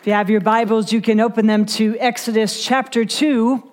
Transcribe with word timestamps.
If 0.00 0.06
you 0.06 0.14
have 0.14 0.30
your 0.30 0.40
Bibles, 0.40 0.94
you 0.94 1.02
can 1.02 1.20
open 1.20 1.46
them 1.46 1.66
to 1.66 1.94
Exodus 1.98 2.64
chapter 2.64 3.04
2. 3.04 3.69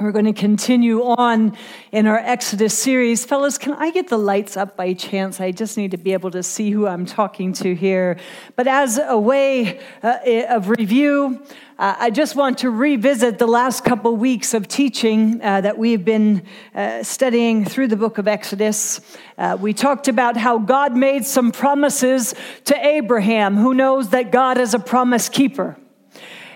We're 0.00 0.10
going 0.10 0.24
to 0.24 0.32
continue 0.32 1.02
on 1.02 1.56
in 1.92 2.06
our 2.06 2.18
Exodus 2.18 2.76
series. 2.76 3.26
Fellas, 3.26 3.58
can 3.58 3.74
I 3.74 3.90
get 3.90 4.08
the 4.08 4.16
lights 4.16 4.56
up 4.56 4.74
by 4.74 4.94
chance? 4.94 5.38
I 5.38 5.52
just 5.52 5.76
need 5.76 5.90
to 5.90 5.98
be 5.98 6.14
able 6.14 6.30
to 6.30 6.42
see 6.42 6.70
who 6.70 6.86
I'm 6.86 7.04
talking 7.04 7.52
to 7.54 7.74
here. 7.74 8.18
But 8.56 8.66
as 8.66 8.98
a 8.98 9.18
way 9.18 9.80
uh, 10.02 10.16
of 10.48 10.70
review, 10.70 11.42
uh, 11.78 11.94
I 11.98 12.10
just 12.10 12.34
want 12.34 12.58
to 12.58 12.70
revisit 12.70 13.38
the 13.38 13.46
last 13.46 13.84
couple 13.84 14.16
weeks 14.16 14.54
of 14.54 14.66
teaching 14.66 15.40
uh, 15.42 15.60
that 15.60 15.76
we've 15.76 16.04
been 16.04 16.42
uh, 16.74 17.02
studying 17.02 17.64
through 17.64 17.88
the 17.88 17.96
book 17.96 18.16
of 18.16 18.26
Exodus. 18.26 19.00
Uh, 19.36 19.58
we 19.60 19.74
talked 19.74 20.08
about 20.08 20.38
how 20.38 20.58
God 20.58 20.96
made 20.96 21.26
some 21.26 21.52
promises 21.52 22.34
to 22.64 22.86
Abraham, 22.86 23.56
who 23.56 23.74
knows 23.74 24.08
that 24.08 24.32
God 24.32 24.56
is 24.56 24.72
a 24.72 24.78
promise 24.78 25.28
keeper. 25.28 25.76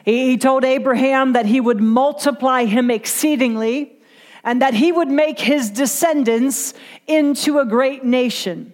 He 0.06 0.38
told 0.38 0.64
Abraham 0.64 1.32
that 1.32 1.46
he 1.46 1.60
would 1.60 1.80
multiply 1.80 2.64
him 2.64 2.92
exceedingly 2.92 3.98
and 4.44 4.62
that 4.62 4.72
he 4.72 4.92
would 4.92 5.08
make 5.08 5.40
his 5.40 5.68
descendants 5.68 6.74
into 7.08 7.58
a 7.58 7.66
great 7.66 8.04
nation. 8.04 8.72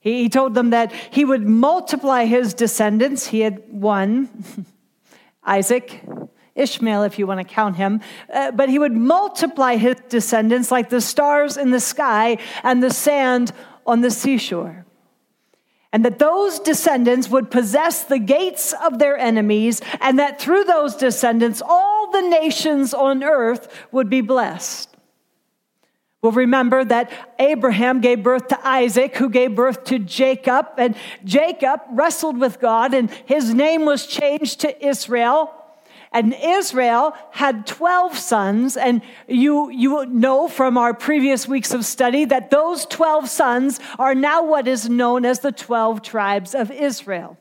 He 0.00 0.30
told 0.30 0.54
them 0.54 0.70
that 0.70 0.90
he 0.90 1.26
would 1.26 1.46
multiply 1.46 2.24
his 2.24 2.54
descendants. 2.54 3.26
He 3.26 3.40
had 3.40 3.62
one, 3.68 4.30
Isaac, 5.44 6.02
Ishmael, 6.54 7.02
if 7.02 7.18
you 7.18 7.26
want 7.26 7.46
to 7.46 7.54
count 7.54 7.76
him, 7.76 8.00
uh, 8.32 8.50
but 8.52 8.70
he 8.70 8.78
would 8.78 8.96
multiply 8.96 9.76
his 9.76 9.96
descendants 10.08 10.70
like 10.70 10.88
the 10.88 11.02
stars 11.02 11.58
in 11.58 11.72
the 11.72 11.80
sky 11.80 12.38
and 12.62 12.82
the 12.82 12.90
sand 12.90 13.52
on 13.86 14.00
the 14.00 14.10
seashore 14.10 14.86
and 15.92 16.04
that 16.04 16.18
those 16.18 16.60
descendants 16.60 17.28
would 17.28 17.50
possess 17.50 18.04
the 18.04 18.18
gates 18.18 18.72
of 18.84 18.98
their 18.98 19.18
enemies, 19.18 19.80
and 20.00 20.18
that 20.18 20.40
through 20.40 20.64
those 20.64 20.94
descendants, 20.94 21.60
all 21.64 22.10
the 22.10 22.22
nations 22.22 22.94
on 22.94 23.24
earth 23.24 23.68
would 23.90 24.08
be 24.08 24.20
blessed. 24.20 24.88
We'll 26.22 26.32
remember 26.32 26.84
that 26.84 27.10
Abraham 27.38 28.00
gave 28.00 28.22
birth 28.22 28.48
to 28.48 28.66
Isaac, 28.66 29.16
who 29.16 29.30
gave 29.30 29.54
birth 29.54 29.84
to 29.84 29.98
Jacob, 29.98 30.66
and 30.76 30.94
Jacob 31.24 31.80
wrestled 31.90 32.38
with 32.38 32.60
God, 32.60 32.92
and 32.92 33.10
his 33.24 33.54
name 33.54 33.86
was 33.86 34.06
changed 34.06 34.60
to 34.60 34.86
Israel. 34.86 35.54
And 36.12 36.34
Israel 36.34 37.14
had 37.30 37.68
12 37.68 38.18
sons, 38.18 38.76
and 38.76 39.00
you, 39.28 39.70
you 39.70 40.06
know 40.06 40.48
from 40.48 40.76
our 40.76 40.92
previous 40.92 41.46
weeks 41.46 41.72
of 41.72 41.84
study 41.84 42.24
that 42.24 42.50
those 42.50 42.84
12 42.86 43.28
sons 43.28 43.78
are 43.96 44.14
now 44.14 44.42
what 44.42 44.66
is 44.66 44.88
known 44.88 45.24
as 45.24 45.38
the 45.38 45.52
12 45.52 46.02
tribes 46.02 46.52
of 46.52 46.72
Israel. 46.72 47.38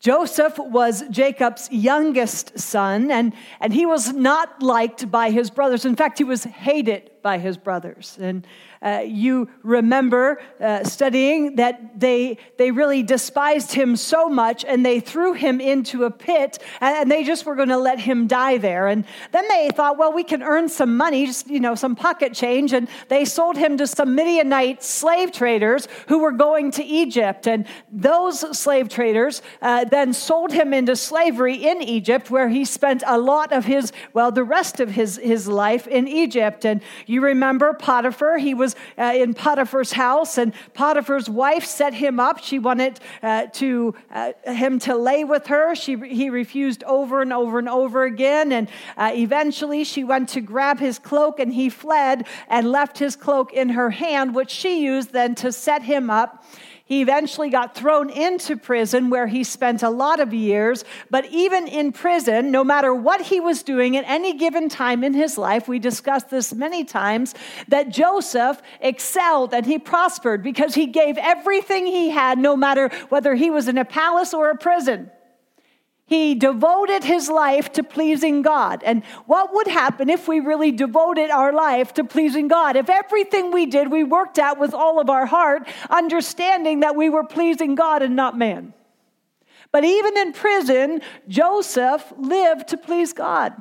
Joseph 0.00 0.58
was 0.58 1.04
Jacob's 1.10 1.70
youngest 1.70 2.58
son, 2.58 3.12
and, 3.12 3.32
and 3.60 3.72
he 3.72 3.86
was 3.86 4.12
not 4.12 4.60
liked 4.60 5.08
by 5.08 5.30
his 5.30 5.50
brothers. 5.50 5.84
In 5.84 5.94
fact, 5.94 6.18
he 6.18 6.24
was 6.24 6.42
hated 6.42 7.11
by 7.22 7.38
his 7.38 7.56
brothers. 7.56 8.18
And 8.20 8.46
uh, 8.82 9.02
you 9.06 9.48
remember 9.62 10.42
uh, 10.60 10.82
studying 10.84 11.56
that 11.56 12.00
they, 12.00 12.38
they 12.58 12.72
really 12.72 13.02
despised 13.02 13.72
him 13.72 13.94
so 13.94 14.28
much 14.28 14.64
and 14.64 14.84
they 14.84 14.98
threw 14.98 15.34
him 15.34 15.60
into 15.60 16.04
a 16.04 16.10
pit 16.10 16.58
and 16.80 17.10
they 17.10 17.22
just 17.22 17.46
were 17.46 17.54
going 17.54 17.68
to 17.68 17.78
let 17.78 18.00
him 18.00 18.26
die 18.26 18.58
there. 18.58 18.88
And 18.88 19.04
then 19.30 19.46
they 19.48 19.70
thought, 19.70 19.98
well, 19.98 20.12
we 20.12 20.24
can 20.24 20.42
earn 20.42 20.68
some 20.68 20.96
money, 20.96 21.26
just, 21.26 21.46
you 21.46 21.60
know, 21.60 21.76
some 21.76 21.94
pocket 21.94 22.34
change. 22.34 22.72
And 22.72 22.88
they 23.08 23.24
sold 23.24 23.56
him 23.56 23.76
to 23.76 23.86
some 23.86 24.16
Midianite 24.16 24.82
slave 24.82 25.30
traders 25.30 25.86
who 26.08 26.18
were 26.18 26.32
going 26.32 26.72
to 26.72 26.84
Egypt. 26.84 27.46
And 27.46 27.66
those 27.90 28.58
slave 28.58 28.88
traders 28.88 29.42
uh, 29.60 29.84
then 29.84 30.12
sold 30.12 30.52
him 30.52 30.74
into 30.74 30.96
slavery 30.96 31.54
in 31.54 31.82
Egypt, 31.82 32.30
where 32.30 32.48
he 32.48 32.64
spent 32.64 33.04
a 33.06 33.18
lot 33.18 33.52
of 33.52 33.64
his, 33.64 33.92
well, 34.12 34.32
the 34.32 34.44
rest 34.44 34.80
of 34.80 34.90
his, 34.90 35.20
his 35.22 35.46
life 35.46 35.86
in 35.86 36.08
Egypt. 36.08 36.64
And 36.64 36.82
you 37.12 37.20
remember 37.20 37.74
Potiphar, 37.74 38.38
he 38.38 38.54
was 38.54 38.74
uh, 38.98 39.12
in 39.14 39.34
Potiphar's 39.34 39.92
house, 39.92 40.38
and 40.38 40.52
Potiphar's 40.74 41.28
wife 41.28 41.64
set 41.64 41.94
him 41.94 42.18
up. 42.18 42.38
She 42.38 42.58
wanted 42.58 42.98
uh, 43.22 43.46
to, 43.52 43.94
uh, 44.10 44.32
him 44.46 44.78
to 44.80 44.96
lay 44.96 45.24
with 45.24 45.46
her. 45.48 45.74
She, 45.74 45.96
he 45.96 46.30
refused 46.30 46.82
over 46.84 47.20
and 47.22 47.32
over 47.32 47.58
and 47.58 47.68
over 47.68 48.04
again. 48.04 48.52
And 48.52 48.68
uh, 48.96 49.12
eventually 49.14 49.84
she 49.84 50.04
went 50.04 50.30
to 50.30 50.40
grab 50.40 50.78
his 50.78 50.98
cloak, 50.98 51.38
and 51.38 51.52
he 51.52 51.68
fled 51.68 52.26
and 52.48 52.70
left 52.70 52.98
his 52.98 53.14
cloak 53.14 53.52
in 53.52 53.68
her 53.70 53.90
hand, 53.90 54.34
which 54.34 54.50
she 54.50 54.82
used 54.82 55.12
then 55.12 55.34
to 55.36 55.52
set 55.52 55.82
him 55.82 56.10
up. 56.10 56.44
He 56.92 57.00
eventually 57.00 57.48
got 57.48 57.74
thrown 57.74 58.10
into 58.10 58.54
prison 58.54 59.08
where 59.08 59.26
he 59.26 59.44
spent 59.44 59.82
a 59.82 59.88
lot 59.88 60.20
of 60.20 60.34
years. 60.34 60.84
But 61.08 61.24
even 61.30 61.66
in 61.66 61.90
prison, 61.90 62.50
no 62.50 62.62
matter 62.62 62.92
what 62.92 63.22
he 63.22 63.40
was 63.40 63.62
doing 63.62 63.96
at 63.96 64.04
any 64.06 64.34
given 64.34 64.68
time 64.68 65.02
in 65.02 65.14
his 65.14 65.38
life, 65.38 65.66
we 65.66 65.78
discussed 65.78 66.28
this 66.28 66.52
many 66.52 66.84
times, 66.84 67.34
that 67.68 67.88
Joseph 67.88 68.60
excelled 68.82 69.54
and 69.54 69.64
he 69.64 69.78
prospered 69.78 70.42
because 70.42 70.74
he 70.74 70.84
gave 70.84 71.16
everything 71.16 71.86
he 71.86 72.10
had, 72.10 72.36
no 72.36 72.58
matter 72.58 72.90
whether 73.08 73.34
he 73.34 73.48
was 73.48 73.68
in 73.68 73.78
a 73.78 73.86
palace 73.86 74.34
or 74.34 74.50
a 74.50 74.56
prison. 74.58 75.10
He 76.12 76.34
devoted 76.34 77.04
his 77.04 77.30
life 77.30 77.72
to 77.72 77.82
pleasing 77.82 78.42
God. 78.42 78.82
And 78.84 79.02
what 79.24 79.54
would 79.54 79.66
happen 79.66 80.10
if 80.10 80.28
we 80.28 80.40
really 80.40 80.70
devoted 80.70 81.30
our 81.30 81.54
life 81.54 81.94
to 81.94 82.04
pleasing 82.04 82.48
God? 82.48 82.76
If 82.76 82.90
everything 82.90 83.50
we 83.50 83.64
did, 83.64 83.90
we 83.90 84.04
worked 84.04 84.38
at 84.38 84.58
with 84.58 84.74
all 84.74 85.00
of 85.00 85.08
our 85.08 85.24
heart, 85.24 85.66
understanding 85.88 86.80
that 86.80 86.96
we 86.96 87.08
were 87.08 87.24
pleasing 87.24 87.74
God 87.74 88.02
and 88.02 88.14
not 88.14 88.36
man. 88.36 88.74
But 89.70 89.86
even 89.86 90.18
in 90.18 90.34
prison, 90.34 91.00
Joseph 91.28 92.12
lived 92.18 92.68
to 92.68 92.76
please 92.76 93.14
God. 93.14 93.54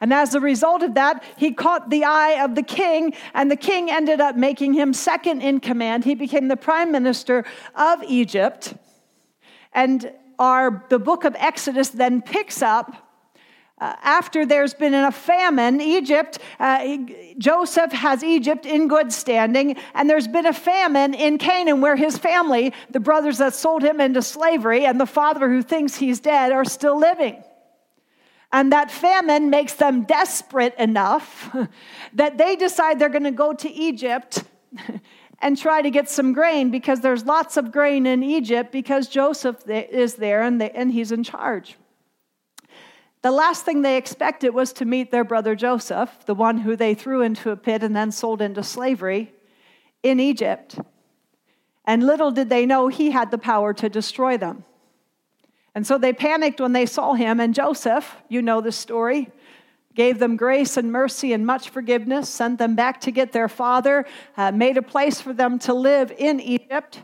And 0.00 0.12
as 0.12 0.34
a 0.34 0.40
result 0.40 0.82
of 0.82 0.94
that, 0.94 1.22
he 1.36 1.52
caught 1.52 1.88
the 1.88 2.02
eye 2.02 2.42
of 2.42 2.56
the 2.56 2.64
king, 2.64 3.14
and 3.32 3.48
the 3.48 3.54
king 3.54 3.92
ended 3.92 4.20
up 4.20 4.34
making 4.34 4.72
him 4.72 4.92
second 4.92 5.40
in 5.40 5.60
command. 5.60 6.02
He 6.02 6.16
became 6.16 6.48
the 6.48 6.56
prime 6.56 6.90
minister 6.90 7.44
of 7.76 8.02
Egypt. 8.02 8.74
And 9.72 10.12
our, 10.38 10.84
the 10.88 10.98
book 10.98 11.24
of 11.24 11.34
Exodus 11.38 11.90
then 11.90 12.22
picks 12.22 12.62
up 12.62 13.12
uh, 13.82 13.96
after 14.04 14.46
there's 14.46 14.74
been 14.74 14.94
a 14.94 15.10
famine, 15.10 15.80
Egypt, 15.80 16.38
uh, 16.60 16.98
Joseph 17.36 17.90
has 17.90 18.22
Egypt 18.22 18.64
in 18.64 18.86
good 18.86 19.12
standing, 19.12 19.76
and 19.94 20.08
there's 20.08 20.28
been 20.28 20.46
a 20.46 20.52
famine 20.52 21.14
in 21.14 21.36
Canaan 21.36 21.80
where 21.80 21.96
his 21.96 22.16
family, 22.16 22.72
the 22.90 23.00
brothers 23.00 23.38
that 23.38 23.54
sold 23.54 23.82
him 23.82 24.00
into 24.00 24.22
slavery, 24.22 24.86
and 24.86 25.00
the 25.00 25.06
father 25.06 25.48
who 25.48 25.62
thinks 25.62 25.96
he's 25.96 26.20
dead, 26.20 26.52
are 26.52 26.64
still 26.64 26.96
living. 26.96 27.42
And 28.52 28.70
that 28.70 28.88
famine 28.88 29.50
makes 29.50 29.72
them 29.72 30.04
desperate 30.04 30.76
enough 30.78 31.52
that 32.12 32.38
they 32.38 32.54
decide 32.54 33.00
they're 33.00 33.08
going 33.08 33.24
to 33.24 33.32
go 33.32 33.52
to 33.52 33.68
Egypt 33.68 34.44
and 35.42 35.58
try 35.58 35.82
to 35.82 35.90
get 35.90 36.08
some 36.08 36.32
grain 36.32 36.70
because 36.70 37.00
there's 37.00 37.26
lots 37.26 37.56
of 37.56 37.72
grain 37.72 38.06
in 38.06 38.22
Egypt 38.22 38.70
because 38.70 39.08
Joseph 39.08 39.68
is 39.68 40.14
there 40.14 40.42
and, 40.42 40.60
they, 40.60 40.70
and 40.70 40.92
he's 40.92 41.10
in 41.10 41.24
charge. 41.24 41.76
The 43.22 43.32
last 43.32 43.64
thing 43.64 43.82
they 43.82 43.96
expected 43.96 44.50
was 44.50 44.72
to 44.74 44.84
meet 44.84 45.10
their 45.10 45.24
brother 45.24 45.54
Joseph, 45.54 46.24
the 46.26 46.34
one 46.34 46.58
who 46.58 46.76
they 46.76 46.94
threw 46.94 47.22
into 47.22 47.50
a 47.50 47.56
pit 47.56 47.82
and 47.82 47.94
then 47.94 48.12
sold 48.12 48.40
into 48.40 48.62
slavery 48.62 49.32
in 50.02 50.20
Egypt. 50.20 50.78
And 51.84 52.06
little 52.06 52.30
did 52.30 52.48
they 52.48 52.64
know 52.64 52.88
he 52.88 53.10
had 53.10 53.30
the 53.30 53.38
power 53.38 53.74
to 53.74 53.88
destroy 53.88 54.36
them. 54.36 54.64
And 55.74 55.86
so 55.86 55.98
they 55.98 56.12
panicked 56.12 56.60
when 56.60 56.72
they 56.72 56.86
saw 56.86 57.14
him. 57.14 57.40
And 57.40 57.54
Joseph, 57.54 58.16
you 58.28 58.42
know 58.42 58.60
the 58.60 58.72
story, 58.72 59.30
gave 59.94 60.18
them 60.18 60.36
grace 60.36 60.76
and 60.76 60.90
mercy 60.90 61.32
and 61.32 61.46
much 61.46 61.70
forgiveness, 61.70 62.28
sent 62.28 62.58
them 62.58 62.74
back 62.74 63.00
to 63.02 63.10
get 63.10 63.32
their 63.32 63.48
father, 63.48 64.04
uh, 64.36 64.52
made 64.52 64.76
a 64.76 64.82
place 64.82 65.20
for 65.20 65.32
them 65.32 65.58
to 65.60 65.74
live 65.74 66.12
in 66.16 66.40
Egypt. 66.40 67.00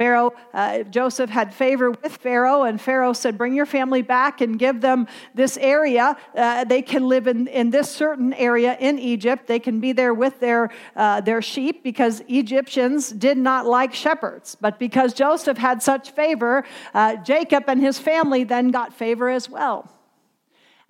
Pharaoh, 0.00 0.32
uh, 0.54 0.82
Joseph 0.84 1.28
had 1.28 1.52
favor 1.52 1.90
with 1.90 2.16
Pharaoh, 2.16 2.62
and 2.62 2.80
Pharaoh 2.80 3.12
said, 3.12 3.36
Bring 3.36 3.52
your 3.52 3.66
family 3.66 4.00
back 4.00 4.40
and 4.40 4.58
give 4.58 4.80
them 4.80 5.06
this 5.34 5.58
area. 5.58 6.16
Uh, 6.34 6.64
they 6.64 6.80
can 6.80 7.06
live 7.06 7.26
in, 7.26 7.46
in 7.48 7.68
this 7.68 7.90
certain 7.90 8.32
area 8.32 8.78
in 8.80 8.98
Egypt. 8.98 9.46
They 9.46 9.58
can 9.58 9.78
be 9.78 9.92
there 9.92 10.14
with 10.14 10.40
their, 10.40 10.70
uh, 10.96 11.20
their 11.20 11.42
sheep 11.42 11.84
because 11.84 12.22
Egyptians 12.28 13.10
did 13.10 13.36
not 13.36 13.66
like 13.66 13.92
shepherds. 13.92 14.56
But 14.58 14.78
because 14.78 15.12
Joseph 15.12 15.58
had 15.58 15.82
such 15.82 16.12
favor, 16.12 16.64
uh, 16.94 17.16
Jacob 17.16 17.64
and 17.66 17.78
his 17.78 17.98
family 17.98 18.44
then 18.44 18.70
got 18.70 18.94
favor 18.94 19.28
as 19.28 19.50
well. 19.50 19.99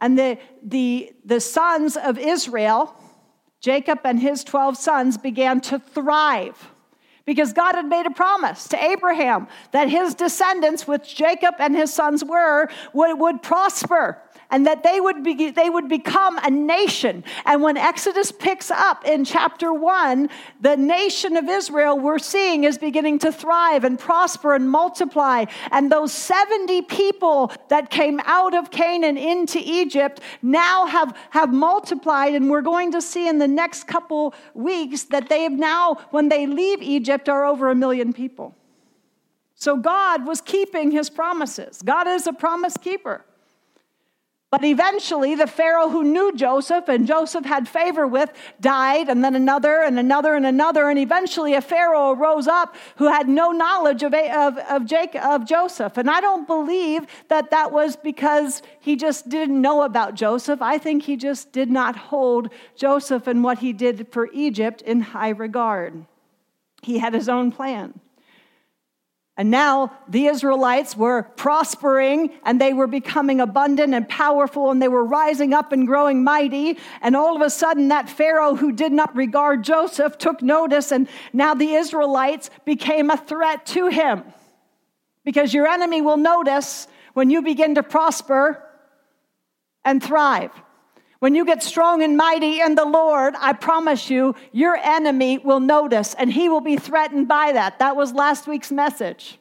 And 0.00 0.18
the, 0.18 0.38
the, 0.62 1.12
the 1.24 1.40
sons 1.40 1.96
of 1.96 2.18
Israel, 2.18 2.94
Jacob 3.60 4.00
and 4.04 4.18
his 4.18 4.44
12 4.44 4.76
sons, 4.76 5.18
began 5.18 5.60
to 5.62 5.78
thrive. 5.78 6.70
Because 7.26 7.52
God 7.52 7.74
had 7.74 7.86
made 7.86 8.06
a 8.06 8.10
promise 8.10 8.66
to 8.68 8.82
Abraham 8.82 9.46
that 9.72 9.88
his 9.88 10.14
descendants, 10.14 10.88
which 10.88 11.14
Jacob 11.14 11.54
and 11.58 11.76
his 11.76 11.92
sons 11.92 12.24
were, 12.24 12.68
would, 12.92 13.20
would 13.20 13.42
prosper 13.42 14.20
and 14.50 14.66
that 14.66 14.82
they 14.82 15.00
would, 15.00 15.22
be, 15.22 15.50
they 15.50 15.70
would 15.70 15.88
become 15.88 16.38
a 16.38 16.50
nation. 16.50 17.24
And 17.46 17.62
when 17.62 17.76
Exodus 17.76 18.32
picks 18.32 18.70
up 18.70 19.04
in 19.04 19.24
chapter 19.24 19.72
one, 19.72 20.28
the 20.60 20.76
nation 20.76 21.36
of 21.36 21.48
Israel 21.48 21.98
we're 21.98 22.18
seeing 22.18 22.64
is 22.64 22.78
beginning 22.78 23.18
to 23.20 23.32
thrive 23.32 23.84
and 23.84 23.98
prosper 23.98 24.54
and 24.54 24.68
multiply. 24.68 25.44
And 25.70 25.90
those 25.90 26.12
70 26.12 26.82
people 26.82 27.52
that 27.68 27.90
came 27.90 28.20
out 28.24 28.54
of 28.54 28.70
Canaan 28.70 29.16
into 29.16 29.60
Egypt 29.62 30.20
now 30.42 30.86
have, 30.86 31.16
have 31.30 31.52
multiplied. 31.52 32.34
And 32.34 32.50
we're 32.50 32.62
going 32.62 32.92
to 32.92 33.00
see 33.00 33.28
in 33.28 33.38
the 33.38 33.48
next 33.48 33.86
couple 33.86 34.34
weeks 34.54 35.04
that 35.04 35.28
they 35.28 35.42
have 35.42 35.52
now, 35.52 35.94
when 36.10 36.28
they 36.28 36.46
leave 36.46 36.82
Egypt, 36.82 37.28
are 37.28 37.44
over 37.44 37.70
a 37.70 37.74
million 37.74 38.12
people. 38.12 38.54
So 39.54 39.76
God 39.76 40.26
was 40.26 40.40
keeping 40.40 40.90
his 40.90 41.10
promises. 41.10 41.82
God 41.82 42.06
is 42.08 42.26
a 42.26 42.32
promise 42.32 42.78
keeper. 42.78 43.24
But 44.50 44.64
eventually, 44.64 45.36
the 45.36 45.46
Pharaoh 45.46 45.90
who 45.90 46.02
knew 46.02 46.32
Joseph 46.34 46.88
and 46.88 47.06
Joseph 47.06 47.44
had 47.44 47.68
favor 47.68 48.04
with 48.04 48.32
died, 48.60 49.08
and 49.08 49.22
then 49.22 49.36
another, 49.36 49.80
and 49.80 49.96
another, 49.96 50.34
and 50.34 50.44
another. 50.44 50.90
And 50.90 50.98
eventually, 50.98 51.54
a 51.54 51.60
Pharaoh 51.60 52.16
rose 52.16 52.48
up 52.48 52.74
who 52.96 53.06
had 53.06 53.28
no 53.28 53.52
knowledge 53.52 54.02
of, 54.02 54.12
of, 54.12 54.58
of, 54.58 54.86
Jacob, 54.86 55.22
of 55.22 55.46
Joseph. 55.46 55.96
And 55.96 56.10
I 56.10 56.20
don't 56.20 56.48
believe 56.48 57.06
that 57.28 57.52
that 57.52 57.70
was 57.70 57.94
because 57.94 58.60
he 58.80 58.96
just 58.96 59.28
didn't 59.28 59.60
know 59.60 59.82
about 59.82 60.16
Joseph. 60.16 60.60
I 60.60 60.78
think 60.78 61.04
he 61.04 61.16
just 61.16 61.52
did 61.52 61.70
not 61.70 61.94
hold 61.94 62.50
Joseph 62.74 63.28
and 63.28 63.44
what 63.44 63.60
he 63.60 63.72
did 63.72 64.08
for 64.10 64.28
Egypt 64.32 64.82
in 64.82 65.00
high 65.00 65.28
regard. 65.28 66.06
He 66.82 66.98
had 66.98 67.14
his 67.14 67.28
own 67.28 67.52
plan. 67.52 68.00
And 69.40 69.50
now 69.50 69.90
the 70.06 70.26
Israelites 70.26 70.94
were 70.94 71.22
prospering 71.22 72.30
and 72.44 72.60
they 72.60 72.74
were 72.74 72.86
becoming 72.86 73.40
abundant 73.40 73.94
and 73.94 74.06
powerful 74.06 74.70
and 74.70 74.82
they 74.82 74.88
were 74.88 75.02
rising 75.02 75.54
up 75.54 75.72
and 75.72 75.86
growing 75.86 76.22
mighty. 76.22 76.76
And 77.00 77.16
all 77.16 77.36
of 77.36 77.40
a 77.40 77.48
sudden, 77.48 77.88
that 77.88 78.10
Pharaoh 78.10 78.54
who 78.54 78.70
did 78.70 78.92
not 78.92 79.16
regard 79.16 79.64
Joseph 79.64 80.18
took 80.18 80.42
notice, 80.42 80.92
and 80.92 81.08
now 81.32 81.54
the 81.54 81.72
Israelites 81.72 82.50
became 82.66 83.08
a 83.08 83.16
threat 83.16 83.64
to 83.68 83.86
him. 83.86 84.24
Because 85.24 85.54
your 85.54 85.66
enemy 85.66 86.02
will 86.02 86.18
notice 86.18 86.86
when 87.14 87.30
you 87.30 87.40
begin 87.40 87.76
to 87.76 87.82
prosper 87.82 88.62
and 89.86 90.02
thrive. 90.02 90.52
When 91.20 91.34
you 91.34 91.44
get 91.44 91.62
strong 91.62 92.02
and 92.02 92.16
mighty 92.16 92.60
in 92.60 92.74
the 92.74 92.86
Lord, 92.86 93.34
I 93.38 93.52
promise 93.52 94.08
you, 94.08 94.34
your 94.52 94.76
enemy 94.76 95.36
will 95.36 95.60
notice 95.60 96.14
and 96.14 96.32
he 96.32 96.48
will 96.48 96.62
be 96.62 96.76
threatened 96.76 97.28
by 97.28 97.52
that. 97.52 97.78
That 97.78 97.94
was 97.94 98.14
last 98.14 98.48
week's 98.48 98.72
message. 98.72 99.38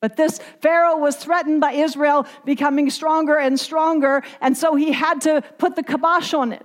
But 0.00 0.16
this 0.16 0.40
Pharaoh 0.62 0.96
was 0.96 1.16
threatened 1.16 1.60
by 1.60 1.72
Israel 1.72 2.26
becoming 2.46 2.88
stronger 2.88 3.36
and 3.36 3.60
stronger, 3.60 4.22
and 4.40 4.56
so 4.56 4.74
he 4.74 4.92
had 4.92 5.20
to 5.22 5.42
put 5.58 5.76
the 5.76 5.82
kibosh 5.82 6.32
on 6.32 6.52
it. 6.52 6.64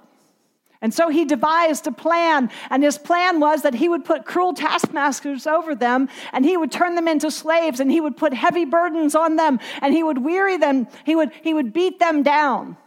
And 0.81 0.94
so 0.94 1.10
he 1.10 1.25
devised 1.25 1.86
a 1.88 1.92
plan, 1.92 2.50
and 2.69 2.81
his 2.81 2.98
plan 2.98 3.42
was 3.42 3.63
that 3.63 3.74
he 3.74 3.89
would 3.89 4.06
put 4.06 4.24
cruel 4.24 4.54
taskmasters 4.54 5.48
over 5.48 5.75
them, 5.75 6.07
and 6.31 6.45
he 6.45 6.56
would 6.56 6.72
turn 6.72 6.95
them 6.95 7.10
into 7.10 7.30
slaves, 7.30 7.81
and 7.81 7.92
he 7.92 8.00
would 8.00 8.16
put 8.16 8.33
heavy 8.33 8.63
burdens 8.63 9.16
on 9.16 9.36
them, 9.36 9.60
and 9.81 9.94
he 9.94 10.04
would 10.04 10.24
weary 10.24 10.56
them, 10.56 10.88
he 11.04 11.16
would, 11.16 11.31
he 11.44 11.54
would 11.54 11.74
beat 11.74 12.00
them 12.00 12.24
down. 12.24 12.77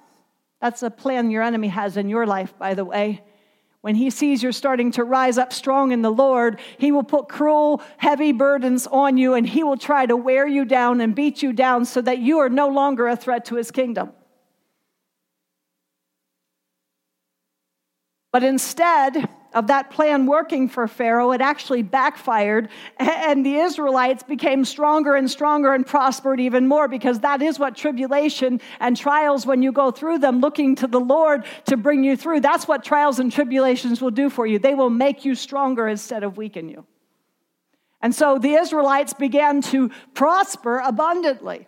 That's 0.61 0.83
a 0.83 0.91
plan 0.91 1.31
your 1.31 1.43
enemy 1.43 1.69
has 1.69 1.97
in 1.97 2.09
your 2.09 2.27
life, 2.27 2.57
by 2.59 2.75
the 2.75 2.85
way. 2.85 3.23
When 3.81 3.95
he 3.95 4.11
sees 4.11 4.43
you're 4.43 4.53
starting 4.53 4.91
to 4.93 5.05
rise 5.05 5.39
up 5.39 5.53
strong 5.53 5.93
in 5.93 6.03
the 6.03 6.11
Lord, 6.11 6.59
he 6.79 6.91
will 6.91 7.05
put 7.05 7.29
cruel, 7.29 7.81
heavy 7.97 8.33
burdens 8.33 8.89
on 8.89 9.17
you 9.17 9.35
and 9.35 9.49
he 9.49 9.63
will 9.63 9.77
try 9.77 10.05
to 10.05 10.17
wear 10.17 10.47
you 10.47 10.65
down 10.65 11.01
and 11.01 11.15
beat 11.15 11.43
you 11.43 11.53
down 11.53 11.85
so 11.85 12.03
that 12.03 12.19
you 12.19 12.39
are 12.39 12.49
no 12.49 12.69
longer 12.69 13.07
a 13.07 13.17
threat 13.17 13.45
to 13.47 13.55
his 13.55 13.71
kingdom. 13.71 14.11
But 18.33 18.43
instead, 18.43 19.29
of 19.55 19.67
that 19.69 19.91
plan 19.91 20.27
working 20.27 20.69
for 20.69 20.87
Pharaoh, 20.87 21.33
it 21.33 21.41
actually 21.41 21.83
backfired, 21.83 22.69
and 22.99 23.45
the 23.45 23.57
Israelites 23.57 24.23
became 24.23 24.65
stronger 24.65 25.15
and 25.15 25.31
stronger 25.31 25.73
and 25.73 25.87
prospered 25.87 26.41
even 26.41 26.67
more 26.67 26.89
because 26.89 27.21
that 27.21 27.41
is 27.41 27.59
what 27.59 27.77
tribulation 27.77 28.61
and 28.81 28.97
trials, 28.97 29.47
when 29.47 29.63
you 29.63 29.73
go 29.73 29.91
through 29.91 30.19
them 30.19 30.41
looking 30.41 30.75
to 30.77 30.87
the 30.87 31.01
Lord 31.01 31.45
to 31.67 31.77
bring 31.77 32.05
you 32.05 32.17
through, 32.17 32.41
that's 32.41 32.69
what 32.69 32.85
trials 32.85 33.19
and 33.19 33.33
tribulations 33.33 34.01
will 34.01 34.11
do 34.11 34.29
for 34.29 34.47
you. 34.47 34.59
They 34.59 34.75
will 34.75 34.91
make 34.91 35.25
you 35.25 35.35
stronger 35.35 35.89
instead 35.89 36.23
of 36.23 36.37
weaken 36.37 36.69
you. 36.69 36.87
And 38.01 38.15
so 38.15 38.39
the 38.39 38.55
Israelites 38.55 39.13
began 39.15 39.61
to 39.63 39.91
prosper 40.15 40.79
abundantly, 40.79 41.67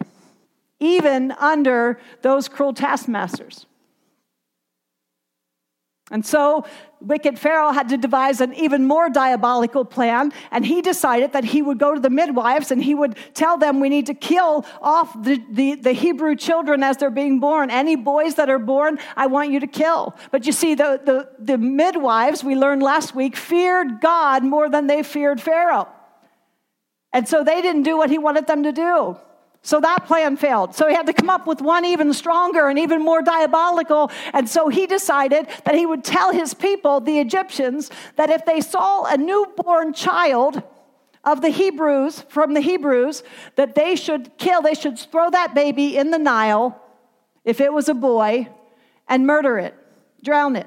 even 0.78 1.32
under 1.32 1.98
those 2.22 2.48
cruel 2.48 2.72
taskmasters. 2.72 3.66
And 6.10 6.26
so 6.26 6.64
wicked 7.00 7.38
Pharaoh 7.38 7.70
had 7.70 7.88
to 7.90 7.96
devise 7.96 8.40
an 8.40 8.52
even 8.54 8.84
more 8.84 9.08
diabolical 9.08 9.84
plan, 9.84 10.32
and 10.50 10.66
he 10.66 10.82
decided 10.82 11.32
that 11.32 11.44
he 11.44 11.62
would 11.62 11.78
go 11.78 11.94
to 11.94 12.00
the 12.00 12.10
midwives 12.10 12.70
and 12.70 12.82
he 12.82 12.94
would 12.94 13.16
tell 13.32 13.56
them, 13.56 13.78
We 13.78 13.88
need 13.88 14.06
to 14.06 14.14
kill 14.14 14.66
off 14.82 15.12
the, 15.22 15.40
the, 15.50 15.76
the, 15.76 15.92
Hebrew 15.92 16.34
children 16.34 16.82
as 16.82 16.96
they're 16.96 17.10
being 17.10 17.38
born. 17.38 17.70
Any 17.70 17.94
boys 17.94 18.34
that 18.34 18.50
are 18.50 18.58
born, 18.58 18.98
I 19.16 19.26
want 19.28 19.50
you 19.50 19.60
to 19.60 19.66
kill. 19.66 20.16
But 20.32 20.46
you 20.46 20.52
see, 20.52 20.74
the, 20.74 21.00
the, 21.04 21.28
the 21.38 21.58
midwives, 21.58 22.42
we 22.42 22.56
learned 22.56 22.82
last 22.82 23.14
week, 23.14 23.36
feared 23.36 24.00
God 24.00 24.42
more 24.42 24.68
than 24.68 24.88
they 24.88 25.02
feared 25.02 25.40
Pharaoh. 25.40 25.88
And 27.12 27.28
so 27.28 27.44
they 27.44 27.62
didn't 27.62 27.82
do 27.82 27.96
what 27.96 28.10
he 28.10 28.18
wanted 28.18 28.46
them 28.46 28.62
to 28.64 28.72
do. 28.72 29.16
So 29.62 29.80
that 29.80 30.06
plan 30.06 30.36
failed. 30.36 30.74
So 30.74 30.88
he 30.88 30.94
had 30.94 31.06
to 31.06 31.12
come 31.12 31.28
up 31.28 31.46
with 31.46 31.60
one 31.60 31.84
even 31.84 32.14
stronger 32.14 32.68
and 32.68 32.78
even 32.78 33.02
more 33.02 33.20
diabolical. 33.20 34.10
And 34.32 34.48
so 34.48 34.68
he 34.68 34.86
decided 34.86 35.48
that 35.64 35.74
he 35.74 35.84
would 35.84 36.02
tell 36.02 36.32
his 36.32 36.54
people, 36.54 37.00
the 37.00 37.18
Egyptians, 37.18 37.90
that 38.16 38.30
if 38.30 38.46
they 38.46 38.62
saw 38.62 39.04
a 39.04 39.18
newborn 39.18 39.92
child 39.92 40.62
of 41.24 41.42
the 41.42 41.50
Hebrews, 41.50 42.24
from 42.28 42.54
the 42.54 42.62
Hebrews, 42.62 43.22
that 43.56 43.74
they 43.74 43.96
should 43.96 44.38
kill, 44.38 44.62
they 44.62 44.74
should 44.74 44.98
throw 44.98 45.28
that 45.28 45.54
baby 45.54 45.98
in 45.98 46.10
the 46.10 46.18
Nile, 46.18 46.80
if 47.44 47.60
it 47.60 47.72
was 47.72 47.90
a 47.90 47.94
boy, 47.94 48.48
and 49.08 49.26
murder 49.26 49.58
it, 49.58 49.74
drown 50.22 50.56
it. 50.56 50.66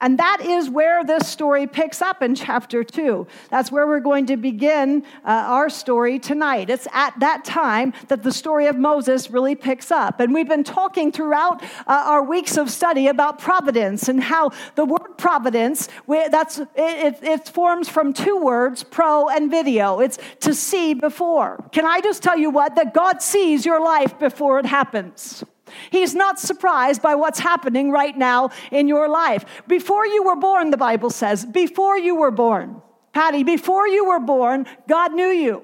And 0.00 0.18
that 0.18 0.40
is 0.40 0.70
where 0.70 1.02
this 1.02 1.26
story 1.26 1.66
picks 1.66 2.00
up 2.00 2.22
in 2.22 2.36
chapter 2.36 2.84
two. 2.84 3.26
That's 3.50 3.72
where 3.72 3.86
we're 3.86 3.98
going 3.98 4.26
to 4.26 4.36
begin 4.36 5.04
uh, 5.24 5.28
our 5.46 5.68
story 5.68 6.20
tonight. 6.20 6.70
It's 6.70 6.86
at 6.92 7.18
that 7.18 7.44
time 7.44 7.92
that 8.06 8.22
the 8.22 8.30
story 8.30 8.66
of 8.66 8.76
Moses 8.76 9.28
really 9.28 9.56
picks 9.56 9.90
up. 9.90 10.20
And 10.20 10.32
we've 10.32 10.48
been 10.48 10.62
talking 10.62 11.10
throughout 11.10 11.62
uh, 11.64 11.66
our 11.86 12.22
weeks 12.22 12.56
of 12.56 12.70
study 12.70 13.08
about 13.08 13.40
providence 13.40 14.08
and 14.08 14.22
how 14.22 14.52
the 14.76 14.84
word 14.84 15.18
providence, 15.18 15.88
that's, 16.06 16.58
it, 16.58 16.68
it, 16.76 17.18
it 17.22 17.48
forms 17.48 17.88
from 17.88 18.12
two 18.12 18.36
words, 18.36 18.84
pro 18.84 19.28
and 19.28 19.50
video. 19.50 19.98
It's 19.98 20.18
to 20.40 20.54
see 20.54 20.94
before. 20.94 21.64
Can 21.72 21.84
I 21.84 22.00
just 22.00 22.22
tell 22.22 22.38
you 22.38 22.50
what? 22.50 22.76
That 22.76 22.94
God 22.94 23.20
sees 23.20 23.66
your 23.66 23.82
life 23.82 24.16
before 24.18 24.60
it 24.60 24.66
happens. 24.66 25.42
He's 25.90 26.14
not 26.14 26.38
surprised 26.38 27.02
by 27.02 27.14
what's 27.14 27.38
happening 27.38 27.90
right 27.90 28.16
now 28.16 28.50
in 28.70 28.88
your 28.88 29.08
life. 29.08 29.44
Before 29.66 30.06
you 30.06 30.22
were 30.22 30.36
born, 30.36 30.70
the 30.70 30.76
Bible 30.76 31.10
says, 31.10 31.44
before 31.44 31.98
you 31.98 32.14
were 32.14 32.30
born, 32.30 32.82
Patty, 33.12 33.42
before 33.42 33.88
you 33.88 34.04
were 34.06 34.20
born, 34.20 34.66
God 34.88 35.12
knew 35.14 35.28
you. 35.28 35.62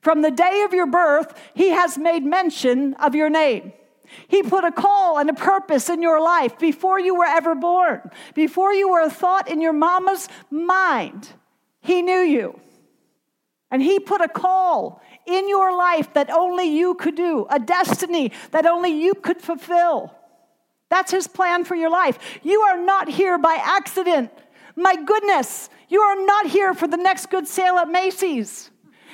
From 0.00 0.22
the 0.22 0.30
day 0.30 0.62
of 0.64 0.72
your 0.72 0.86
birth, 0.86 1.38
He 1.54 1.70
has 1.70 1.98
made 1.98 2.24
mention 2.24 2.94
of 2.94 3.14
your 3.14 3.28
name. 3.28 3.72
He 4.28 4.42
put 4.42 4.64
a 4.64 4.72
call 4.72 5.18
and 5.18 5.30
a 5.30 5.34
purpose 5.34 5.88
in 5.88 6.02
your 6.02 6.20
life 6.20 6.58
before 6.58 6.98
you 6.98 7.14
were 7.14 7.26
ever 7.26 7.54
born, 7.54 8.10
before 8.34 8.72
you 8.72 8.88
were 8.88 9.02
a 9.02 9.10
thought 9.10 9.48
in 9.48 9.60
your 9.60 9.72
mama's 9.72 10.28
mind. 10.50 11.28
He 11.80 12.02
knew 12.02 12.20
you. 12.20 12.58
And 13.70 13.82
He 13.82 14.00
put 14.00 14.20
a 14.20 14.28
call 14.28 15.00
in 15.30 15.48
your 15.48 15.76
life 15.76 16.12
that 16.14 16.30
only 16.30 16.64
you 16.64 16.94
could 16.94 17.14
do, 17.14 17.46
a 17.50 17.58
destiny 17.58 18.32
that 18.50 18.66
only 18.66 18.90
you 18.90 19.14
could 19.14 19.40
fulfill. 19.40 20.14
That's 20.88 21.12
His 21.12 21.26
plan 21.26 21.64
for 21.64 21.74
your 21.74 21.90
life. 21.90 22.18
You 22.42 22.60
are 22.62 22.78
not 22.78 23.08
here 23.08 23.38
by 23.38 23.58
accident. 23.62 24.30
My 24.76 24.96
goodness, 24.96 25.70
you 25.88 26.00
are 26.00 26.26
not 26.26 26.46
here 26.46 26.74
for 26.74 26.86
the 26.86 26.96
next 26.96 27.30
good 27.30 27.46
sale 27.46 27.76
at 27.76 27.88
Macy's. 27.88 28.70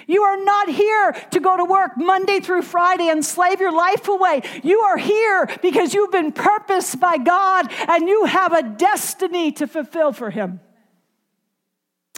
You 0.06 0.23
are 0.23 0.42
not 0.42 0.68
here 0.68 1.12
to 1.32 1.40
go 1.40 1.56
to 1.56 1.64
work 1.64 1.92
Monday 1.96 2.38
through 2.40 2.62
Friday 2.62 3.08
and 3.08 3.25
slave 3.25 3.61
your 3.61 3.73
life 3.73 4.08
away. 4.08 4.42
You 4.62 4.80
are 4.80 4.96
here 4.96 5.49
because 5.62 5.94
you've 5.94 6.12
been 6.12 6.32
purposed 6.32 7.00
by 7.00 7.18
God 7.18 7.73
and 7.88 8.08
you 8.08 8.25
have 8.26 8.52
a 8.52 8.62
destiny 8.62 9.50
to 9.52 9.66
fulfill 9.66 10.12
for 10.12 10.30
Him. 10.30 10.61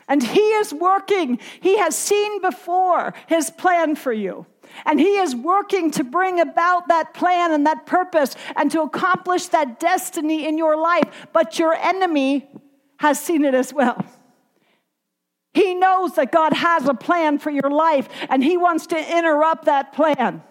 And 0.08 0.22
He 0.22 0.40
is 0.40 0.72
working. 0.72 1.38
He 1.60 1.78
has 1.78 1.96
seen 1.96 2.40
before 2.40 3.14
His 3.26 3.50
plan 3.50 3.94
for 3.94 4.12
you. 4.12 4.46
And 4.84 4.98
He 4.98 5.16
is 5.16 5.34
working 5.34 5.90
to 5.92 6.04
bring 6.04 6.40
about 6.40 6.88
that 6.88 7.14
plan 7.14 7.52
and 7.52 7.66
that 7.66 7.86
purpose 7.86 8.34
and 8.56 8.70
to 8.72 8.82
accomplish 8.82 9.46
that 9.46 9.80
destiny 9.80 10.46
in 10.46 10.58
your 10.58 10.76
life. 10.76 11.28
But 11.32 11.58
your 11.58 11.74
enemy 11.74 12.48
has 12.98 13.20
seen 13.20 13.44
it 13.44 13.54
as 13.54 13.72
well. 13.72 14.04
He 15.54 15.74
knows 15.74 16.14
that 16.14 16.30
God 16.30 16.52
has 16.52 16.86
a 16.86 16.94
plan 16.94 17.38
for 17.38 17.50
your 17.50 17.70
life 17.70 18.08
and 18.28 18.44
He 18.44 18.56
wants 18.56 18.86
to 18.88 19.16
interrupt 19.18 19.64
that 19.64 19.92
plan. 19.92 20.42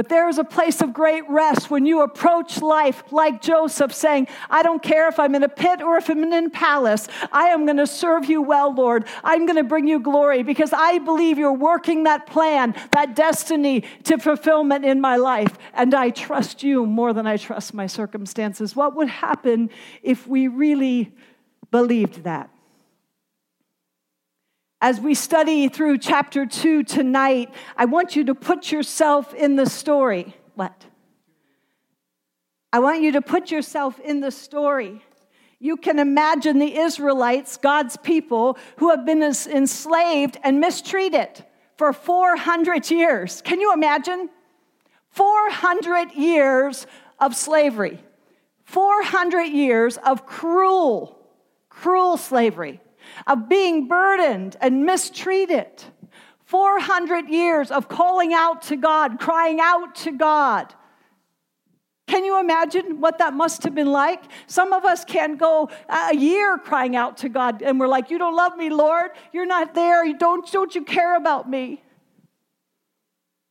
But 0.00 0.08
there 0.08 0.30
is 0.30 0.38
a 0.38 0.44
place 0.44 0.80
of 0.80 0.94
great 0.94 1.28
rest 1.28 1.70
when 1.70 1.84
you 1.84 2.00
approach 2.00 2.62
life 2.62 3.04
like 3.10 3.42
Joseph, 3.42 3.92
saying, 3.92 4.28
I 4.48 4.62
don't 4.62 4.82
care 4.82 5.08
if 5.08 5.18
I'm 5.18 5.34
in 5.34 5.42
a 5.42 5.48
pit 5.50 5.82
or 5.82 5.98
if 5.98 6.08
I'm 6.08 6.24
in 6.24 6.46
a 6.46 6.48
palace. 6.48 7.06
I 7.30 7.48
am 7.48 7.66
going 7.66 7.76
to 7.76 7.86
serve 7.86 8.24
you 8.24 8.40
well, 8.40 8.74
Lord. 8.74 9.04
I'm 9.22 9.44
going 9.44 9.58
to 9.58 9.62
bring 9.62 9.86
you 9.86 10.00
glory 10.00 10.42
because 10.42 10.72
I 10.72 11.00
believe 11.00 11.36
you're 11.36 11.52
working 11.52 12.04
that 12.04 12.24
plan, 12.24 12.74
that 12.92 13.14
destiny 13.14 13.84
to 14.04 14.16
fulfillment 14.16 14.86
in 14.86 15.02
my 15.02 15.16
life. 15.16 15.58
And 15.74 15.92
I 15.92 16.08
trust 16.08 16.62
you 16.62 16.86
more 16.86 17.12
than 17.12 17.26
I 17.26 17.36
trust 17.36 17.74
my 17.74 17.86
circumstances. 17.86 18.74
What 18.74 18.96
would 18.96 19.08
happen 19.08 19.68
if 20.02 20.26
we 20.26 20.48
really 20.48 21.12
believed 21.70 22.24
that? 22.24 22.48
As 24.82 24.98
we 24.98 25.14
study 25.14 25.68
through 25.68 25.98
chapter 25.98 26.46
2 26.46 26.84
tonight, 26.84 27.52
I 27.76 27.84
want 27.84 28.16
you 28.16 28.24
to 28.24 28.34
put 28.34 28.72
yourself 28.72 29.34
in 29.34 29.56
the 29.56 29.66
story. 29.66 30.34
What? 30.54 30.86
I 32.72 32.78
want 32.78 33.02
you 33.02 33.12
to 33.12 33.20
put 33.20 33.50
yourself 33.50 34.00
in 34.00 34.20
the 34.20 34.30
story. 34.30 35.02
You 35.58 35.76
can 35.76 35.98
imagine 35.98 36.58
the 36.58 36.78
Israelites, 36.78 37.58
God's 37.58 37.98
people, 37.98 38.56
who 38.76 38.88
have 38.88 39.04
been 39.04 39.22
enslaved 39.22 40.38
and 40.42 40.60
mistreated 40.60 41.44
for 41.76 41.92
400 41.92 42.90
years. 42.90 43.42
Can 43.42 43.60
you 43.60 43.74
imagine? 43.74 44.30
400 45.10 46.12
years 46.12 46.86
of 47.18 47.36
slavery, 47.36 48.02
400 48.64 49.42
years 49.42 49.98
of 49.98 50.24
cruel, 50.24 51.18
cruel 51.68 52.16
slavery 52.16 52.80
of 53.26 53.48
being 53.48 53.88
burdened 53.88 54.56
and 54.60 54.84
mistreated. 54.84 55.84
400 56.44 57.28
years 57.28 57.70
of 57.70 57.88
calling 57.88 58.34
out 58.34 58.62
to 58.62 58.76
God, 58.76 59.20
crying 59.20 59.60
out 59.60 59.94
to 59.96 60.10
God. 60.10 60.74
Can 62.08 62.24
you 62.24 62.40
imagine 62.40 63.00
what 63.00 63.18
that 63.18 63.34
must 63.34 63.62
have 63.62 63.72
been 63.72 63.92
like? 63.92 64.20
Some 64.48 64.72
of 64.72 64.84
us 64.84 65.04
can 65.04 65.36
go 65.36 65.70
a 65.88 66.12
year 66.12 66.58
crying 66.58 66.96
out 66.96 67.18
to 67.18 67.28
God 67.28 67.62
and 67.62 67.78
we're 67.78 67.86
like, 67.86 68.10
You 68.10 68.18
don't 68.18 68.34
love 68.34 68.56
me, 68.56 68.68
Lord. 68.68 69.12
You're 69.32 69.46
not 69.46 69.74
there. 69.74 70.04
You 70.04 70.18
don't, 70.18 70.50
don't 70.50 70.74
you 70.74 70.82
care 70.82 71.16
about 71.16 71.48
me? 71.48 71.84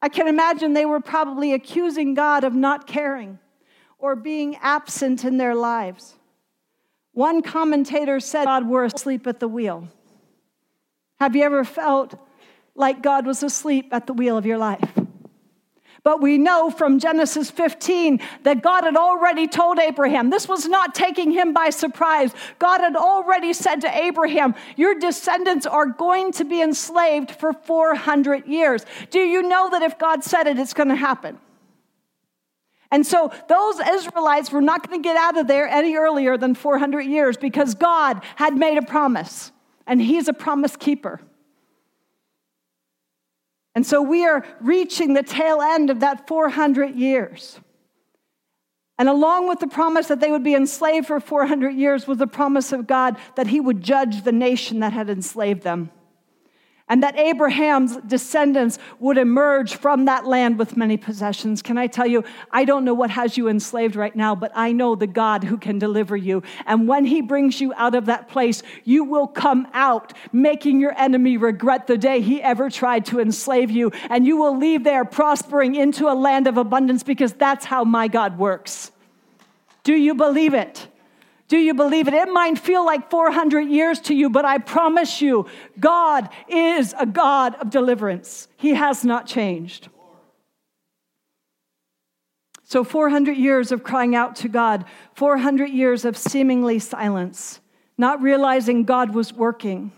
I 0.01 0.09
can 0.09 0.27
imagine 0.27 0.73
they 0.73 0.85
were 0.85 0.99
probably 0.99 1.53
accusing 1.53 2.15
God 2.15 2.43
of 2.43 2.53
not 2.53 2.85
caring 2.85 3.39
or 3.97 4.17
being 4.17 4.57
absent 4.57 5.23
in 5.23 5.37
their 5.37 5.55
lives. 5.55 6.18
One 7.13 7.41
commentator 7.41 8.19
said 8.19 8.45
God 8.45 8.67
were 8.67 8.85
asleep 8.85 9.27
at 9.27 9.39
the 9.39 9.47
wheel. 9.47 9.87
Have 11.19 11.35
you 11.35 11.43
ever 11.43 11.63
felt 11.63 12.15
like 12.75 13.01
God 13.01 13.25
was 13.25 13.43
asleep 13.43 13.89
at 13.91 14.07
the 14.07 14.13
wheel 14.13 14.37
of 14.37 14.45
your 14.45 14.57
life? 14.57 14.89
But 16.03 16.21
we 16.21 16.37
know 16.37 16.69
from 16.69 16.99
Genesis 16.99 17.51
15 17.51 18.21
that 18.43 18.61
God 18.61 18.85
had 18.85 18.95
already 18.95 19.47
told 19.47 19.79
Abraham, 19.79 20.29
this 20.29 20.47
was 20.47 20.65
not 20.65 20.95
taking 20.95 21.31
him 21.31 21.53
by 21.53 21.71
surprise. 21.71 22.33
God 22.57 22.79
had 22.79 22.95
already 22.95 23.51
said 23.53 23.81
to 23.81 23.97
Abraham, 23.97 24.55
Your 24.77 24.95
descendants 24.95 25.65
are 25.65 25.87
going 25.87 26.31
to 26.33 26.45
be 26.45 26.61
enslaved 26.61 27.31
for 27.31 27.51
400 27.51 28.47
years. 28.47 28.85
Do 29.09 29.19
you 29.19 29.43
know 29.43 29.69
that 29.71 29.81
if 29.81 29.99
God 29.99 30.23
said 30.23 30.47
it, 30.47 30.57
it's 30.57 30.73
going 30.73 30.89
to 30.89 30.95
happen? 30.95 31.37
And 32.91 33.05
so 33.05 33.31
those 33.47 33.79
Israelites 33.79 34.51
were 34.51 34.61
not 34.61 34.87
going 34.87 35.01
to 35.01 35.07
get 35.07 35.15
out 35.15 35.37
of 35.37 35.47
there 35.47 35.67
any 35.67 35.95
earlier 35.95 36.37
than 36.37 36.55
400 36.55 37.01
years 37.01 37.37
because 37.37 37.75
God 37.75 38.23
had 38.35 38.55
made 38.55 38.77
a 38.77 38.81
promise, 38.81 39.51
and 39.85 40.01
He's 40.01 40.27
a 40.27 40.33
promise 40.33 40.75
keeper. 40.75 41.21
And 43.75 43.85
so 43.85 44.01
we 44.01 44.25
are 44.25 44.43
reaching 44.59 45.13
the 45.13 45.23
tail 45.23 45.61
end 45.61 45.89
of 45.89 45.99
that 45.99 46.27
400 46.27 46.95
years. 46.95 47.59
And 48.97 49.07
along 49.07 49.47
with 49.47 49.59
the 49.59 49.67
promise 49.67 50.07
that 50.07 50.19
they 50.19 50.31
would 50.31 50.43
be 50.43 50.55
enslaved 50.55 51.07
for 51.07 51.19
400 51.19 51.69
years 51.69 52.05
was 52.05 52.17
the 52.17 52.27
promise 52.27 52.73
of 52.73 52.87
God 52.87 53.17
that 53.35 53.47
He 53.47 53.59
would 53.59 53.81
judge 53.81 54.23
the 54.23 54.31
nation 54.31 54.79
that 54.79 54.93
had 54.93 55.09
enslaved 55.09 55.61
them 55.61 55.91
and 56.89 57.03
that 57.03 57.17
Abraham's 57.17 57.97
descendants 57.97 58.79
would 58.99 59.17
emerge 59.17 59.75
from 59.75 60.05
that 60.05 60.25
land 60.25 60.57
with 60.57 60.75
many 60.75 60.97
possessions. 60.97 61.61
Can 61.61 61.77
I 61.77 61.87
tell 61.87 62.07
you, 62.07 62.23
I 62.51 62.65
don't 62.65 62.83
know 62.83 62.95
what 62.95 63.11
has 63.11 63.37
you 63.37 63.47
enslaved 63.47 63.95
right 63.95 64.15
now, 64.15 64.35
but 64.35 64.51
I 64.55 64.71
know 64.71 64.95
the 64.95 65.07
God 65.07 65.43
who 65.43 65.57
can 65.57 65.77
deliver 65.77 66.17
you. 66.17 66.41
And 66.65 66.87
when 66.87 67.05
he 67.05 67.21
brings 67.21 67.61
you 67.61 67.73
out 67.75 67.93
of 67.93 68.07
that 68.07 68.27
place, 68.27 68.63
you 68.83 69.03
will 69.03 69.27
come 69.27 69.67
out 69.73 70.13
making 70.33 70.81
your 70.81 70.97
enemy 70.97 71.37
regret 71.37 71.85
the 71.85 71.97
day 71.97 72.21
he 72.21 72.41
ever 72.41 72.69
tried 72.69 73.05
to 73.05 73.19
enslave 73.19 73.69
you. 73.69 73.91
And 74.09 74.25
you 74.25 74.37
will 74.37 74.57
leave 74.57 74.83
there 74.83 75.05
prospering 75.05 75.75
into 75.75 76.09
a 76.09 76.15
land 76.15 76.47
of 76.47 76.57
abundance 76.57 77.03
because 77.03 77.33
that's 77.33 77.65
how 77.65 77.83
my 77.83 78.07
God 78.07 78.39
works. 78.39 78.91
Do 79.83 79.93
you 79.93 80.15
believe 80.15 80.53
it? 80.53 80.87
Do 81.49 81.57
you 81.57 81.73
believe 81.73 82.07
it? 82.07 82.13
It 82.13 82.31
might 82.31 82.59
feel 82.59 82.85
like 82.85 83.09
400 83.09 83.61
years 83.61 83.99
to 84.01 84.13
you, 84.13 84.29
but 84.29 84.45
I 84.45 84.59
promise 84.59 85.19
you, 85.19 85.47
God 85.79 86.29
is 86.47 86.93
a 86.97 87.07
God 87.07 87.55
of 87.55 87.71
deliverance. 87.71 88.47
He 88.55 88.75
has 88.75 89.03
not 89.03 89.25
changed. 89.25 89.89
So, 92.63 92.83
400 92.83 93.35
years 93.35 93.71
of 93.71 93.83
crying 93.83 94.15
out 94.15 94.35
to 94.37 94.47
God, 94.47 94.85
400 95.15 95.71
years 95.71 96.05
of 96.05 96.15
seemingly 96.15 96.77
silence, 96.77 97.59
not 97.97 98.21
realizing 98.21 98.83
God 98.83 99.15
was 99.15 99.33
working. 99.33 99.91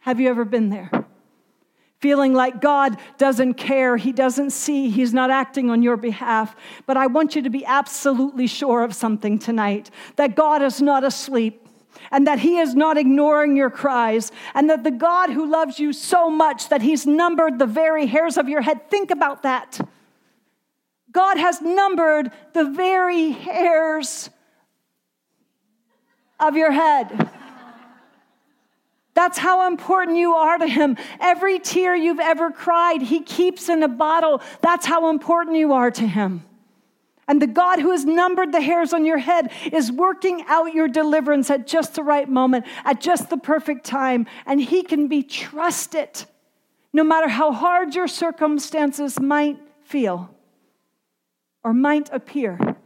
Have 0.00 0.18
you 0.18 0.30
ever 0.30 0.46
been 0.46 0.70
there? 0.70 0.90
Feeling 2.00 2.32
like 2.32 2.60
God 2.60 2.96
doesn't 3.18 3.54
care, 3.54 3.96
He 3.96 4.12
doesn't 4.12 4.50
see, 4.50 4.90
He's 4.90 5.12
not 5.12 5.30
acting 5.30 5.70
on 5.70 5.82
your 5.82 5.96
behalf. 5.96 6.54
But 6.86 6.96
I 6.96 7.06
want 7.06 7.34
you 7.36 7.42
to 7.42 7.50
be 7.50 7.64
absolutely 7.64 8.46
sure 8.46 8.82
of 8.82 8.94
something 8.94 9.38
tonight 9.38 9.90
that 10.16 10.34
God 10.34 10.62
is 10.62 10.80
not 10.80 11.04
asleep. 11.04 11.64
And 12.10 12.26
that 12.26 12.38
he 12.38 12.58
is 12.58 12.74
not 12.74 12.96
ignoring 12.96 13.56
your 13.56 13.70
cries, 13.70 14.30
and 14.54 14.70
that 14.70 14.84
the 14.84 14.90
God 14.90 15.30
who 15.30 15.50
loves 15.50 15.80
you 15.80 15.92
so 15.92 16.30
much 16.30 16.68
that 16.68 16.80
he's 16.80 17.06
numbered 17.06 17.58
the 17.58 17.66
very 17.66 18.06
hairs 18.06 18.38
of 18.38 18.48
your 18.48 18.62
head. 18.62 18.88
Think 18.88 19.10
about 19.10 19.42
that. 19.42 19.80
God 21.10 21.36
has 21.36 21.60
numbered 21.60 22.30
the 22.52 22.64
very 22.64 23.30
hairs 23.30 24.30
of 26.38 26.56
your 26.56 26.70
head. 26.70 27.30
That's 29.18 29.38
how 29.38 29.66
important 29.66 30.16
you 30.16 30.34
are 30.34 30.58
to 30.58 30.68
Him. 30.68 30.96
Every 31.18 31.58
tear 31.58 31.92
you've 31.96 32.20
ever 32.20 32.52
cried, 32.52 33.02
He 33.02 33.18
keeps 33.18 33.68
in 33.68 33.82
a 33.82 33.88
bottle. 33.88 34.40
That's 34.62 34.86
how 34.86 35.10
important 35.10 35.56
you 35.56 35.72
are 35.72 35.90
to 35.90 36.06
Him. 36.06 36.44
And 37.26 37.42
the 37.42 37.48
God 37.48 37.80
who 37.80 37.90
has 37.90 38.04
numbered 38.04 38.52
the 38.52 38.60
hairs 38.60 38.92
on 38.92 39.04
your 39.04 39.18
head 39.18 39.50
is 39.72 39.90
working 39.90 40.44
out 40.46 40.72
your 40.72 40.86
deliverance 40.86 41.50
at 41.50 41.66
just 41.66 41.96
the 41.96 42.04
right 42.04 42.28
moment, 42.28 42.64
at 42.84 43.00
just 43.00 43.28
the 43.28 43.36
perfect 43.36 43.84
time. 43.84 44.28
And 44.46 44.62
He 44.62 44.84
can 44.84 45.08
be 45.08 45.24
trusted 45.24 46.24
no 46.92 47.02
matter 47.02 47.26
how 47.26 47.50
hard 47.50 47.96
your 47.96 48.06
circumstances 48.06 49.18
might 49.18 49.58
feel 49.82 50.30
or 51.64 51.74
might 51.74 52.08
appear. 52.12 52.76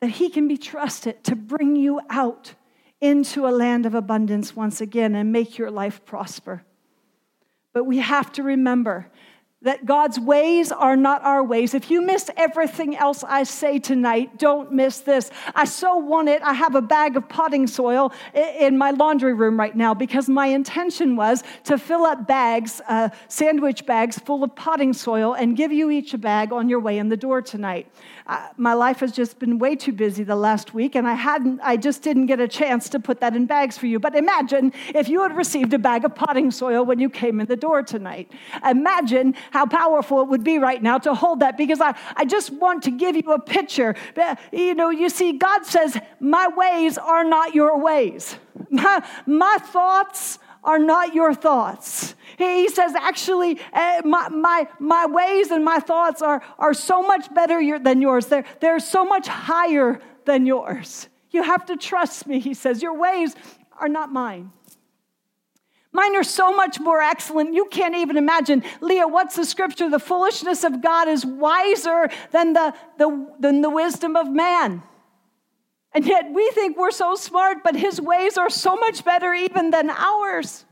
That 0.00 0.10
He 0.10 0.28
can 0.28 0.48
be 0.48 0.56
trusted 0.56 1.22
to 1.22 1.36
bring 1.36 1.76
you 1.76 2.00
out 2.10 2.54
into 3.00 3.46
a 3.46 3.50
land 3.50 3.86
of 3.86 3.94
abundance 3.94 4.56
once 4.56 4.80
again 4.80 5.14
and 5.14 5.32
make 5.32 5.58
your 5.58 5.70
life 5.70 6.04
prosper. 6.04 6.62
But 7.72 7.84
we 7.84 7.98
have 7.98 8.32
to 8.32 8.42
remember 8.42 9.10
that 9.62 9.84
God's 9.84 10.20
ways 10.20 10.70
are 10.70 10.96
not 10.96 11.22
our 11.24 11.42
ways. 11.42 11.74
If 11.74 11.90
you 11.90 12.00
miss 12.00 12.30
everything 12.36 12.96
else 12.96 13.24
I 13.24 13.42
say 13.42 13.80
tonight, 13.80 14.38
don't 14.38 14.72
miss 14.72 14.98
this. 14.98 15.32
I 15.52 15.64
so 15.64 15.96
want 15.96 16.28
it. 16.28 16.42
I 16.42 16.52
have 16.52 16.76
a 16.76 16.82
bag 16.82 17.16
of 17.16 17.28
potting 17.28 17.66
soil 17.66 18.12
in 18.34 18.78
my 18.78 18.92
laundry 18.92 19.34
room 19.34 19.58
right 19.58 19.74
now 19.74 19.94
because 19.94 20.28
my 20.28 20.46
intention 20.46 21.16
was 21.16 21.42
to 21.64 21.76
fill 21.76 22.04
up 22.04 22.28
bags, 22.28 22.80
uh, 22.88 23.08
sandwich 23.26 23.84
bags 23.84 24.16
full 24.20 24.44
of 24.44 24.54
potting 24.54 24.92
soil, 24.92 25.34
and 25.34 25.56
give 25.56 25.72
you 25.72 25.90
each 25.90 26.14
a 26.14 26.18
bag 26.18 26.52
on 26.52 26.68
your 26.68 26.78
way 26.78 26.98
in 26.98 27.08
the 27.08 27.16
door 27.16 27.42
tonight 27.42 27.90
my 28.56 28.74
life 28.74 29.00
has 29.00 29.12
just 29.12 29.38
been 29.38 29.58
way 29.58 29.74
too 29.74 29.92
busy 29.92 30.22
the 30.22 30.36
last 30.36 30.74
week, 30.74 30.94
and 30.94 31.08
I 31.08 31.14
hadn't, 31.14 31.60
I 31.62 31.76
just 31.76 32.02
didn't 32.02 32.26
get 32.26 32.40
a 32.40 32.48
chance 32.48 32.88
to 32.90 33.00
put 33.00 33.20
that 33.20 33.34
in 33.34 33.46
bags 33.46 33.78
for 33.78 33.86
you. 33.86 33.98
But 33.98 34.14
imagine 34.14 34.72
if 34.94 35.08
you 35.08 35.22
had 35.22 35.34
received 35.34 35.72
a 35.72 35.78
bag 35.78 36.04
of 36.04 36.14
potting 36.14 36.50
soil 36.50 36.84
when 36.84 36.98
you 36.98 37.08
came 37.08 37.40
in 37.40 37.46
the 37.46 37.56
door 37.56 37.82
tonight. 37.82 38.30
Imagine 38.68 39.34
how 39.50 39.64
powerful 39.64 40.20
it 40.20 40.28
would 40.28 40.44
be 40.44 40.58
right 40.58 40.82
now 40.82 40.98
to 40.98 41.14
hold 41.14 41.40
that 41.40 41.56
because 41.56 41.80
I, 41.80 41.96
I 42.16 42.26
just 42.26 42.50
want 42.50 42.82
to 42.82 42.90
give 42.90 43.16
you 43.16 43.32
a 43.32 43.40
picture. 43.40 43.94
You 44.52 44.74
know, 44.74 44.90
you 44.90 45.08
see, 45.08 45.32
God 45.32 45.64
says, 45.64 45.98
My 46.20 46.48
ways 46.48 46.98
are 46.98 47.24
not 47.24 47.54
your 47.54 47.78
ways, 47.78 48.36
my, 48.70 49.02
my 49.26 49.56
thoughts 49.60 50.38
are 50.64 50.78
not 50.78 51.14
your 51.14 51.34
thoughts. 51.34 52.14
He 52.36 52.68
says, 52.68 52.94
actually, 52.94 53.60
uh, 53.72 54.02
my, 54.04 54.28
my, 54.28 54.68
my 54.78 55.06
ways 55.06 55.50
and 55.50 55.64
my 55.64 55.78
thoughts 55.78 56.22
are, 56.22 56.42
are 56.58 56.74
so 56.74 57.02
much 57.02 57.32
better 57.34 57.78
than 57.78 58.00
yours. 58.00 58.26
They're, 58.26 58.44
they're 58.60 58.80
so 58.80 59.04
much 59.04 59.26
higher 59.26 60.00
than 60.24 60.46
yours. 60.46 61.08
You 61.30 61.42
have 61.42 61.66
to 61.66 61.76
trust 61.76 62.26
me, 62.26 62.38
he 62.38 62.54
says. 62.54 62.82
Your 62.82 62.96
ways 62.96 63.34
are 63.80 63.88
not 63.88 64.12
mine. 64.12 64.52
Mine 65.92 66.14
are 66.16 66.22
so 66.22 66.54
much 66.54 66.78
more 66.78 67.00
excellent, 67.00 67.54
you 67.54 67.64
can't 67.64 67.96
even 67.96 68.16
imagine. 68.16 68.62
Leah, 68.80 69.08
what's 69.08 69.36
the 69.36 69.44
scripture? 69.44 69.88
The 69.88 69.98
foolishness 69.98 70.62
of 70.62 70.82
God 70.82 71.08
is 71.08 71.24
wiser 71.24 72.10
than 72.30 72.52
the, 72.52 72.74
the, 72.98 73.34
than 73.40 73.62
the 73.62 73.70
wisdom 73.70 74.14
of 74.14 74.30
man. 74.30 74.82
And 75.98 76.06
yet 76.06 76.30
we 76.32 76.48
think 76.52 76.78
we're 76.78 76.92
so 76.92 77.16
smart, 77.16 77.64
but 77.64 77.74
his 77.74 78.00
ways 78.00 78.38
are 78.38 78.50
so 78.50 78.76
much 78.76 79.04
better 79.04 79.34
even 79.34 79.70
than 79.70 79.90
ours. 79.90 80.64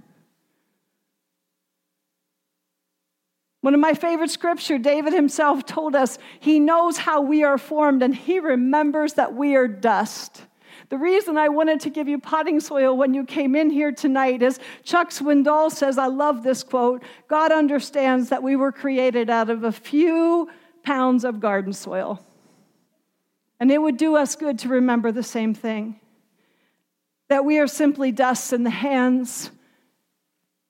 One 3.61 3.75
of 3.75 3.81
my 3.81 3.95
favorite 3.95 4.31
scripture, 4.31 4.79
David 4.79 5.13
himself 5.13 5.67
told 5.67 5.97
us 5.97 6.21
he 6.39 6.61
knows 6.61 6.99
how 6.99 7.23
we 7.23 7.43
are 7.43 7.59
formed 7.59 8.05
and 8.05 8.15
he 8.15 8.39
remembers 8.39 9.15
that 9.15 9.35
we 9.35 9.57
are 9.57 9.67
dust. 9.67 10.45
The 10.91 10.97
reason 10.97 11.37
I 11.37 11.49
wanted 11.49 11.81
to 11.81 11.91
give 11.91 12.07
you 12.07 12.21
potting 12.21 12.61
soil 12.61 12.97
when 12.97 13.13
you 13.13 13.25
came 13.25 13.57
in 13.57 13.69
here 13.69 13.91
tonight 13.91 14.43
is 14.43 14.61
Chuck 14.85 15.11
Swindoll 15.11 15.73
says, 15.73 15.99
I 15.99 16.07
love 16.07 16.45
this 16.45 16.63
quote 16.63 17.03
God 17.27 17.51
understands 17.51 18.29
that 18.29 18.45
we 18.45 18.55
were 18.55 18.71
created 18.71 19.29
out 19.29 19.51
of 19.51 19.65
a 19.65 19.73
few 19.73 20.49
pounds 20.85 21.25
of 21.25 21.41
garden 21.41 21.73
soil. 21.73 22.25
And 23.59 23.71
it 23.71 23.81
would 23.81 23.97
do 23.97 24.17
us 24.17 24.37
good 24.37 24.59
to 24.61 24.69
remember 24.69 25.13
the 25.13 25.23
same 25.23 25.55
thing 25.55 26.01
that 27.29 27.45
we 27.45 27.59
are 27.59 27.67
simply 27.67 28.13
dust 28.13 28.53
in 28.53 28.63
the 28.63 28.71
hands 28.71 29.51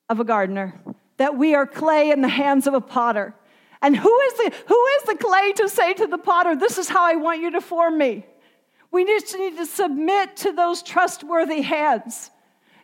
of 0.08 0.20
a 0.20 0.24
gardener, 0.24 0.80
that 1.18 1.36
we 1.36 1.54
are 1.54 1.66
clay 1.66 2.10
in 2.10 2.22
the 2.22 2.28
hands 2.28 2.66
of 2.66 2.74
a 2.74 2.80
potter. 2.80 3.34
And 3.82 3.96
who 3.96 4.20
is 4.20 4.32
the, 4.34 4.52
who 4.66 4.86
is 4.86 5.02
the 5.02 5.16
clay 5.16 5.52
to 5.52 5.68
say 5.68 5.92
to 5.94 6.06
the 6.06 6.18
potter, 6.18 6.56
This 6.56 6.78
is 6.78 6.88
how 6.88 7.04
I 7.04 7.16
want 7.16 7.42
you 7.42 7.50
to 7.52 7.60
form 7.60 7.98
me? 7.98 8.24
We 8.90 9.04
just 9.04 9.36
need 9.36 9.56
to 9.58 9.66
submit 9.66 10.36
to 10.38 10.52
those 10.52 10.82
trustworthy 10.82 11.60
hands. 11.60 12.30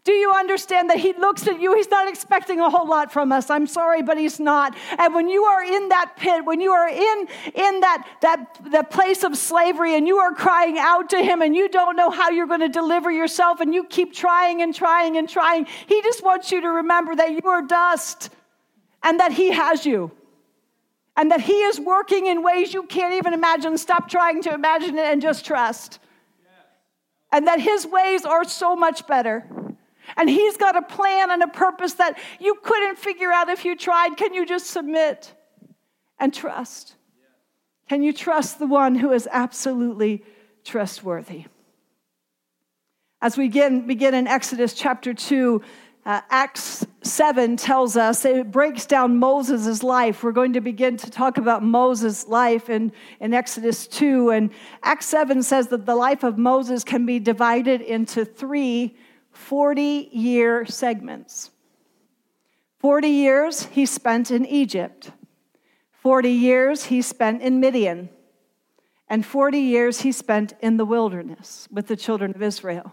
Do 0.05 0.13
you 0.13 0.33
understand 0.33 0.91
that 0.91 0.99
he 0.99 1.13
looks 1.13 1.47
at 1.47 1.61
you? 1.61 1.77
He's 1.77 1.89
not 1.89 2.09
expecting 2.09 2.59
a 2.59 2.69
whole 2.69 2.89
lot 2.89 3.13
from 3.13 3.31
us. 3.31 3.51
I'm 3.51 3.69
sorry, 3.69 4.03
but 4.03 4.19
he's 4.19 4.41
not. 4.41 4.77
And 4.99 5.15
when 5.15 5.29
you 5.29 5.45
are 5.45 5.63
in 5.63 5.91
that 5.91 6.15
pit, 6.17 6.45
when 6.45 6.61
you 6.61 6.73
are 6.73 6.89
in, 6.89 7.29
in 7.55 7.81
that, 7.81 8.09
that, 8.21 8.59
that 8.73 8.91
place 8.91 9.23
of 9.23 9.37
slavery 9.37 9.97
and 9.97 10.09
you 10.09 10.17
are 10.19 10.33
crying 10.33 10.77
out 10.77 11.11
to 11.11 11.23
him 11.23 11.41
and 11.41 11.55
you 11.55 11.69
don't 11.69 11.95
know 11.95 12.11
how 12.11 12.31
you're 12.31 12.49
going 12.49 12.61
to 12.61 12.69
deliver 12.69 13.13
yourself 13.13 13.61
and 13.61 13.73
you 13.73 13.85
keep 13.85 14.13
trying 14.13 14.61
and 14.61 14.75
trying 14.75 15.17
and 15.17 15.29
trying, 15.29 15.67
he 15.87 16.03
just 16.03 16.25
wants 16.25 16.51
you 16.51 16.61
to 16.61 16.69
remember 16.69 17.15
that 17.15 17.31
you 17.31 17.49
are 17.49 17.63
dust 17.63 18.31
and 19.05 19.21
that 19.21 19.31
he 19.31 19.53
has 19.53 19.87
you 19.87 20.11
and 21.17 21.31
that 21.31 21.43
He 21.43 21.63
is 21.63 21.79
working 21.79 22.27
in 22.27 22.43
ways 22.43 22.73
you 22.73 22.85
can't 22.85 23.15
even 23.15 23.35
imagine. 23.35 23.77
Stop 23.79 24.09
trying 24.09 24.43
to 24.43 24.55
imagine 24.55 24.97
it 24.97 25.05
and 25.05 25.21
just 25.21 25.45
trust. 25.45 25.99
And 27.31 27.47
that 27.47 27.61
His 27.61 27.87
ways 27.87 28.25
are 28.25 28.45
so 28.45 28.77
much 28.77 29.07
better. 29.07 29.45
And 30.17 30.29
He's 30.29 30.57
got 30.57 30.77
a 30.77 30.83
plan 30.83 31.31
and 31.31 31.43
a 31.43 31.49
purpose 31.49 31.95
that 31.95 32.19
you 32.41 32.57
couldn't 32.63 32.99
figure 32.99 33.33
out 33.33 33.49
if 33.49 33.65
you 33.65 33.77
tried. 33.77 34.17
Can 34.17 34.35
you 34.35 34.47
just 34.47 34.69
submit 34.69 35.35
and 36.19 36.33
trust? 36.33 36.97
Can 37.89 38.03
you 38.03 38.13
trust 38.13 38.59
the 38.59 38.67
one 38.67 38.95
who 38.95 39.13
is 39.13 39.29
absolutely 39.31 40.25
trustworthy? 40.65 41.45
As 43.21 43.37
we 43.37 43.47
begin, 43.49 43.87
begin 43.87 44.15
in 44.15 44.27
Exodus 44.27 44.75
chapter 44.75 45.15
2, 45.15 45.63
uh, 46.05 46.21
Acts 46.31 46.85
7 47.03 47.57
tells 47.57 47.97
us, 47.97 48.25
it 48.25 48.51
breaks 48.51 48.87
down 48.87 49.19
Moses' 49.19 49.85
life. 49.85 50.25
We're 50.25 50.33
going 50.33 50.55
to 50.55 50.61
begin 50.61 50.97
to 50.97 51.11
talk 51.11 51.39
about 51.39 51.63
Moses' 51.63 52.27
life 52.27 52.69
in, 52.69 52.91
in 53.21 53.33
Exodus 53.33 53.87
2. 53.87 54.31
And 54.31 54.51
Acts 54.83 55.07
7 55.07 55.45
says 55.45 55.69
that 55.69 55.87
the 55.87 55.95
life 55.95 56.25
of 56.25 56.39
Moses 56.39 56.83
can 56.83 57.07
be 57.07 57.21
divided 57.21 57.81
into 57.81 58.25
three 58.25 58.97
40 59.33 60.11
year 60.13 60.65
segments. 60.65 61.51
40 62.79 63.09
years 63.09 63.65
he 63.67 63.87
spent 63.87 64.31
in 64.31 64.45
Egypt, 64.45 65.13
40 65.93 66.31
years 66.31 66.85
he 66.87 67.01
spent 67.01 67.41
in 67.41 67.61
Midian, 67.61 68.09
and 69.09 69.25
40 69.25 69.59
years 69.59 70.01
he 70.01 70.11
spent 70.11 70.55
in 70.61 70.79
the 70.79 70.85
wilderness 70.85 71.69
with 71.71 71.87
the 71.87 71.97
children 71.97 72.35
of 72.35 72.43
Israel. 72.43 72.93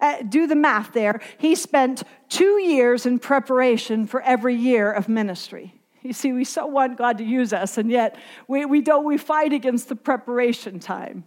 Uh, 0.00 0.22
do 0.22 0.46
the 0.46 0.56
math 0.56 0.92
there. 0.92 1.20
He 1.38 1.54
spent 1.54 2.02
two 2.28 2.60
years 2.60 3.06
in 3.06 3.18
preparation 3.18 4.06
for 4.06 4.20
every 4.22 4.54
year 4.54 4.92
of 4.92 5.08
ministry. 5.08 5.74
You 6.02 6.12
see, 6.12 6.32
we 6.32 6.44
so 6.44 6.66
want 6.66 6.96
God 6.96 7.18
to 7.18 7.24
use 7.24 7.52
us, 7.52 7.78
and 7.78 7.90
yet 7.90 8.16
we, 8.46 8.64
we 8.64 8.80
don't, 8.80 9.04
we 9.04 9.18
fight 9.18 9.52
against 9.52 9.88
the 9.88 9.96
preparation 9.96 10.78
time. 10.78 11.24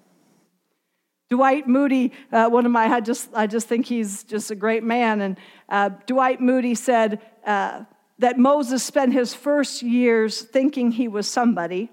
Dwight 1.31 1.65
Moody, 1.65 2.11
uh, 2.33 2.49
one 2.49 2.65
of 2.65 2.73
my, 2.73 2.93
I 2.93 2.99
just, 2.99 3.29
I 3.33 3.47
just 3.47 3.65
think 3.65 3.85
he's 3.85 4.25
just 4.25 4.51
a 4.51 4.55
great 4.55 4.83
man. 4.83 5.21
And 5.21 5.37
uh, 5.69 5.87
Dwight 6.05 6.41
Moody 6.41 6.75
said 6.75 7.21
uh, 7.45 7.85
that 8.19 8.37
Moses 8.37 8.83
spent 8.83 9.13
his 9.13 9.33
first 9.33 9.81
years 9.81 10.41
thinking 10.41 10.91
he 10.91 11.07
was 11.07 11.29
somebody, 11.29 11.89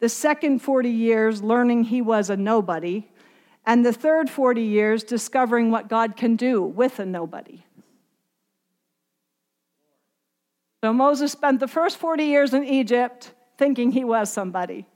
the 0.00 0.08
second 0.08 0.62
40 0.62 0.90
years 0.90 1.44
learning 1.44 1.84
he 1.84 2.02
was 2.02 2.28
a 2.28 2.36
nobody, 2.36 3.06
and 3.64 3.86
the 3.86 3.92
third 3.92 4.28
40 4.28 4.60
years 4.62 5.04
discovering 5.04 5.70
what 5.70 5.88
God 5.88 6.16
can 6.16 6.34
do 6.34 6.60
with 6.60 6.98
a 6.98 7.06
nobody. 7.06 7.62
So 10.82 10.92
Moses 10.92 11.30
spent 11.30 11.60
the 11.60 11.68
first 11.68 11.98
40 11.98 12.24
years 12.24 12.52
in 12.52 12.64
Egypt 12.64 13.32
thinking 13.58 13.92
he 13.92 14.02
was 14.02 14.32
somebody. 14.32 14.86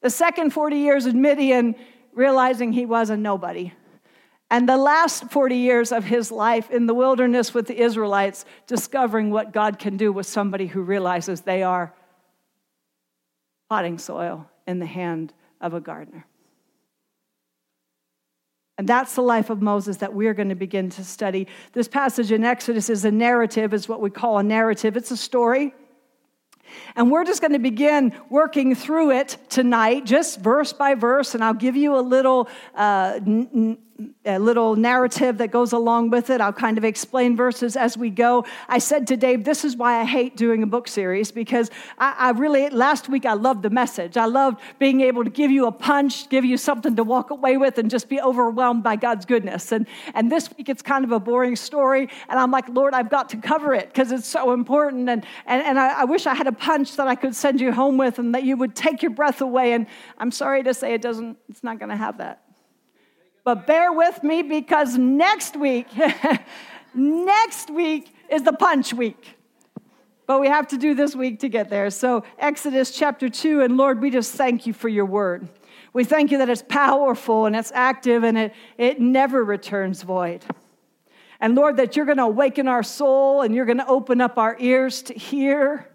The 0.00 0.08
second 0.08 0.54
40 0.54 0.78
years 0.78 1.04
in 1.04 1.20
Midian 1.20 1.74
realizing 2.14 2.72
he 2.72 2.86
was 2.86 3.10
a 3.10 3.16
nobody. 3.16 3.72
And 4.50 4.68
the 4.68 4.76
last 4.76 5.30
40 5.30 5.56
years 5.56 5.92
of 5.92 6.04
his 6.04 6.32
life 6.32 6.70
in 6.70 6.86
the 6.86 6.94
wilderness 6.94 7.54
with 7.54 7.68
the 7.68 7.80
Israelites 7.80 8.44
discovering 8.66 9.30
what 9.30 9.52
God 9.52 9.78
can 9.78 9.96
do 9.96 10.12
with 10.12 10.26
somebody 10.26 10.66
who 10.66 10.82
realizes 10.82 11.42
they 11.42 11.62
are 11.62 11.94
potting 13.68 13.98
soil 13.98 14.50
in 14.66 14.80
the 14.80 14.86
hand 14.86 15.32
of 15.60 15.72
a 15.72 15.80
gardener. 15.80 16.26
And 18.76 18.88
that's 18.88 19.14
the 19.14 19.22
life 19.22 19.50
of 19.50 19.60
Moses 19.62 19.98
that 19.98 20.14
we're 20.14 20.34
going 20.34 20.48
to 20.48 20.54
begin 20.54 20.88
to 20.90 21.04
study. 21.04 21.46
This 21.74 21.86
passage 21.86 22.32
in 22.32 22.44
Exodus 22.44 22.88
is 22.88 23.04
a 23.04 23.10
narrative, 23.10 23.74
is 23.74 23.88
what 23.88 24.00
we 24.00 24.10
call 24.10 24.38
a 24.38 24.42
narrative. 24.42 24.96
It's 24.96 25.10
a 25.10 25.16
story. 25.16 25.74
And 26.96 27.10
we're 27.10 27.24
just 27.24 27.40
going 27.40 27.52
to 27.52 27.58
begin 27.58 28.12
working 28.28 28.74
through 28.74 29.12
it 29.12 29.36
tonight, 29.48 30.04
just 30.04 30.40
verse 30.40 30.72
by 30.72 30.94
verse. 30.94 31.34
And 31.34 31.42
I'll 31.42 31.54
give 31.54 31.76
you 31.76 31.96
a 31.96 32.00
little 32.00 32.48
uh, 32.74 33.20
n- 33.26 33.78
a 34.24 34.38
little 34.38 34.76
narrative 34.76 35.38
that 35.38 35.50
goes 35.50 35.72
along 35.72 36.10
with 36.10 36.30
it. 36.30 36.40
I'll 36.40 36.52
kind 36.52 36.78
of 36.78 36.84
explain 36.84 37.36
verses 37.36 37.76
as 37.76 37.96
we 37.96 38.10
go. 38.10 38.44
I 38.68 38.78
said 38.78 39.06
to 39.08 39.16
Dave, 39.16 39.44
this 39.44 39.64
is 39.64 39.76
why 39.76 40.00
I 40.00 40.04
hate 40.04 40.36
doing 40.36 40.62
a 40.62 40.66
book 40.66 40.88
series 40.88 41.30
because 41.32 41.70
I, 41.98 42.14
I, 42.18 42.30
really, 42.30 42.68
last 42.70 43.08
week, 43.08 43.26
I 43.26 43.34
loved 43.34 43.62
the 43.62 43.70
message. 43.70 44.16
I 44.16 44.26
loved 44.26 44.60
being 44.78 45.00
able 45.00 45.24
to 45.24 45.30
give 45.30 45.50
you 45.50 45.66
a 45.66 45.72
punch, 45.72 46.28
give 46.28 46.44
you 46.44 46.56
something 46.56 46.96
to 46.96 47.04
walk 47.04 47.30
away 47.30 47.56
with, 47.56 47.78
and 47.78 47.90
just 47.90 48.08
be 48.08 48.20
overwhelmed 48.20 48.82
by 48.82 48.96
God's 48.96 49.24
goodness. 49.24 49.72
And, 49.72 49.86
and 50.14 50.30
this 50.30 50.48
week, 50.56 50.68
it's 50.68 50.82
kind 50.82 51.04
of 51.04 51.12
a 51.12 51.20
boring 51.20 51.56
story. 51.56 52.08
And 52.28 52.38
I'm 52.38 52.50
like, 52.50 52.68
Lord, 52.68 52.94
I've 52.94 53.10
got 53.10 53.28
to 53.30 53.36
cover 53.36 53.74
it 53.74 53.88
because 53.88 54.12
it's 54.12 54.26
so 54.26 54.52
important. 54.52 55.08
And, 55.08 55.24
and, 55.46 55.62
and 55.62 55.78
I, 55.78 56.02
I 56.02 56.04
wish 56.04 56.26
I 56.26 56.34
had 56.34 56.46
a 56.46 56.52
punch 56.52 56.96
that 56.96 57.08
I 57.08 57.14
could 57.14 57.34
send 57.34 57.60
you 57.60 57.72
home 57.72 57.96
with 57.96 58.18
and 58.18 58.34
that 58.34 58.44
you 58.44 58.56
would 58.56 58.74
take 58.74 59.02
your 59.02 59.12
breath 59.12 59.40
away. 59.40 59.72
And 59.72 59.86
I'm 60.18 60.30
sorry 60.30 60.62
to 60.62 60.74
say 60.74 60.94
it 60.94 61.02
doesn't, 61.02 61.38
it's 61.48 61.62
not 61.62 61.78
going 61.78 61.90
to 61.90 61.96
have 61.96 62.18
that. 62.18 62.49
But 63.44 63.66
bear 63.66 63.92
with 63.92 64.22
me 64.22 64.42
because 64.42 64.96
next 64.96 65.56
week, 65.56 65.88
next 66.94 67.70
week 67.70 68.14
is 68.28 68.42
the 68.42 68.52
punch 68.52 68.92
week. 68.92 69.36
But 70.26 70.40
we 70.40 70.46
have 70.48 70.68
to 70.68 70.78
do 70.78 70.94
this 70.94 71.16
week 71.16 71.40
to 71.40 71.48
get 71.48 71.70
there. 71.70 71.90
So, 71.90 72.22
Exodus 72.38 72.92
chapter 72.92 73.28
2, 73.28 73.62
and 73.62 73.76
Lord, 73.76 74.00
we 74.00 74.10
just 74.10 74.32
thank 74.34 74.64
you 74.64 74.72
for 74.72 74.88
your 74.88 75.06
word. 75.06 75.48
We 75.92 76.04
thank 76.04 76.30
you 76.30 76.38
that 76.38 76.48
it's 76.48 76.62
powerful 76.62 77.46
and 77.46 77.56
it's 77.56 77.72
active 77.74 78.22
and 78.22 78.38
it, 78.38 78.54
it 78.78 79.00
never 79.00 79.42
returns 79.42 80.02
void. 80.02 80.44
And 81.40 81.56
Lord, 81.56 81.78
that 81.78 81.96
you're 81.96 82.06
going 82.06 82.18
to 82.18 82.24
awaken 82.24 82.68
our 82.68 82.84
soul 82.84 83.42
and 83.42 83.54
you're 83.54 83.64
going 83.64 83.78
to 83.78 83.88
open 83.88 84.20
up 84.20 84.38
our 84.38 84.56
ears 84.60 85.02
to 85.02 85.14
hear. 85.14 85.89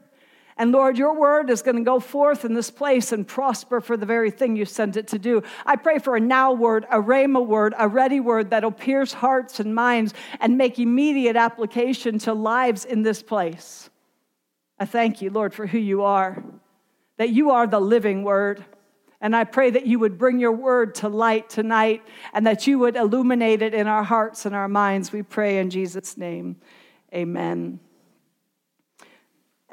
And 0.57 0.71
Lord, 0.71 0.97
your 0.97 1.19
word 1.19 1.49
is 1.49 1.61
going 1.61 1.75
to 1.75 1.83
go 1.83 1.99
forth 1.99 2.45
in 2.45 2.53
this 2.53 2.71
place 2.71 3.11
and 3.11 3.27
prosper 3.27 3.81
for 3.81 3.97
the 3.97 4.05
very 4.05 4.31
thing 4.31 4.55
you 4.55 4.63
sent 4.63 4.95
it 4.95 5.07
to 5.09 5.19
do. 5.19 5.43
I 5.65 5.75
pray 5.75 5.99
for 5.99 6.15
a 6.15 6.19
now 6.19 6.53
word, 6.53 6.85
a 6.89 7.01
rhema 7.01 7.45
word, 7.45 7.73
a 7.77 7.89
ready 7.89 8.21
word 8.21 8.51
that'll 8.51 8.71
pierce 8.71 9.11
hearts 9.11 9.59
and 9.59 9.75
minds 9.75 10.13
and 10.39 10.57
make 10.57 10.79
immediate 10.79 11.35
application 11.35 12.19
to 12.19 12.33
lives 12.33 12.85
in 12.85 13.03
this 13.03 13.21
place. 13.21 13.89
I 14.79 14.85
thank 14.85 15.21
you, 15.21 15.29
Lord, 15.29 15.53
for 15.53 15.67
who 15.67 15.77
you 15.77 16.03
are, 16.03 16.41
that 17.17 17.29
you 17.29 17.51
are 17.51 17.67
the 17.67 17.81
living 17.81 18.23
word. 18.23 18.63
And 19.19 19.35
I 19.35 19.43
pray 19.43 19.71
that 19.71 19.87
you 19.87 19.99
would 19.99 20.17
bring 20.17 20.39
your 20.39 20.51
word 20.51 20.95
to 20.95 21.09
light 21.09 21.49
tonight 21.49 22.03
and 22.33 22.47
that 22.47 22.67
you 22.67 22.79
would 22.79 22.95
illuminate 22.95 23.61
it 23.61 23.73
in 23.73 23.87
our 23.87 24.03
hearts 24.03 24.45
and 24.45 24.55
our 24.55 24.67
minds. 24.67 25.11
We 25.11 25.23
pray 25.23 25.57
in 25.57 25.69
Jesus' 25.69 26.15
name. 26.17 26.57
Amen. 27.13 27.79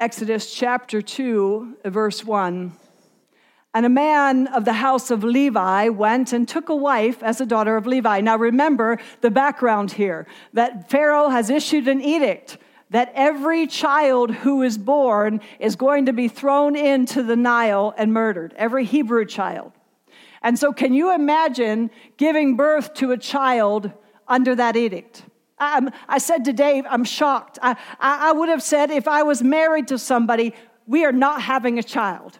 Exodus 0.03 0.53
chapter 0.53 1.01
2, 1.01 1.77
verse 1.85 2.25
1. 2.25 2.73
And 3.73 3.85
a 3.85 3.89
man 3.89 4.47
of 4.47 4.65
the 4.65 4.73
house 4.73 5.09
of 5.09 5.23
Levi 5.23 5.87
went 5.87 6.33
and 6.33 6.45
took 6.45 6.67
a 6.67 6.75
wife 6.75 7.23
as 7.23 7.39
a 7.39 7.45
daughter 7.45 7.77
of 7.77 7.87
Levi. 7.87 8.19
Now 8.19 8.35
remember 8.35 8.99
the 9.21 9.31
background 9.31 9.93
here 9.93 10.27
that 10.51 10.89
Pharaoh 10.89 11.29
has 11.29 11.49
issued 11.49 11.87
an 11.87 12.01
edict 12.01 12.57
that 12.89 13.13
every 13.15 13.65
child 13.65 14.31
who 14.31 14.61
is 14.61 14.77
born 14.77 15.39
is 15.57 15.77
going 15.77 16.07
to 16.07 16.11
be 16.11 16.27
thrown 16.27 16.75
into 16.75 17.23
the 17.23 17.37
Nile 17.37 17.93
and 17.97 18.11
murdered, 18.11 18.53
every 18.57 18.83
Hebrew 18.83 19.25
child. 19.25 19.71
And 20.41 20.59
so, 20.59 20.73
can 20.73 20.93
you 20.93 21.15
imagine 21.15 21.89
giving 22.17 22.57
birth 22.57 22.93
to 22.95 23.13
a 23.13 23.17
child 23.17 23.89
under 24.27 24.53
that 24.53 24.75
edict? 24.75 25.23
I, 25.63 25.79
I 26.07 26.17
said 26.17 26.45
to 26.45 26.53
Dave, 26.53 26.85
I'm 26.89 27.03
shocked. 27.03 27.59
I, 27.61 27.71
I, 27.99 28.29
I 28.29 28.31
would 28.31 28.49
have 28.49 28.63
said 28.63 28.91
if 28.91 29.07
I 29.07 29.23
was 29.23 29.41
married 29.41 29.87
to 29.89 29.97
somebody, 29.97 30.53
we 30.87 31.05
are 31.05 31.11
not 31.11 31.41
having 31.41 31.79
a 31.79 31.83
child. 31.83 32.39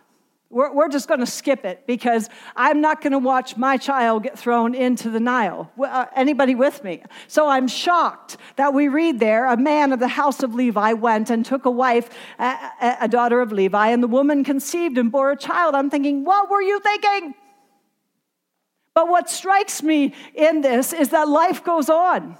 We're, 0.53 0.71
we're 0.71 0.89
just 0.89 1.07
going 1.07 1.19
to 1.19 1.25
skip 1.25 1.65
it 1.65 1.87
because 1.87 2.29
I'm 2.55 2.79
not 2.79 3.01
going 3.01 3.13
to 3.13 3.19
watch 3.19 3.57
my 3.57 3.75
child 3.75 4.21
get 4.21 4.37
thrown 4.37 4.75
into 4.75 5.09
the 5.09 5.19
Nile. 5.19 5.71
Uh, 5.83 6.05
anybody 6.15 6.53
with 6.53 6.83
me? 6.83 7.01
So 7.27 7.47
I'm 7.47 7.67
shocked 7.67 8.37
that 8.57 8.71
we 8.71 8.87
read 8.87 9.19
there 9.19 9.47
a 9.47 9.57
man 9.57 9.91
of 9.91 9.99
the 9.99 10.07
house 10.07 10.43
of 10.43 10.53
Levi 10.53 10.93
went 10.93 11.31
and 11.31 11.43
took 11.43 11.65
a 11.65 11.71
wife, 11.71 12.09
a, 12.37 12.97
a 13.01 13.07
daughter 13.07 13.41
of 13.41 13.51
Levi, 13.51 13.89
and 13.89 14.03
the 14.03 14.07
woman 14.07 14.43
conceived 14.43 14.99
and 14.99 15.11
bore 15.11 15.31
a 15.31 15.37
child. 15.37 15.73
I'm 15.73 15.89
thinking, 15.89 16.23
what 16.23 16.51
were 16.51 16.61
you 16.61 16.79
thinking? 16.81 17.33
But 18.93 19.07
what 19.07 19.31
strikes 19.31 19.81
me 19.81 20.13
in 20.35 20.61
this 20.61 20.93
is 20.93 21.09
that 21.09 21.27
life 21.27 21.63
goes 21.63 21.89
on. 21.89 22.37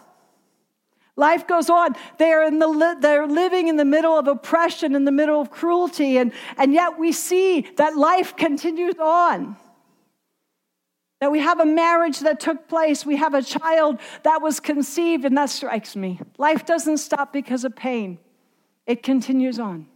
Life 1.15 1.45
goes 1.47 1.69
on. 1.69 1.95
They're, 2.17 2.43
in 2.43 2.60
the, 2.60 2.97
they're 2.99 3.28
living 3.28 3.67
in 3.67 3.78
the 3.78 3.86
middle 3.86 4.17
of 4.17 4.28
oppression, 4.28 4.95
in 4.95 5.06
the 5.06 5.12
middle 5.12 5.39
of 5.39 5.52
cruelty, 5.52 6.17
and, 6.17 6.32
and 6.58 6.73
yet 6.73 6.97
we 6.97 7.12
see 7.12 7.67
that 7.78 7.95
life 7.95 8.36
continues 8.36 8.95
on. 8.99 9.56
That 11.21 11.32
we 11.32 11.39
have 11.39 11.60
a 11.60 11.65
marriage 11.65 12.19
that 12.21 12.39
took 12.39 12.67
place, 12.67 13.06
we 13.06 13.17
have 13.17 13.34
a 13.34 13.43
child 13.43 13.99
that 14.23 14.41
was 14.41 14.60
conceived, 14.60 15.23
and 15.23 15.38
that 15.38 15.49
strikes 15.49 15.95
me. 15.95 16.19
Life 16.38 16.65
doesn't 16.65 16.97
stop 16.97 17.32
because 17.32 17.63
of 17.63 17.76
pain, 17.76 18.17
it 18.88 19.04
continues 19.04 19.60
on. 19.60 19.88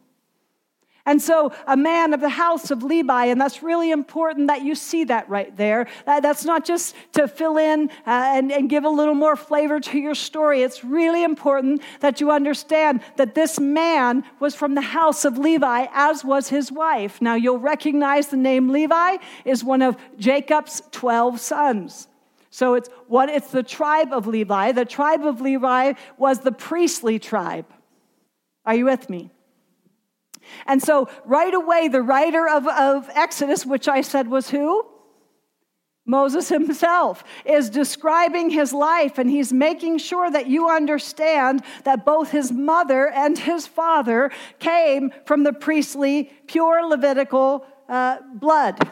And 1.07 1.21
so, 1.21 1.53
a 1.65 1.77
man 1.77 2.13
of 2.13 2.19
the 2.19 2.27
house 2.27 2.69
of 2.69 2.83
Levi, 2.83 3.27
and 3.27 3.39
that's 3.39 3.63
really 3.63 3.91
important 3.91 4.47
that 4.47 4.63
you 4.63 4.75
see 4.75 5.05
that 5.05 5.29
right 5.29 5.55
there. 5.55 5.87
That's 6.05 6.43
not 6.43 6.65
just 6.65 6.95
to 7.13 7.29
fill 7.29 7.57
in 7.57 7.89
uh, 8.05 8.33
and, 8.35 8.51
and 8.51 8.69
give 8.69 8.83
a 8.83 8.89
little 8.89 9.15
more 9.15 9.37
flavor 9.37 9.79
to 9.79 9.97
your 9.97 10.15
story. 10.15 10.63
It's 10.63 10.83
really 10.83 11.23
important 11.23 11.81
that 12.01 12.19
you 12.19 12.29
understand 12.29 12.99
that 13.15 13.35
this 13.35 13.57
man 13.57 14.25
was 14.41 14.53
from 14.53 14.75
the 14.75 14.81
house 14.81 15.23
of 15.23 15.37
Levi, 15.37 15.87
as 15.93 16.25
was 16.25 16.49
his 16.49 16.73
wife. 16.73 17.21
Now, 17.21 17.35
you'll 17.35 17.57
recognize 17.57 18.27
the 18.27 18.35
name 18.35 18.67
Levi 18.67 19.15
is 19.45 19.63
one 19.63 19.81
of 19.81 19.95
Jacob's 20.19 20.81
12 20.91 21.39
sons. 21.39 22.09
So 22.49 22.73
it's 22.73 22.89
what 23.07 23.29
it's 23.29 23.51
the 23.51 23.63
tribe 23.63 24.11
of 24.11 24.27
Levi. 24.27 24.73
The 24.73 24.83
tribe 24.83 25.25
of 25.25 25.39
Levi 25.39 25.93
was 26.17 26.39
the 26.39 26.51
priestly 26.51 27.17
tribe. 27.17 27.67
Are 28.65 28.75
you 28.75 28.83
with 28.83 29.09
me? 29.09 29.31
And 30.65 30.81
so, 30.81 31.09
right 31.25 31.53
away, 31.53 31.87
the 31.87 32.01
writer 32.01 32.47
of, 32.47 32.67
of 32.67 33.09
Exodus, 33.13 33.65
which 33.65 33.87
I 33.87 34.01
said 34.01 34.27
was 34.27 34.49
who? 34.49 34.85
Moses 36.07 36.47
himself 36.47 37.25
is 37.45 37.69
describing 37.69 38.49
his 38.49 38.71
life 38.71 39.17
and 39.17 39.29
he's 39.29 39.51
making 39.51 39.97
sure 39.97 40.31
that 40.31 40.47
you 40.47 40.69
understand 40.69 41.61
that 41.83 42.05
both 42.05 42.31
his 42.31 42.49
mother 42.49 43.09
and 43.09 43.37
his 43.37 43.67
father 43.67 44.31
came 44.59 45.11
from 45.25 45.43
the 45.43 45.51
priestly, 45.51 46.31
pure 46.47 46.87
Levitical 46.87 47.65
uh, 47.89 48.19
blood. 48.33 48.89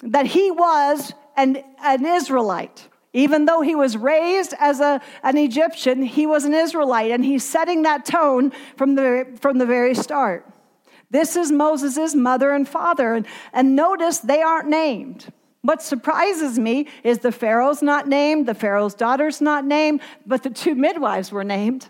That 0.00 0.26
he 0.26 0.50
was 0.50 1.14
an, 1.38 1.64
an 1.82 2.04
Israelite. 2.04 2.86
Even 3.16 3.46
though 3.46 3.62
he 3.62 3.74
was 3.74 3.96
raised 3.96 4.52
as 4.60 4.78
a, 4.78 5.00
an 5.22 5.38
Egyptian, 5.38 6.02
he 6.02 6.26
was 6.26 6.44
an 6.44 6.52
Israelite, 6.52 7.10
and 7.12 7.24
he's 7.24 7.42
setting 7.42 7.80
that 7.84 8.04
tone 8.04 8.52
from 8.76 8.94
the, 8.94 9.26
from 9.40 9.56
the 9.56 9.64
very 9.64 9.94
start. 9.94 10.46
This 11.10 11.34
is 11.34 11.50
Moses' 11.50 12.14
mother 12.14 12.50
and 12.50 12.68
father, 12.68 13.14
and, 13.14 13.26
and 13.54 13.74
notice 13.74 14.18
they 14.18 14.42
aren't 14.42 14.68
named. 14.68 15.32
What 15.62 15.80
surprises 15.80 16.58
me 16.58 16.88
is 17.02 17.20
the 17.20 17.32
Pharaoh's 17.32 17.80
not 17.80 18.06
named, 18.06 18.44
the 18.44 18.54
Pharaoh's 18.54 18.94
daughter's 18.94 19.40
not 19.40 19.64
named, 19.64 20.02
but 20.26 20.42
the 20.42 20.50
two 20.50 20.74
midwives 20.74 21.32
were 21.32 21.42
named. 21.42 21.88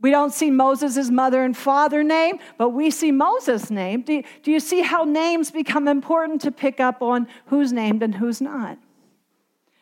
We 0.00 0.10
don't 0.10 0.34
see 0.34 0.50
Moses' 0.50 1.10
mother 1.10 1.44
and 1.44 1.56
father 1.56 2.02
named, 2.02 2.40
but 2.56 2.70
we 2.70 2.90
see 2.90 3.12
Moses 3.12 3.70
named. 3.70 4.06
Do 4.06 4.24
do 4.42 4.50
you 4.50 4.58
see 4.58 4.80
how 4.80 5.04
names 5.04 5.52
become 5.52 5.86
important 5.86 6.40
to 6.40 6.50
pick 6.50 6.80
up 6.80 7.02
on 7.02 7.28
who's 7.46 7.72
named 7.72 8.02
and 8.02 8.16
who's 8.16 8.40
not? 8.40 8.78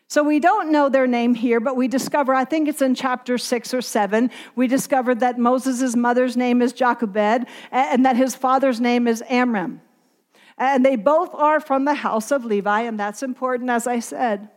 So 0.08 0.22
we 0.22 0.38
don't 0.38 0.70
know 0.70 0.88
their 0.88 1.06
name 1.06 1.34
here, 1.34 1.58
but 1.58 1.76
we 1.76 1.88
discover, 1.88 2.32
I 2.32 2.44
think 2.44 2.68
it's 2.68 2.80
in 2.80 2.94
chapter 2.94 3.38
six 3.38 3.74
or 3.74 3.82
seven, 3.82 4.30
we 4.54 4.68
discovered 4.68 5.20
that 5.20 5.38
Moses' 5.38 5.96
mother's 5.96 6.36
name 6.36 6.62
is 6.62 6.72
Jochebed 6.72 7.46
and 7.72 8.06
that 8.06 8.16
his 8.16 8.34
father's 8.34 8.80
name 8.80 9.08
is 9.08 9.22
Amram. 9.28 9.80
And 10.58 10.86
they 10.86 10.96
both 10.96 11.34
are 11.34 11.60
from 11.60 11.84
the 11.84 11.94
house 11.94 12.30
of 12.30 12.44
Levi, 12.44 12.82
and 12.82 12.98
that's 12.98 13.22
important, 13.22 13.68
as 13.68 13.86
I 13.86 13.98
said. 13.98 14.48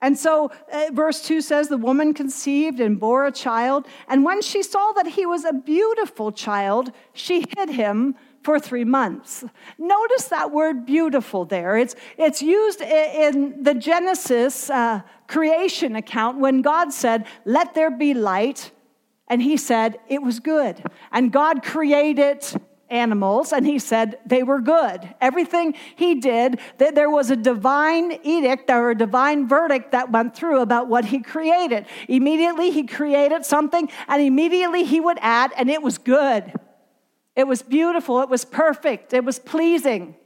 And 0.00 0.18
so, 0.18 0.52
uh, 0.70 0.90
verse 0.92 1.22
2 1.22 1.40
says, 1.40 1.68
The 1.68 1.78
woman 1.78 2.12
conceived 2.12 2.78
and 2.78 3.00
bore 3.00 3.26
a 3.26 3.32
child, 3.32 3.86
and 4.06 4.24
when 4.24 4.42
she 4.42 4.62
saw 4.62 4.92
that 4.92 5.06
he 5.06 5.24
was 5.24 5.44
a 5.44 5.54
beautiful 5.54 6.30
child, 6.30 6.92
she 7.14 7.46
hid 7.56 7.70
him 7.70 8.14
for 8.44 8.60
three 8.60 8.84
months. 8.84 9.42
Notice 9.78 10.28
that 10.28 10.52
word 10.52 10.84
beautiful 10.84 11.46
there. 11.46 11.76
It's, 11.78 11.96
it's 12.18 12.42
used 12.42 12.82
in 12.82 13.62
the 13.62 13.74
Genesis 13.74 14.68
uh, 14.68 15.00
creation 15.26 15.96
account 15.96 16.38
when 16.38 16.60
God 16.60 16.92
said, 16.92 17.26
Let 17.46 17.74
there 17.74 17.90
be 17.90 18.12
light. 18.14 18.70
And 19.28 19.42
he 19.42 19.56
said, 19.56 19.98
It 20.08 20.22
was 20.22 20.40
good. 20.40 20.84
And 21.10 21.32
God 21.32 21.62
created 21.62 22.44
animals 22.90 23.52
and 23.52 23.66
he 23.66 23.78
said 23.78 24.18
they 24.26 24.42
were 24.42 24.60
good. 24.60 25.14
Everything 25.20 25.74
he 25.96 26.16
did, 26.16 26.60
that 26.76 26.94
there 26.94 27.08
was 27.08 27.30
a 27.30 27.36
divine 27.36 28.18
edict 28.22 28.70
or 28.70 28.90
a 28.90 28.94
divine 28.94 29.48
verdict 29.48 29.92
that 29.92 30.12
went 30.12 30.36
through 30.36 30.60
about 30.60 30.88
what 30.88 31.06
he 31.06 31.20
created. 31.20 31.86
Immediately 32.08 32.70
he 32.70 32.84
created 32.84 33.44
something 33.46 33.90
and 34.06 34.22
immediately 34.22 34.84
he 34.84 35.00
would 35.00 35.18
add, 35.22 35.52
and 35.56 35.70
it 35.70 35.82
was 35.82 35.96
good. 35.96 36.52
It 37.36 37.46
was 37.46 37.62
beautiful, 37.62 38.20
it 38.20 38.28
was 38.28 38.44
perfect, 38.44 39.12
it 39.12 39.24
was 39.24 39.38
pleasing. 39.38 40.16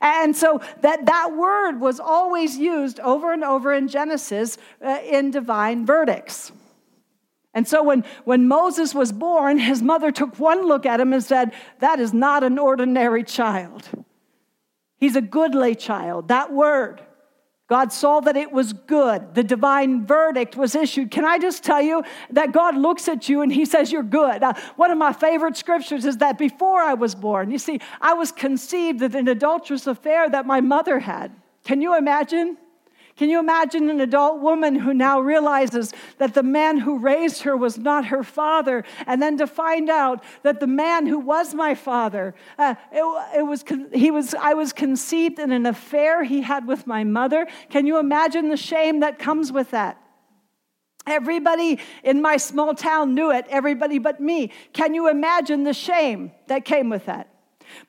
And 0.00 0.36
so 0.36 0.60
that, 0.80 1.06
that 1.06 1.36
word 1.36 1.80
was 1.80 2.00
always 2.00 2.58
used 2.58 2.98
over 3.00 3.32
and 3.32 3.44
over 3.44 3.72
in 3.72 3.86
Genesis 3.86 4.58
uh, 4.84 4.98
in 5.04 5.30
divine 5.30 5.86
verdicts. 5.86 6.50
And 7.54 7.68
so 7.68 7.84
when, 7.84 8.04
when 8.24 8.48
Moses 8.48 8.94
was 8.94 9.12
born, 9.12 9.58
his 9.58 9.80
mother 9.80 10.10
took 10.10 10.38
one 10.38 10.66
look 10.66 10.86
at 10.86 11.00
him 11.00 11.12
and 11.12 11.22
said, 11.22 11.52
That 11.78 12.00
is 12.00 12.12
not 12.12 12.42
an 12.42 12.58
ordinary 12.58 13.22
child. 13.22 13.88
He's 14.96 15.16
a 15.16 15.20
goodly 15.20 15.74
child. 15.74 16.28
That 16.28 16.52
word 16.52 17.02
God 17.68 17.92
saw 17.92 18.20
that 18.20 18.36
it 18.36 18.52
was 18.52 18.72
good. 18.72 19.34
The 19.34 19.42
divine 19.42 20.04
verdict 20.04 20.56
was 20.56 20.74
issued. 20.74 21.10
Can 21.10 21.24
I 21.24 21.38
just 21.38 21.64
tell 21.64 21.80
you 21.80 22.02
that 22.30 22.52
God 22.52 22.76
looks 22.76 23.08
at 23.08 23.28
you 23.28 23.40
and 23.40 23.52
He 23.52 23.64
says, 23.64 23.90
You're 23.90 24.02
good? 24.02 24.42
One 24.76 24.90
of 24.90 24.98
my 24.98 25.12
favorite 25.12 25.56
scriptures 25.56 26.04
is 26.04 26.18
that 26.18 26.38
before 26.38 26.82
I 26.82 26.94
was 26.94 27.14
born, 27.14 27.50
you 27.50 27.58
see, 27.58 27.80
I 28.00 28.14
was 28.14 28.32
conceived 28.32 29.00
of 29.02 29.14
an 29.14 29.28
adulterous 29.28 29.86
affair 29.86 30.28
that 30.28 30.44
my 30.44 30.60
mother 30.60 30.98
had. 30.98 31.32
Can 31.64 31.80
you 31.80 31.96
imagine? 31.96 32.58
Can 33.16 33.28
you 33.28 33.38
imagine 33.38 33.90
an 33.90 34.00
adult 34.00 34.40
woman 34.40 34.74
who 34.74 34.94
now 34.94 35.20
realizes 35.20 35.92
that 36.18 36.34
the 36.34 36.42
man 36.42 36.78
who 36.78 36.98
raised 36.98 37.42
her 37.42 37.56
was 37.56 37.76
not 37.78 38.06
her 38.06 38.22
father, 38.22 38.84
and 39.06 39.20
then 39.20 39.36
to 39.38 39.46
find 39.46 39.90
out 39.90 40.24
that 40.42 40.60
the 40.60 40.66
man 40.66 41.06
who 41.06 41.18
was 41.18 41.54
my 41.54 41.74
father, 41.74 42.34
uh, 42.58 42.74
it, 42.90 43.38
it 43.38 43.42
was, 43.42 43.64
he 43.92 44.10
was, 44.10 44.34
I 44.34 44.54
was 44.54 44.72
conceived 44.72 45.38
in 45.38 45.52
an 45.52 45.66
affair 45.66 46.24
he 46.24 46.40
had 46.40 46.66
with 46.66 46.86
my 46.86 47.04
mother? 47.04 47.46
Can 47.68 47.86
you 47.86 47.98
imagine 47.98 48.48
the 48.48 48.56
shame 48.56 49.00
that 49.00 49.18
comes 49.18 49.52
with 49.52 49.70
that? 49.72 49.98
Everybody 51.06 51.80
in 52.04 52.22
my 52.22 52.36
small 52.36 52.74
town 52.74 53.14
knew 53.14 53.32
it, 53.32 53.46
everybody 53.50 53.98
but 53.98 54.20
me. 54.20 54.52
Can 54.72 54.94
you 54.94 55.08
imagine 55.08 55.64
the 55.64 55.74
shame 55.74 56.32
that 56.46 56.64
came 56.64 56.88
with 56.88 57.06
that? 57.06 57.31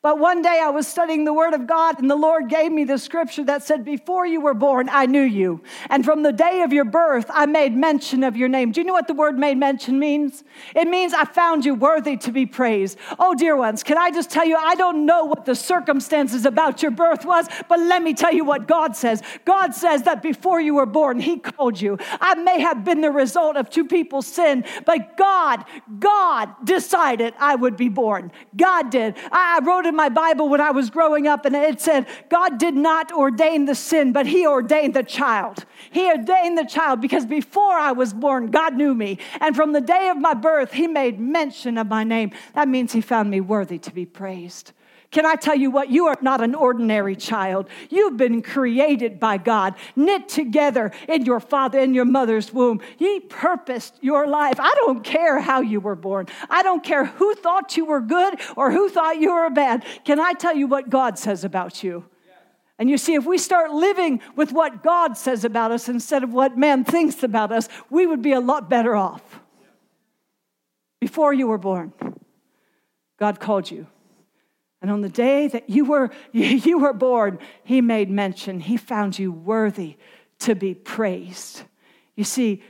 But 0.02 0.19
one 0.19 0.41
day 0.41 0.60
I 0.62 0.69
was 0.69 0.88
studying 0.88 1.26
the 1.26 1.34
Word 1.34 1.54
of 1.54 1.67
God, 1.67 2.00
and 2.00 2.10
the 2.10 2.15
Lord 2.15 2.50
gave 2.50 2.72
me 2.72 2.84
the 2.84 2.98
scripture 2.98 3.43
that 3.46 3.63
said, 3.63 3.86
Before 3.86 4.26
you 4.26 4.41
were 4.41 4.54
born, 4.54 4.89
I 4.89 5.06
knew 5.06 5.22
you. 5.22 5.62
And 5.89 6.04
from 6.04 6.24
the 6.24 6.32
day 6.32 6.62
of 6.62 6.74
your 6.74 6.86
birth, 6.86 7.26
I 7.30 7.46
made 7.46 7.76
mention 7.76 8.24
of 8.24 8.36
your 8.36 8.50
name. 8.50 8.72
Do 8.72 8.82
you 8.82 8.86
know 8.86 8.93
what 8.93 9.08
the 9.08 9.13
word 9.13 9.38
made 9.38 9.58
mention 9.58 10.00
means? 10.00 10.43
It 10.76 10.88
means 10.88 11.13
I 11.13 11.26
found 11.26 11.65
you 11.65 11.76
worthy 11.76 12.17
to 12.17 12.32
be 12.32 12.46
praised. 12.46 12.98
Oh, 13.19 13.34
dear 13.36 13.56
ones, 13.56 13.84
can 13.84 13.98
I 13.98 14.12
just 14.12 14.30
tell 14.30 14.46
you, 14.46 14.56
I 14.56 14.76
don't 14.76 15.06
know 15.06 15.26
what 15.26 15.46
the 15.46 15.56
circumstances 15.56 16.46
about 16.46 16.82
your 16.82 16.91
birth 16.91 17.26
was, 17.26 17.48
but 17.69 17.80
let 17.80 18.02
me 18.02 18.13
tell 18.13 18.34
you 18.34 18.46
what 18.46 18.67
God 18.67 18.96
says. 18.96 19.22
God 19.46 19.74
says 19.74 20.04
that 20.04 20.22
before 20.22 20.60
you 20.60 20.76
were 20.76 20.86
born, 20.86 21.19
He 21.19 21.38
called 21.39 21.80
you. 21.80 21.98
I 22.19 22.36
may 22.36 22.60
have 22.60 22.84
been 22.84 23.02
the 23.02 23.12
result 23.12 23.58
of 23.58 23.69
two 23.69 23.86
people's 23.86 24.28
sin, 24.28 24.65
but 24.86 25.17
God, 25.17 25.65
God 26.00 26.50
decided 26.63 27.34
I 27.39 27.56
would 27.56 27.78
be 27.78 27.89
born. 27.89 28.32
God 28.56 28.89
did. 28.89 29.15
I 29.32 29.60
wrote 29.74 29.86
in 29.86 29.96
my 29.96 30.10
Bible 30.10 30.50
when 30.50 30.62
I 30.62 30.72
was 30.72 30.90
growing 30.90 31.28
up, 31.28 31.46
and 31.46 31.56
it 31.56 31.82
said, 31.82 32.06
God 32.30 32.58
did 32.60 32.76
not 32.76 33.12
ordain 33.12 33.66
the 33.66 33.76
sin, 33.76 34.14
but 34.14 34.28
He 34.28 34.46
ordained 34.46 34.94
the 34.94 35.04
child. 35.04 35.66
He 35.92 36.10
ordained 36.10 36.58
the 36.58 36.66
child 36.66 37.02
because 37.02 37.26
before 37.26 37.74
I 37.74 37.92
was 37.92 38.14
born, 38.14 38.52
God 38.52 38.76
knew 38.76 38.94
me. 38.94 39.18
And 39.42 39.56
from 39.56 39.74
the 39.74 39.82
day 39.82 40.10
of 40.10 40.18
my 40.18 40.34
birth, 40.34 40.74
He 40.74 40.88
made 40.88 41.20
mention 41.20 41.78
of 41.78 41.88
my 41.88 42.04
name. 42.04 42.32
That 42.54 42.68
means 42.68 42.94
He 42.94 43.02
found 43.02 43.32
me 43.32 43.42
worthy 43.42 43.80
to 43.80 43.92
be 43.92 44.06
praised. 44.06 44.72
Can 45.13 45.28
I 45.28 45.36
tell 45.36 45.56
you 45.56 45.69
what? 45.69 45.91
You 45.91 46.08
are 46.08 46.17
not 46.21 46.41
an 46.41 46.56
ordinary 46.56 47.15
child. 47.15 47.69
You've 47.91 48.17
been 48.17 48.41
created 48.41 49.19
by 49.19 49.38
God, 49.38 49.76
knit 49.95 50.28
together 50.28 50.91
in 51.08 51.23
your 51.23 51.39
father 51.39 51.80
and 51.80 51.93
your 51.93 52.04
mother's 52.04 52.52
womb. 52.52 52.82
He 52.97 53.19
purposed 53.19 53.99
your 54.02 54.26
life. 54.26 54.60
I 54.60 54.73
don't 54.78 55.04
care 55.04 55.39
how 55.39 55.62
you 55.62 55.80
were 55.80 55.95
born. 55.95 56.26
I 56.49 56.63
don't 56.63 56.84
care 56.84 57.06
who 57.06 57.36
thought 57.36 57.78
you 57.78 57.86
were 57.86 58.02
good 58.02 58.39
or 58.58 58.71
who 58.71 58.89
thought 58.89 59.19
you 59.19 59.32
were 59.32 59.52
bad. 59.52 59.86
Can 60.04 60.19
I 60.19 60.34
tell 60.34 60.56
you 60.56 60.65
what 60.65 60.89
God 60.89 61.19
says 61.19 61.43
about 61.43 61.84
you? 61.84 62.06
And 62.80 62.89
you 62.89 62.97
see, 62.97 63.13
if 63.13 63.23
we 63.23 63.38
start 63.38 63.71
living 63.71 64.19
with 64.36 64.52
what 64.52 64.82
God 64.82 65.15
says 65.15 65.45
about 65.45 65.71
us 65.71 65.88
instead 65.88 66.23
of 66.23 66.34
what 66.34 66.58
man 66.58 66.84
thinks 66.84 67.21
about 67.21 67.52
us, 67.52 67.69
we 67.91 68.08
would 68.08 68.23
be 68.23 68.32
a 68.32 68.39
lot 68.39 68.67
better 68.67 68.95
off. 68.95 69.21
Before 70.99 71.36
you 71.36 71.45
were 71.45 71.60
born, 71.60 71.93
God 73.19 73.39
called 73.39 73.69
you. 73.69 73.86
And 74.84 74.91
on 74.91 75.00
the 75.00 75.10
day 75.10 75.48
that 75.48 75.69
you 75.69 75.86
were, 75.86 76.12
you 76.34 76.78
were 76.78 76.93
born, 76.93 77.39
he 77.63 77.82
made 77.82 78.12
mention, 78.12 78.60
he 78.60 78.78
found 78.78 79.17
you 79.17 79.32
worthy 79.32 79.96
to 80.39 80.54
be 80.54 80.76
praised. 80.76 81.63
You 82.15 82.26
see, 82.26 82.62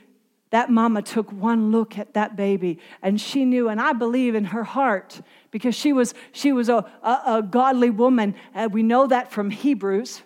that 0.52 0.70
mama 0.70 1.02
took 1.02 1.32
one 1.32 1.72
look 1.72 1.98
at 1.98 2.14
that 2.14 2.36
baby 2.36 2.78
and 3.02 3.20
she 3.20 3.44
knew, 3.44 3.68
and 3.68 3.82
I 3.82 3.94
believe 3.94 4.36
in 4.36 4.46
her 4.46 4.64
heart, 4.64 5.20
because 5.50 5.74
she 5.74 5.92
was, 5.92 6.14
she 6.32 6.52
was 6.52 6.70
a, 6.70 6.86
a, 7.02 7.22
a 7.26 7.42
godly 7.42 7.90
woman. 7.90 8.36
And 8.54 8.72
we 8.72 8.84
know 8.84 9.08
that 9.08 9.32
from 9.32 9.50
Hebrews. 9.50 10.22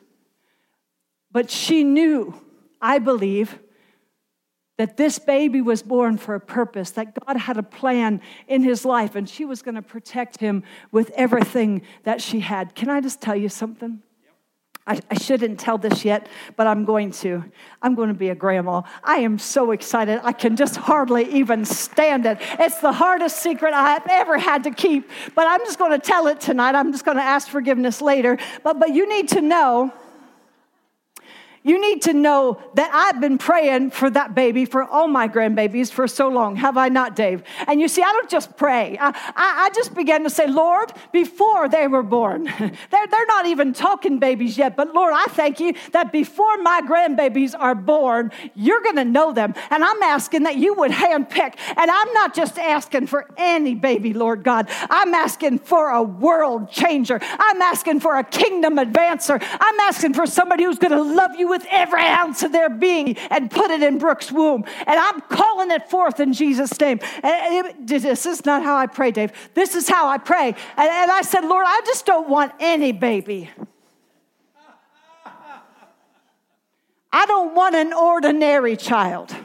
But 1.32 1.50
she 1.50 1.86
knew, 1.86 2.34
I 2.82 3.00
believe, 3.00 3.58
that 4.78 4.96
this 4.96 5.20
baby 5.20 5.62
was 5.62 5.82
born 5.82 6.18
for 6.18 6.36
a 6.36 6.40
purpose, 6.40 6.92
that 6.92 7.14
God 7.26 7.36
had 7.36 7.58
a 7.58 7.64
plan 7.64 8.22
in 8.48 8.64
his 8.64 8.86
life, 8.86 9.16
and 9.16 9.28
she 9.28 9.44
was 9.44 9.62
going 9.62 9.76
to 9.76 9.82
protect 9.82 10.38
him 10.38 10.64
with 10.92 11.10
everything 11.12 11.82
that 12.04 12.22
she 12.22 12.40
had. 12.40 12.76
Can 12.76 12.90
I 12.90 13.02
just 13.02 13.20
tell 13.20 13.36
you 13.36 13.50
something? 13.50 14.02
I, 14.86 15.02
I, 15.12 15.16
shouldn't 15.16 15.60
tell 15.60 15.78
this 15.78 16.06
yet, 16.06 16.30
but 16.56 16.66
I'm 16.66 16.86
going 16.86 17.12
to. 17.12 17.44
I'm 17.82 17.94
going 17.94 18.08
to 18.08 18.14
be 18.14 18.30
a 18.30 18.36
grandma. 18.36 18.84
I 19.04 19.18
am 19.18 19.38
so 19.38 19.72
excited. 19.72 20.22
I 20.24 20.32
can 20.32 20.56
just 20.56 20.78
hardly 20.78 21.26
even 21.34 21.66
stand 21.66 22.26
it. 22.26 22.38
It's 22.58 22.80
the 22.80 22.94
hardest 22.94 23.44
secret 23.44 23.74
I've 23.74 24.08
ever 24.10 24.38
had 24.38 24.64
to 24.64 24.72
keep, 24.72 25.10
but 25.36 25.46
I'm 25.46 25.60
just 25.66 25.78
going 25.78 25.92
to 25.92 26.00
tell 26.00 26.28
it 26.28 26.40
tonight. 26.40 26.74
I'm 26.74 26.94
just 26.94 27.04
going 27.04 27.18
to 27.18 27.24
ask 27.24 27.50
forgiveness 27.50 28.02
later. 28.02 28.38
But, 28.64 28.80
but 28.80 28.94
you 28.94 29.10
need 29.10 29.28
to 29.30 29.42
know 29.42 29.92
you 31.64 31.80
need 31.80 32.02
to 32.04 32.14
know 32.14 32.62
that 32.76 32.92
I've 32.94 33.20
been 33.20 33.38
praying 33.38 33.92
for 33.92 34.10
that 34.10 34.36
baby, 34.36 34.66
for 34.66 34.84
all 34.84 35.08
my 35.08 35.28
grandbabies, 35.28 35.92
for 35.92 36.08
so 36.08 36.28
long. 36.28 36.56
Have 36.56 36.78
I 36.78 36.90
not, 36.90 37.16
Dave? 37.16 37.44
And 37.68 37.82
you 37.82 37.88
see, 37.88 38.02
I 38.02 38.12
don't 38.12 38.30
just 38.30 38.56
pray. 38.58 38.98
I, 39.00 39.10
I, 39.10 39.14
I 39.36 39.70
just 39.76 39.94
began 39.94 40.24
to 40.24 40.30
say, 40.30 40.48
Lord, 40.48 40.92
before 41.12 41.68
they 41.68 41.88
were 41.88 42.04
born, 42.04 42.44
they're, 42.60 43.08
they're 43.08 43.26
not 43.28 43.46
even 43.46 43.74
talking 43.74 44.20
babies 44.20 44.58
yet, 44.58 44.76
but 44.76 44.94
Lord, 44.94 45.14
I 45.16 45.26
thank 45.26 45.60
you 45.60 45.74
that 45.92 46.12
before 46.12 46.58
my 46.58 46.82
grandbabies 46.82 47.56
are 47.58 47.76
born, 47.76 48.32
you're 48.56 48.82
going 48.82 48.96
to 48.96 49.06
know 49.06 49.34
them. 49.34 49.54
And 49.70 49.84
I'm 49.84 50.02
asking 50.04 50.44
that 50.44 50.58
you 50.58 50.74
would 50.76 50.92
handpick. 50.92 51.56
And 51.76 51.92
I'm 51.92 52.14
not 52.14 52.34
just 52.34 52.58
asking 52.58 53.08
for 53.08 53.30
any 53.38 53.76
baby, 53.76 54.14
Lord 54.14 54.44
God. 54.44 54.70
I'm 54.90 55.14
asking 55.14 55.60
for 55.60 55.90
a 55.90 56.02
world 56.02 56.72
changer. 56.72 57.20
I'm 57.22 57.62
asking 57.62 58.00
for 58.00 58.18
a 58.18 58.24
kingdom 58.24 58.78
advancer. 58.78 59.44
I'm 59.60 59.80
asking 59.82 60.14
for 60.14 60.26
somebody 60.26 60.64
who's 60.64 60.80
going 60.80 60.92
to 60.92 61.02
love 61.02 61.36
you 61.36 61.57
with 61.58 61.68
every 61.72 62.02
ounce 62.02 62.44
of 62.44 62.52
their 62.52 62.70
being 62.70 63.18
and 63.32 63.50
put 63.50 63.72
it 63.72 63.82
in 63.82 63.98
Brooke's 63.98 64.32
womb. 64.32 64.64
And 64.86 65.00
I'm 65.00 65.22
calling 65.22 65.72
it 65.72 65.90
forth 65.90 66.20
in 66.20 66.34
Jesus' 66.34 66.80
name. 66.80 67.00
And 67.24 67.88
this 67.88 68.26
is 68.26 68.46
not 68.46 68.62
how 68.62 68.76
I 68.76 68.86
pray, 68.86 69.10
Dave. 69.12 69.32
This 69.56 69.74
is 69.74 69.90
how 69.90 70.08
I 70.08 70.20
pray. 70.20 70.50
And, 70.50 70.90
and 70.90 71.12
I 71.12 71.24
said, 71.24 71.42
Lord, 71.42 71.66
I 71.68 71.82
just 71.86 72.06
don't 72.06 72.30
want 72.30 72.52
any 72.60 72.92
baby. 72.92 73.50
I 77.12 77.26
don't 77.26 77.56
want 77.56 77.74
an 77.74 77.94
ordinary 77.94 78.76
child. 78.76 79.36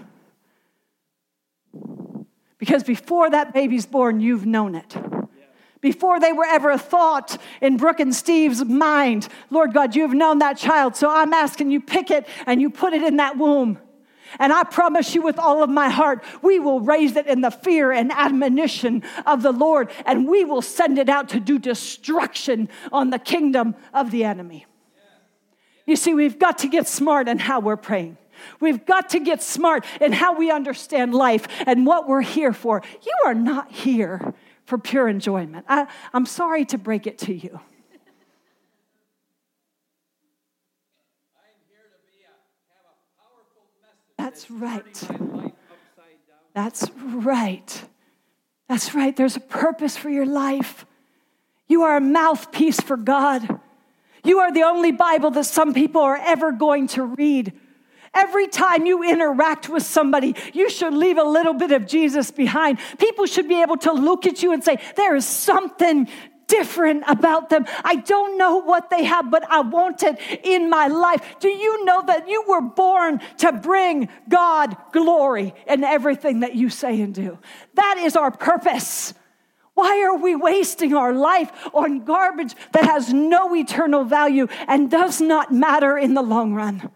Because 2.59 2.85
before 2.85 3.31
that 3.31 3.55
baby's 3.55 3.87
born, 3.87 4.21
you've 4.21 4.45
known 4.45 4.75
it 4.75 4.95
before 5.83 6.19
they 6.19 6.33
were 6.33 6.47
ever 6.47 6.71
a 6.71 6.79
thought 6.79 7.37
in 7.61 7.77
Brooke 7.77 8.01
and 8.01 8.15
Steve's 8.15 8.65
mind. 8.65 9.29
Lord 9.51 9.75
God, 9.75 9.95
you 9.95 10.03
have 10.03 10.15
known 10.15 10.39
that 10.39 10.57
child, 10.57 10.97
so 10.97 11.11
I'm 11.11 11.35
asking 11.35 11.71
you 11.71 11.81
pick 11.81 12.11
it 12.11 12.27
and 12.47 12.63
you 12.63 12.71
put 12.71 12.95
it 12.95 13.03
in 13.03 13.17
that 13.17 13.37
womb. 13.37 13.79
And 14.39 14.51
I 14.51 14.63
promise 14.63 15.15
you 15.15 15.21
with 15.21 15.39
all 15.39 15.63
of 15.63 15.69
my 15.69 15.91
heart, 15.91 16.25
we 16.41 16.59
will 16.59 16.81
raise 16.81 17.17
it 17.17 17.27
in 17.27 17.43
the 17.43 17.51
fear 17.51 17.93
and 17.93 18.11
admonition 18.11 19.03
of 19.27 19.43
the 19.43 19.53
Lord, 19.53 19.91
and 20.07 20.27
we 20.27 20.47
will 20.47 20.63
send 20.63 20.99
it 20.99 21.11
out 21.11 21.29
to 21.31 21.41
do 21.41 21.59
destruction 21.59 22.71
on 22.91 23.11
the 23.11 23.19
kingdom 23.19 23.75
of 23.93 24.11
the 24.11 24.25
enemy. 24.25 24.65
You 25.85 25.97
see, 25.97 26.15
we've 26.15 26.39
got 26.39 26.59
to 26.59 26.69
get 26.69 26.89
smart 26.89 27.29
in 27.29 27.39
how 27.39 27.61
we're 27.61 27.77
praying. 27.77 28.17
We've 28.61 28.87
got 28.87 29.11
to 29.11 29.21
get 29.21 29.43
smart 29.43 29.85
in 30.01 30.13
how 30.13 30.37
we 30.37 30.51
understand 30.51 31.15
life 31.15 31.47
and 31.67 31.85
what 31.85 32.09
we're 32.09 32.23
here 32.23 32.53
for. 32.53 32.83
You 33.03 33.13
are 33.27 33.35
not 33.35 33.71
here 33.71 34.33
for 34.65 34.79
pure 34.79 35.09
enjoyment. 35.09 35.67
I, 35.69 35.87
I'm 36.13 36.27
sorry 36.27 36.65
to 36.67 36.79
break 36.79 37.07
it 37.07 37.19
to 37.19 37.35
you. 37.35 37.61
That's 44.19 44.51
right. 44.51 45.09
That's 46.55 46.91
right. 46.97 47.85
That's 48.69 48.95
right. 48.95 49.17
There's 49.17 49.37
a 49.37 49.41
purpose 49.41 49.97
for 49.97 50.11
your 50.11 50.27
life. 50.27 50.87
You 51.69 51.83
are 51.83 51.97
a 51.97 52.01
mouthpiece 52.01 52.81
for 52.81 52.97
God. 52.97 53.61
You 54.25 54.41
are 54.41 54.53
the 54.53 54.63
only 54.63 54.93
Bible 54.93 55.31
that 55.33 55.45
some 55.45 55.75
people 55.75 56.03
are 56.03 56.17
ever 56.17 56.53
going 56.53 56.87
to 56.89 57.03
read. 57.05 57.53
Every 58.15 58.47
time 58.47 58.85
you 58.85 59.03
interact 59.03 59.69
with 59.69 59.83
somebody, 59.83 60.37
you 60.53 60.69
should 60.69 60.93
leave 60.93 61.17
a 61.17 61.25
little 61.25 61.55
bit 61.55 61.73
of 61.73 61.87
Jesus 61.87 62.31
behind. 62.31 62.79
People 62.99 63.27
should 63.27 63.49
be 63.49 63.63
able 63.63 63.79
to 63.79 63.93
look 63.93 64.27
at 64.27 64.43
you 64.43 64.53
and 64.53 64.63
say, 64.63 64.79
There 64.97 65.17
is 65.17 65.27
something 65.27 66.09
different 66.47 67.05
about 67.09 67.49
them. 67.49 67.65
I 67.83 67.97
don't 67.97 68.37
know 68.37 68.57
what 68.57 68.91
they 68.91 69.05
have, 69.05 69.31
but 69.31 69.43
I 69.51 69.61
want 69.61 70.03
it 70.03 70.19
in 70.45 70.69
my 70.69 70.89
life. 70.89 71.37
Do 71.41 71.49
you 71.49 71.87
know 71.87 72.03
that 72.07 72.29
you 72.29 72.45
were 72.47 72.61
born 72.61 73.21
to 73.39 73.53
bring 73.53 74.11
God 74.29 74.77
glory 74.93 75.55
in 75.67 75.83
everything 75.83 76.41
that 76.41 76.55
you 76.55 76.69
say 76.69 77.01
and 77.01 77.15
do? 77.15 77.39
That 77.75 77.97
is 77.99 78.17
our 78.17 78.31
purpose. 78.31 79.15
Why 79.73 80.03
are 80.03 80.17
we 80.17 80.37
wasting 80.37 80.95
our 80.95 81.15
life 81.15 81.51
on 81.73 82.05
garbage 82.05 82.55
that 82.73 82.85
has 82.85 83.11
no 83.11 83.57
eternal 83.57 84.05
value 84.05 84.49
and 84.69 84.91
does 84.91 85.23
not 85.23 85.55
matter 85.55 85.97
in 85.97 86.13
the 86.13 86.23
long 86.23 86.53
run? 86.53 86.91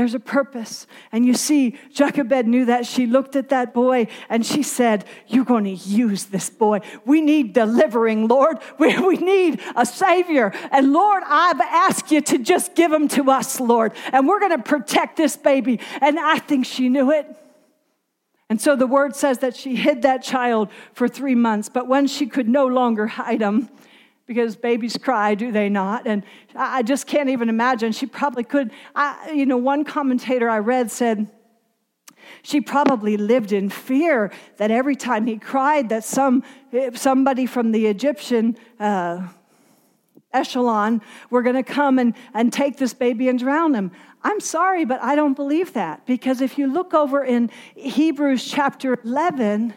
There's 0.00 0.14
a 0.14 0.18
purpose. 0.18 0.86
And 1.12 1.26
you 1.26 1.34
see, 1.34 1.78
Jochebed 1.92 2.46
knew 2.46 2.64
that. 2.64 2.86
She 2.86 3.04
looked 3.04 3.36
at 3.36 3.50
that 3.50 3.74
boy 3.74 4.06
and 4.30 4.46
she 4.46 4.62
said, 4.62 5.04
You're 5.26 5.44
going 5.44 5.64
to 5.64 5.72
use 5.72 6.24
this 6.24 6.48
boy. 6.48 6.80
We 7.04 7.20
need 7.20 7.52
delivering, 7.52 8.26
Lord. 8.26 8.60
We, 8.78 8.98
we 8.98 9.18
need 9.18 9.60
a 9.76 9.84
Savior. 9.84 10.54
And 10.72 10.94
Lord, 10.94 11.22
I've 11.26 11.60
asked 11.60 12.10
you 12.10 12.22
to 12.22 12.38
just 12.38 12.74
give 12.74 12.90
him 12.90 13.08
to 13.08 13.30
us, 13.30 13.60
Lord. 13.60 13.92
And 14.10 14.26
we're 14.26 14.40
going 14.40 14.56
to 14.56 14.62
protect 14.62 15.18
this 15.18 15.36
baby. 15.36 15.80
And 16.00 16.18
I 16.18 16.38
think 16.38 16.64
she 16.64 16.88
knew 16.88 17.10
it. 17.10 17.26
And 18.48 18.58
so 18.58 18.76
the 18.76 18.86
word 18.86 19.14
says 19.14 19.40
that 19.40 19.54
she 19.54 19.76
hid 19.76 20.00
that 20.00 20.22
child 20.22 20.70
for 20.94 21.08
three 21.08 21.34
months. 21.34 21.68
But 21.68 21.88
when 21.88 22.06
she 22.06 22.26
could 22.26 22.48
no 22.48 22.66
longer 22.66 23.06
hide 23.06 23.42
him, 23.42 23.68
because 24.30 24.54
babies 24.54 24.96
cry, 24.96 25.34
do 25.34 25.50
they 25.50 25.68
not? 25.68 26.06
And 26.06 26.22
I 26.54 26.84
just 26.84 27.08
can't 27.08 27.30
even 27.30 27.48
imagine. 27.48 27.90
She 27.90 28.06
probably 28.06 28.44
could. 28.44 28.70
I, 28.94 29.32
you 29.32 29.44
know, 29.44 29.56
one 29.56 29.82
commentator 29.82 30.48
I 30.48 30.60
read 30.60 30.88
said, 30.92 31.28
she 32.42 32.60
probably 32.60 33.16
lived 33.16 33.50
in 33.50 33.68
fear 33.70 34.30
that 34.58 34.70
every 34.70 34.94
time 34.94 35.26
he 35.26 35.36
cried 35.36 35.88
that 35.88 36.04
some 36.04 36.44
somebody 36.94 37.44
from 37.44 37.72
the 37.72 37.86
egyptian 37.86 38.56
uh, 38.78 39.26
echelon 40.32 41.00
were 41.30 41.42
going 41.42 41.56
to 41.56 41.64
come 41.64 41.98
and, 41.98 42.14
and 42.32 42.52
take 42.52 42.76
this 42.76 42.94
baby 42.94 43.28
and 43.28 43.40
drown 43.40 43.74
him 43.74 43.90
i'm 44.22 44.38
sorry 44.38 44.84
but 44.84 45.02
i 45.02 45.16
don't 45.16 45.34
believe 45.34 45.72
that 45.72 46.06
because 46.06 46.40
if 46.40 46.56
you 46.56 46.72
look 46.72 46.94
over 46.94 47.24
in 47.24 47.50
hebrews 47.74 48.44
chapter 48.44 48.96
11 49.02 49.74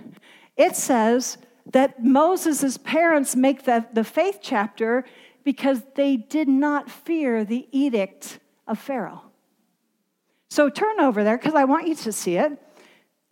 it 0.57 0.75
says 0.75 1.39
that 1.71 2.03
Moses' 2.03 2.77
parents 2.77 3.35
make 3.35 3.63
the, 3.63 3.85
the 3.93 4.03
faith 4.03 4.39
chapter 4.41 5.05
because 5.43 5.81
they 5.95 6.17
did 6.17 6.47
not 6.47 6.89
fear 6.89 7.43
the 7.43 7.67
edict 7.71 8.39
of 8.67 8.79
Pharaoh. 8.79 9.23
So 10.49 10.69
turn 10.69 10.99
over 10.99 11.23
there 11.23 11.37
because 11.37 11.55
I 11.55 11.63
want 11.63 11.87
you 11.87 11.95
to 11.95 12.11
see 12.11 12.37
it. 12.37 12.51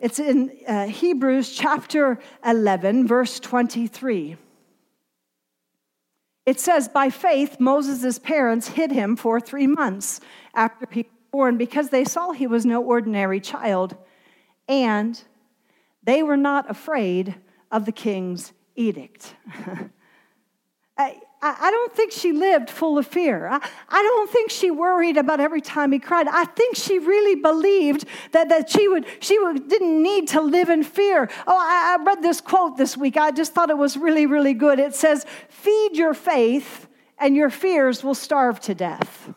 It's 0.00 0.18
in 0.18 0.50
uh, 0.66 0.88
Hebrews 0.88 1.52
chapter 1.52 2.18
11, 2.44 3.06
verse 3.06 3.38
23. 3.38 4.36
It 6.44 6.58
says, 6.58 6.88
by 6.88 7.08
faith, 7.10 7.60
Moses' 7.60 8.18
parents 8.18 8.68
hid 8.68 8.90
him 8.90 9.14
for 9.14 9.40
three 9.40 9.68
months 9.68 10.20
after 10.54 10.88
he 10.90 11.02
was 11.02 11.12
born 11.30 11.56
because 11.56 11.90
they 11.90 12.04
saw 12.04 12.32
he 12.32 12.48
was 12.48 12.66
no 12.66 12.82
ordinary 12.82 13.38
child, 13.38 13.96
and 14.68 15.22
they 16.02 16.22
were 16.22 16.36
not 16.36 16.68
afraid 16.68 17.36
of 17.72 17.86
the 17.86 17.92
king's 17.92 18.52
edict. 18.76 19.34
I, 20.98 21.16
I 21.42 21.70
don't 21.72 21.92
think 21.92 22.12
she 22.12 22.30
lived 22.30 22.70
full 22.70 22.98
of 22.98 23.06
fear. 23.06 23.48
I, 23.48 23.56
I 23.88 24.02
don't 24.02 24.30
think 24.30 24.50
she 24.50 24.70
worried 24.70 25.16
about 25.16 25.40
every 25.40 25.60
time 25.60 25.90
he 25.90 25.98
cried. 25.98 26.28
I 26.28 26.44
think 26.44 26.76
she 26.76 27.00
really 27.00 27.34
believed 27.34 28.04
that, 28.30 28.48
that 28.50 28.70
she, 28.70 28.86
would, 28.86 29.06
she 29.18 29.40
would, 29.40 29.68
didn't 29.68 30.00
need 30.00 30.28
to 30.28 30.40
live 30.40 30.68
in 30.68 30.84
fear. 30.84 31.28
Oh, 31.46 31.58
I, 31.58 31.96
I 31.98 32.04
read 32.04 32.22
this 32.22 32.40
quote 32.40 32.76
this 32.76 32.96
week. 32.96 33.16
I 33.16 33.32
just 33.32 33.54
thought 33.54 33.70
it 33.70 33.78
was 33.78 33.96
really, 33.96 34.26
really 34.26 34.54
good. 34.54 34.78
It 34.78 34.94
says, 34.94 35.26
Feed 35.48 35.96
your 35.96 36.14
faith, 36.14 36.86
and 37.18 37.34
your 37.34 37.50
fears 37.50 38.04
will 38.04 38.14
starve 38.14 38.60
to 38.60 38.74
death. 38.74 39.34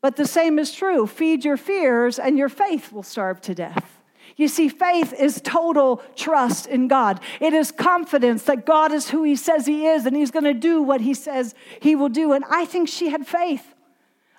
But 0.00 0.16
the 0.16 0.26
same 0.26 0.58
is 0.58 0.72
true. 0.72 1.06
Feed 1.06 1.44
your 1.44 1.56
fears, 1.56 2.18
and 2.18 2.36
your 2.36 2.48
faith 2.48 2.90
will 2.90 3.04
starve 3.04 3.40
to 3.42 3.54
death. 3.54 4.01
You 4.36 4.48
see, 4.48 4.68
faith 4.68 5.12
is 5.12 5.40
total 5.42 6.02
trust 6.16 6.66
in 6.66 6.88
God. 6.88 7.20
It 7.40 7.52
is 7.52 7.70
confidence 7.70 8.44
that 8.44 8.66
God 8.66 8.92
is 8.92 9.10
who 9.10 9.22
He 9.22 9.36
says 9.36 9.66
He 9.66 9.86
is 9.86 10.06
and 10.06 10.16
He's 10.16 10.30
going 10.30 10.44
to 10.44 10.54
do 10.54 10.82
what 10.82 11.00
He 11.00 11.14
says 11.14 11.54
He 11.80 11.94
will 11.94 12.08
do. 12.08 12.32
And 12.32 12.44
I 12.50 12.64
think 12.64 12.88
she 12.88 13.08
had 13.08 13.26
faith. 13.26 13.74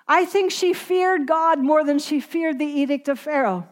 I 0.06 0.24
think 0.24 0.50
she 0.50 0.74
feared 0.74 1.26
God 1.26 1.60
more 1.60 1.84
than 1.84 1.98
she 1.98 2.20
feared 2.20 2.58
the 2.58 2.66
edict 2.66 3.08
of 3.08 3.18
Pharaoh. 3.18 3.66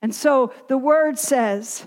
And 0.00 0.14
so 0.14 0.52
the 0.68 0.78
word 0.78 1.18
says 1.18 1.86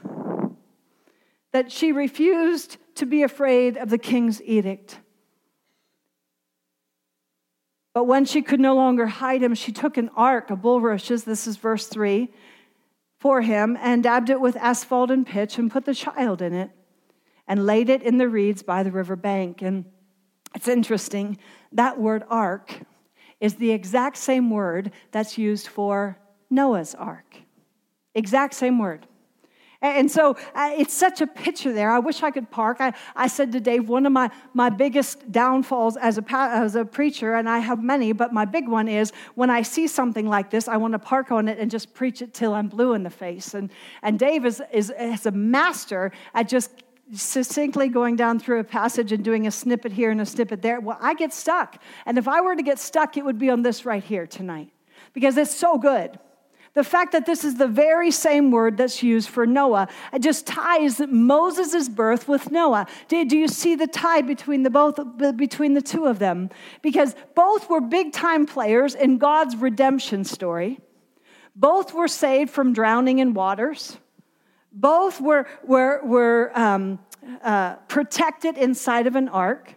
that 1.52 1.72
she 1.72 1.92
refused 1.92 2.78
to 2.96 3.06
be 3.06 3.24
afraid 3.24 3.78
of 3.78 3.90
the 3.90 3.98
king's 3.98 4.42
edict. 4.42 5.00
But 7.94 8.04
when 8.04 8.26
she 8.26 8.44
could 8.44 8.60
no 8.60 8.76
longer 8.76 9.08
hide 9.08 9.42
him, 9.42 9.56
she 9.56 9.72
took 9.72 9.98
an 9.98 10.10
ark 10.16 10.52
of 10.52 10.62
bulrushes. 10.62 11.24
This 11.24 11.48
is 11.48 11.58
verse 11.58 11.88
3 11.88 12.30
for 13.20 13.42
him 13.42 13.78
and 13.82 14.04
dabbed 14.04 14.30
it 14.30 14.40
with 14.40 14.56
asphalt 14.58 15.12
and 15.12 15.26
pitch 15.26 15.58
and 15.58 15.72
put 15.72 15.86
the 15.86 15.96
child 15.96 16.42
in 16.42 16.54
it 16.54 16.72
and 17.48 17.66
laid 17.66 17.90
it 17.90 18.04
in 18.04 18.18
the 18.18 18.30
reeds 18.30 18.62
by 18.64 18.84
the 18.84 18.92
river 18.92 19.16
bank. 19.16 19.62
And 19.62 19.86
it's 20.54 20.68
interesting, 20.68 21.38
that 21.72 22.00
word 22.00 22.24
ark 22.30 22.82
is 23.40 23.56
the 23.56 23.72
exact 23.72 24.18
same 24.18 24.50
word 24.50 24.92
that's 25.12 25.38
used 25.38 25.68
for 25.68 26.18
Noah's 26.50 26.96
ark. 26.96 27.38
Exact 28.16 28.54
same 28.54 28.80
word. 28.80 29.06
And 29.82 30.10
so 30.10 30.36
uh, 30.56 30.72
it's 30.76 30.94
such 30.94 31.22
a 31.22 31.28
picture 31.28 31.72
there. 31.72 31.92
I 31.92 32.00
wish 32.00 32.24
I 32.24 32.32
could 32.32 32.50
park. 32.50 32.78
I, 32.80 32.94
I 33.16 33.28
said 33.28 33.52
to 33.52 33.60
Dave, 33.60 33.88
one 33.88 34.08
of 34.08 34.12
my, 34.12 34.32
my 34.56 34.72
biggest 34.72 35.32
downfalls 35.32 35.98
as 35.98 36.18
a, 36.18 36.24
as 36.34 36.76
a 36.76 36.84
preacher, 36.84 37.36
and 37.36 37.48
I 37.48 37.60
have 37.60 37.84
many, 37.84 38.12
but 38.12 38.34
my 38.34 38.46
big 38.46 38.68
one 38.68 38.88
is 38.88 39.12
when 39.36 39.52
I 39.52 39.62
see 39.62 39.88
something 39.88 40.28
like 40.28 40.50
this, 40.50 40.68
I 40.68 40.78
want 40.78 40.94
to 40.94 41.00
park 41.00 41.32
on 41.32 41.48
it 41.48 41.60
and 41.60 41.70
just 41.70 41.94
preach 41.94 42.24
it 42.24 42.34
till 42.34 42.56
I'm 42.56 42.68
blue 42.68 42.94
in 42.94 43.04
the 43.04 43.12
face. 43.12 43.54
And, 43.54 43.70
and 44.02 44.18
Dave 44.18 44.46
is, 44.46 44.64
is, 44.74 44.92
is 45.00 45.28
a 45.28 45.32
master 45.32 46.12
at 46.34 46.48
just 46.48 46.84
succinctly 47.14 47.88
going 47.88 48.16
down 48.16 48.40
through 48.40 48.60
a 48.60 48.64
passage 48.64 49.12
and 49.12 49.24
doing 49.24 49.46
a 49.48 49.52
snippet 49.52 49.92
here 49.92 50.10
and 50.10 50.20
a 50.20 50.26
snippet 50.26 50.62
there. 50.62 50.80
Well, 50.80 50.98
I 51.00 51.14
get 51.14 51.34
stuck. 51.34 51.82
And 52.06 52.18
if 52.18 52.28
I 52.28 52.42
were 52.42 52.56
to 52.56 52.64
get 52.64 52.80
stuck, 52.80 53.16
it 53.16 53.24
would 53.24 53.38
be 53.38 53.50
on 53.50 53.62
this 53.62 53.86
right 53.86 54.04
here 54.04 54.26
tonight 54.28 54.72
because 55.14 55.38
it's 55.38 55.56
so 55.56 55.78
good. 55.78 56.20
The 56.78 56.84
fact 56.84 57.12
that 57.14 57.26
this 57.26 57.44
is 57.44 57.56
the 57.56 57.68
very 57.68 58.12
same 58.12 58.52
word 58.52 58.78
that's 58.78 59.02
used 59.02 59.30
for 59.30 59.48
Noah 59.48 59.88
it 60.14 60.22
just 60.22 60.46
ties 60.46 61.00
Moses' 61.00 61.90
birth 61.90 62.28
with 62.28 62.52
Noah. 62.52 62.86
Do, 63.08 63.26
do 63.26 63.36
you 63.36 63.48
see 63.48 63.74
the 63.74 63.88
tie 63.88 64.22
between 64.22 64.62
the 64.62 64.70
both 64.70 65.00
between 65.36 65.74
the 65.74 65.82
two 65.82 66.06
of 66.06 66.20
them? 66.20 66.52
Because 66.84 67.16
both 67.34 67.68
were 67.68 67.82
big 67.82 68.14
time 68.14 68.46
players 68.46 68.94
in 68.94 69.18
God's 69.18 69.56
redemption 69.56 70.24
story. 70.24 70.80
Both 71.56 71.96
were 71.96 72.08
saved 72.08 72.52
from 72.52 72.74
drowning 72.74 73.18
in 73.18 73.34
waters. 73.34 73.98
Both 74.72 75.20
were, 75.20 75.48
were, 75.64 76.02
were 76.06 76.52
um, 76.54 77.00
uh, 77.42 77.78
protected 77.88 78.56
inside 78.56 79.08
of 79.08 79.16
an 79.16 79.30
ark 79.30 79.74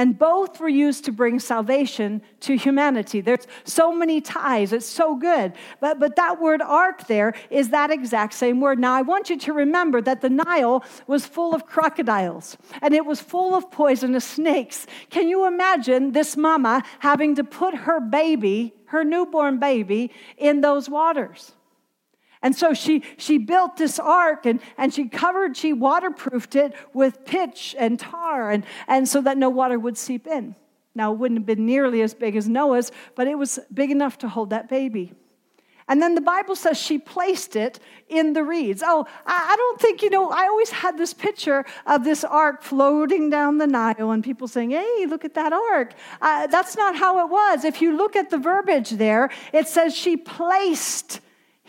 and 0.00 0.18
both 0.18 0.58
were 0.60 0.68
used 0.70 1.04
to 1.04 1.12
bring 1.12 1.38
salvation 1.38 2.22
to 2.40 2.56
humanity. 2.56 3.20
There's 3.20 3.46
so 3.64 3.94
many 3.94 4.22
ties, 4.22 4.72
it's 4.72 4.86
so 4.86 5.14
good. 5.14 5.52
But, 5.78 6.00
but 6.00 6.16
that 6.16 6.40
word 6.40 6.62
ark 6.62 7.06
there 7.06 7.34
is 7.50 7.68
that 7.68 7.90
exact 7.90 8.32
same 8.32 8.62
word. 8.62 8.78
Now, 8.78 8.94
I 8.94 9.02
want 9.02 9.28
you 9.28 9.36
to 9.40 9.52
remember 9.52 10.00
that 10.00 10.22
the 10.22 10.30
Nile 10.30 10.82
was 11.06 11.26
full 11.26 11.54
of 11.54 11.66
crocodiles 11.66 12.56
and 12.80 12.94
it 12.94 13.04
was 13.04 13.20
full 13.20 13.54
of 13.54 13.70
poisonous 13.70 14.24
snakes. 14.24 14.86
Can 15.10 15.28
you 15.28 15.46
imagine 15.46 16.12
this 16.12 16.34
mama 16.34 16.82
having 17.00 17.34
to 17.34 17.44
put 17.44 17.74
her 17.74 18.00
baby, 18.00 18.72
her 18.86 19.04
newborn 19.04 19.58
baby, 19.58 20.12
in 20.38 20.62
those 20.62 20.88
waters? 20.88 21.52
And 22.42 22.56
so 22.56 22.72
she, 22.72 23.02
she 23.18 23.36
built 23.38 23.76
this 23.76 23.98
ark 23.98 24.46
and, 24.46 24.60
and 24.78 24.94
she 24.94 25.08
covered, 25.08 25.56
she 25.56 25.72
waterproofed 25.72 26.56
it 26.56 26.72
with 26.94 27.24
pitch 27.24 27.76
and 27.78 28.00
tar, 28.00 28.50
and, 28.50 28.64
and 28.88 29.06
so 29.06 29.20
that 29.20 29.36
no 29.36 29.50
water 29.50 29.78
would 29.78 29.98
seep 29.98 30.26
in. 30.26 30.54
Now, 30.94 31.12
it 31.12 31.18
wouldn't 31.18 31.40
have 31.40 31.46
been 31.46 31.66
nearly 31.66 32.02
as 32.02 32.14
big 32.14 32.36
as 32.36 32.48
Noah's, 32.48 32.90
but 33.14 33.28
it 33.28 33.36
was 33.36 33.58
big 33.72 33.90
enough 33.90 34.18
to 34.18 34.28
hold 34.28 34.50
that 34.50 34.68
baby. 34.68 35.12
And 35.86 36.00
then 36.00 36.14
the 36.14 36.20
Bible 36.20 36.54
says 36.54 36.78
she 36.78 36.98
placed 36.98 37.56
it 37.56 37.80
in 38.08 38.32
the 38.32 38.44
reeds. 38.44 38.80
Oh, 38.86 39.06
I 39.26 39.54
don't 39.56 39.80
think, 39.80 40.02
you 40.02 40.10
know, 40.10 40.30
I 40.30 40.46
always 40.46 40.70
had 40.70 40.96
this 40.96 41.12
picture 41.12 41.64
of 41.84 42.04
this 42.04 42.22
ark 42.22 42.62
floating 42.62 43.28
down 43.28 43.58
the 43.58 43.66
Nile 43.66 44.12
and 44.12 44.22
people 44.22 44.46
saying, 44.46 44.70
hey, 44.70 45.06
look 45.08 45.24
at 45.24 45.34
that 45.34 45.52
ark. 45.52 45.94
Uh, 46.22 46.46
that's 46.46 46.76
not 46.76 46.94
how 46.94 47.24
it 47.24 47.28
was. 47.28 47.64
If 47.64 47.82
you 47.82 47.96
look 47.96 48.14
at 48.14 48.30
the 48.30 48.38
verbiage 48.38 48.90
there, 48.90 49.30
it 49.52 49.66
says 49.66 49.94
she 49.94 50.16
placed 50.16 51.20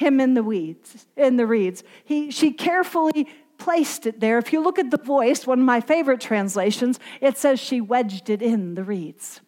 him 0.01 0.19
in 0.19 0.33
the 0.33 0.43
weeds, 0.43 1.05
in 1.15 1.37
the 1.37 1.45
reeds. 1.45 1.83
He, 2.03 2.31
she 2.31 2.51
carefully 2.51 3.29
placed 3.57 4.05
it 4.05 4.19
there. 4.19 4.37
If 4.37 4.51
you 4.51 4.61
look 4.61 4.79
at 4.79 4.91
the 4.91 4.97
voice, 4.97 5.47
one 5.47 5.59
of 5.59 5.65
my 5.65 5.79
favorite 5.79 6.19
translations, 6.19 6.99
it 7.21 7.37
says 7.37 7.59
she 7.59 7.79
wedged 7.79 8.29
it 8.29 8.41
in 8.41 8.73
the 8.73 8.83
reeds. 8.83 9.39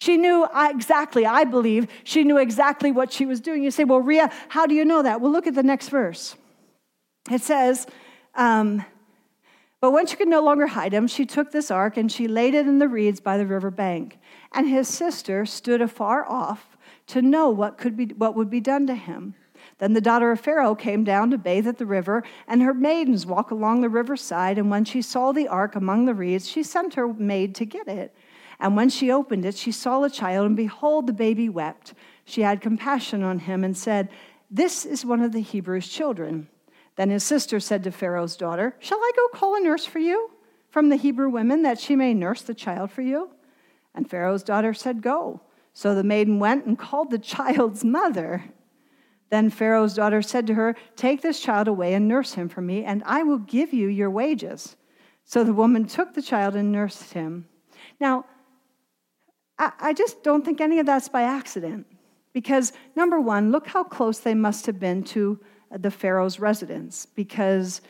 She 0.00 0.16
knew 0.16 0.48
exactly, 0.54 1.26
I 1.26 1.44
believe, 1.44 1.86
she 2.04 2.24
knew 2.24 2.38
exactly 2.38 2.90
what 2.90 3.12
she 3.12 3.26
was 3.26 3.40
doing. 3.40 3.62
You 3.62 3.70
say, 3.70 3.84
well, 3.84 4.00
Ria, 4.00 4.30
how 4.48 4.66
do 4.66 4.74
you 4.74 4.84
know 4.84 5.02
that? 5.02 5.20
Well, 5.20 5.30
look 5.30 5.46
at 5.46 5.54
the 5.54 5.62
next 5.62 5.90
verse. 5.90 6.34
It 7.30 7.42
says, 7.42 7.86
um, 8.34 8.84
but 9.80 9.90
when 9.92 10.06
she 10.06 10.16
could 10.16 10.28
no 10.28 10.42
longer 10.42 10.68
hide 10.68 10.92
him, 10.92 11.06
she 11.06 11.26
took 11.26 11.50
this 11.50 11.70
ark 11.70 11.96
and 11.96 12.10
she 12.10 12.26
laid 12.28 12.54
it 12.54 12.66
in 12.66 12.78
the 12.78 12.88
reeds 12.88 13.20
by 13.20 13.36
the 13.36 13.46
river 13.46 13.70
bank. 13.70 14.18
And 14.52 14.68
his 14.68 14.88
sister 14.88 15.44
stood 15.46 15.80
afar 15.80 16.28
off 16.28 16.71
to 17.12 17.22
know 17.22 17.50
what, 17.50 17.76
could 17.76 17.96
be, 17.96 18.06
what 18.06 18.34
would 18.34 18.48
be 18.48 18.60
done 18.60 18.86
to 18.86 18.94
him. 18.94 19.34
Then 19.78 19.92
the 19.92 20.00
daughter 20.00 20.32
of 20.32 20.40
Pharaoh 20.40 20.74
came 20.74 21.04
down 21.04 21.30
to 21.30 21.38
bathe 21.38 21.68
at 21.68 21.76
the 21.76 21.86
river, 21.86 22.24
and 22.48 22.62
her 22.62 22.72
maidens 22.72 23.26
walk 23.26 23.50
along 23.50 23.80
the 23.80 23.88
riverside. 23.88 24.56
And 24.56 24.70
when 24.70 24.84
she 24.84 25.02
saw 25.02 25.32
the 25.32 25.46
ark 25.46 25.76
among 25.76 26.06
the 26.06 26.14
reeds, 26.14 26.48
she 26.48 26.62
sent 26.62 26.94
her 26.94 27.12
maid 27.12 27.54
to 27.56 27.66
get 27.66 27.86
it. 27.86 28.14
And 28.58 28.76
when 28.76 28.88
she 28.88 29.10
opened 29.10 29.44
it, 29.44 29.56
she 29.56 29.72
saw 29.72 30.00
the 30.00 30.08
child, 30.08 30.46
and 30.46 30.56
behold, 30.56 31.06
the 31.06 31.12
baby 31.12 31.48
wept. 31.48 31.92
She 32.24 32.40
had 32.40 32.60
compassion 32.60 33.22
on 33.22 33.40
him 33.40 33.62
and 33.62 33.76
said, 33.76 34.08
This 34.50 34.86
is 34.86 35.04
one 35.04 35.20
of 35.20 35.32
the 35.32 35.40
Hebrews' 35.40 35.88
children. 35.88 36.48
Then 36.96 37.10
his 37.10 37.24
sister 37.24 37.60
said 37.60 37.84
to 37.84 37.90
Pharaoh's 37.90 38.36
daughter, 38.36 38.76
Shall 38.78 38.98
I 38.98 39.12
go 39.16 39.38
call 39.38 39.56
a 39.56 39.60
nurse 39.60 39.84
for 39.84 39.98
you 39.98 40.30
from 40.70 40.88
the 40.88 40.96
Hebrew 40.96 41.28
women, 41.28 41.62
that 41.62 41.78
she 41.78 41.94
may 41.94 42.14
nurse 42.14 42.42
the 42.42 42.54
child 42.54 42.90
for 42.90 43.02
you? 43.02 43.30
And 43.94 44.08
Pharaoh's 44.08 44.42
daughter 44.42 44.72
said, 44.72 45.02
Go. 45.02 45.42
So 45.72 45.94
the 45.94 46.04
maiden 46.04 46.38
went 46.38 46.66
and 46.66 46.78
called 46.78 47.10
the 47.10 47.18
child's 47.18 47.84
mother. 47.84 48.44
Then 49.30 49.48
Pharaoh's 49.48 49.94
daughter 49.94 50.20
said 50.20 50.46
to 50.48 50.54
her, 50.54 50.76
Take 50.96 51.22
this 51.22 51.40
child 51.40 51.68
away 51.68 51.94
and 51.94 52.06
nurse 52.06 52.34
him 52.34 52.48
for 52.48 52.60
me, 52.60 52.84
and 52.84 53.02
I 53.06 53.22
will 53.22 53.38
give 53.38 53.72
you 53.72 53.88
your 53.88 54.10
wages. 54.10 54.76
So 55.24 55.44
the 55.44 55.54
woman 55.54 55.86
took 55.86 56.12
the 56.12 56.22
child 56.22 56.54
and 56.54 56.70
nursed 56.70 57.12
him. 57.12 57.46
Now, 57.98 58.26
I 59.58 59.92
just 59.92 60.22
don't 60.22 60.44
think 60.44 60.60
any 60.60 60.80
of 60.80 60.86
that's 60.86 61.08
by 61.08 61.22
accident. 61.22 61.86
Because, 62.32 62.72
number 62.96 63.20
one, 63.20 63.52
look 63.52 63.66
how 63.66 63.84
close 63.84 64.18
they 64.18 64.34
must 64.34 64.66
have 64.66 64.80
been 64.80 65.04
to 65.04 65.38
uh, 65.70 65.78
the 65.78 65.90
Pharaoh's 65.90 66.40
residence, 66.40 67.06
because 67.06 67.82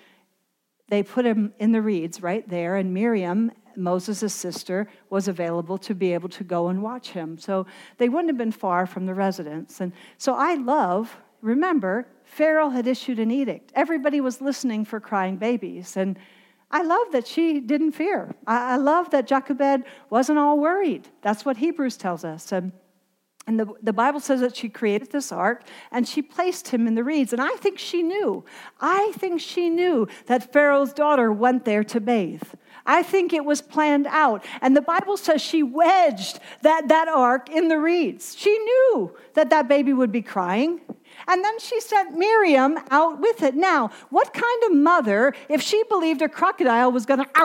they 0.88 1.02
put 1.02 1.24
him 1.24 1.54
in 1.58 1.72
the 1.72 1.80
reeds 1.80 2.22
right 2.22 2.46
there, 2.48 2.76
and 2.76 2.92
Miriam 2.92 3.52
Moses' 3.76 4.34
sister 4.34 4.88
was 5.10 5.28
available 5.28 5.78
to 5.78 5.94
be 5.94 6.12
able 6.12 6.28
to 6.30 6.44
go 6.44 6.68
and 6.68 6.82
watch 6.82 7.10
him. 7.10 7.38
So 7.38 7.66
they 7.98 8.08
wouldn't 8.08 8.30
have 8.30 8.38
been 8.38 8.52
far 8.52 8.86
from 8.86 9.06
the 9.06 9.14
residence. 9.14 9.80
And 9.80 9.92
so 10.18 10.34
I 10.34 10.54
love, 10.54 11.16
remember, 11.40 12.06
Pharaoh 12.24 12.70
had 12.70 12.86
issued 12.86 13.18
an 13.18 13.30
edict. 13.30 13.72
Everybody 13.74 14.20
was 14.20 14.40
listening 14.40 14.84
for 14.84 15.00
crying 15.00 15.36
babies. 15.36 15.96
And 15.96 16.18
I 16.70 16.82
love 16.82 17.12
that 17.12 17.26
she 17.26 17.60
didn't 17.60 17.92
fear. 17.92 18.34
I, 18.46 18.76
love 18.78 19.10
that 19.10 19.26
Jochebed 19.26 19.84
wasn't 20.08 20.38
all 20.38 20.58
worried. 20.58 21.06
That's 21.20 21.44
what 21.44 21.58
Hebrews 21.58 21.98
tells 21.98 22.24
us. 22.24 22.50
And 22.50 22.72
And 23.46 23.58
the, 23.58 23.66
the 23.82 23.92
Bible 23.92 24.20
says 24.20 24.40
that 24.40 24.56
she 24.56 24.68
created 24.68 25.10
this 25.10 25.32
ark 25.32 25.64
and 25.90 26.06
she 26.06 26.22
placed 26.22 26.68
him 26.68 26.86
in 26.86 26.94
the 26.94 27.02
reeds. 27.02 27.32
And 27.32 27.42
I 27.42 27.50
think 27.56 27.78
she 27.78 28.02
knew. 28.02 28.44
I 28.80 29.12
think 29.16 29.40
she 29.40 29.68
knew 29.68 30.06
that 30.26 30.52
Pharaoh's 30.52 30.92
daughter 30.92 31.32
went 31.32 31.64
there 31.64 31.82
to 31.84 32.00
bathe. 32.00 32.42
I 32.86 33.02
think 33.02 33.32
it 33.32 33.44
was 33.44 33.60
planned 33.60 34.06
out. 34.06 34.44
And 34.60 34.76
the 34.76 34.82
Bible 34.82 35.16
says 35.16 35.42
she 35.42 35.62
wedged 35.62 36.38
that, 36.62 36.88
that 36.88 37.08
ark 37.08 37.50
in 37.50 37.68
the 37.68 37.78
reeds. 37.78 38.36
She 38.36 38.56
knew 38.56 39.16
that 39.34 39.50
that 39.50 39.66
baby 39.68 39.92
would 39.92 40.12
be 40.12 40.22
crying. 40.22 40.80
And 41.28 41.44
then 41.44 41.58
she 41.58 41.80
sent 41.80 42.16
Miriam 42.16 42.78
out 42.90 43.20
with 43.20 43.42
it. 43.42 43.54
Now, 43.54 43.90
what 44.10 44.32
kind 44.32 44.64
of 44.66 44.76
mother, 44.76 45.34
if 45.48 45.62
she 45.62 45.82
believed 45.84 46.22
a 46.22 46.28
crocodile 46.28 46.92
was 46.92 47.06
going 47.06 47.24
to 47.24 47.38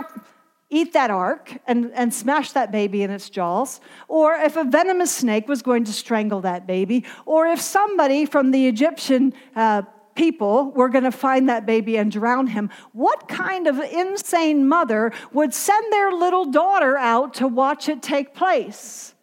eat 0.70 0.94
that 0.94 1.10
ark 1.10 1.58
and, 1.66 1.92
and 1.94 2.14
smash 2.14 2.52
that 2.52 2.72
baby 2.72 3.04
in 3.04 3.12
its 3.12 3.30
jaws, 3.30 3.80
or 4.08 4.34
if 4.34 4.58
a 4.58 4.64
venomous 4.64 5.16
snake 5.16 5.48
was 5.48 5.62
going 5.62 5.84
to 5.86 5.94
strangle 5.94 6.42
that 6.42 6.68
baby, 6.68 7.06
or 7.26 7.48
if 7.48 7.62
somebody 7.62 8.26
from 8.26 8.52
the 8.52 8.68
Egyptian 8.68 9.34
uh, 9.56 9.84
people 10.16 10.72
were 10.72 10.90
going 10.90 11.04
to 11.04 11.12
find 11.12 11.48
that 11.48 11.66
baby 11.66 11.98
and 11.98 12.12
drown 12.12 12.48
him, 12.48 12.70
what 12.92 13.28
kind 13.28 13.68
of 13.68 13.80
insane 13.80 14.68
mother 14.68 15.14
would 15.32 15.54
send 15.54 15.94
their 15.94 16.12
little 16.12 16.46
daughter 16.46 16.98
out 16.98 17.36
to 17.36 17.48
watch 17.48 17.88
it 17.88 18.02
take 18.02 18.34
place? 18.34 19.14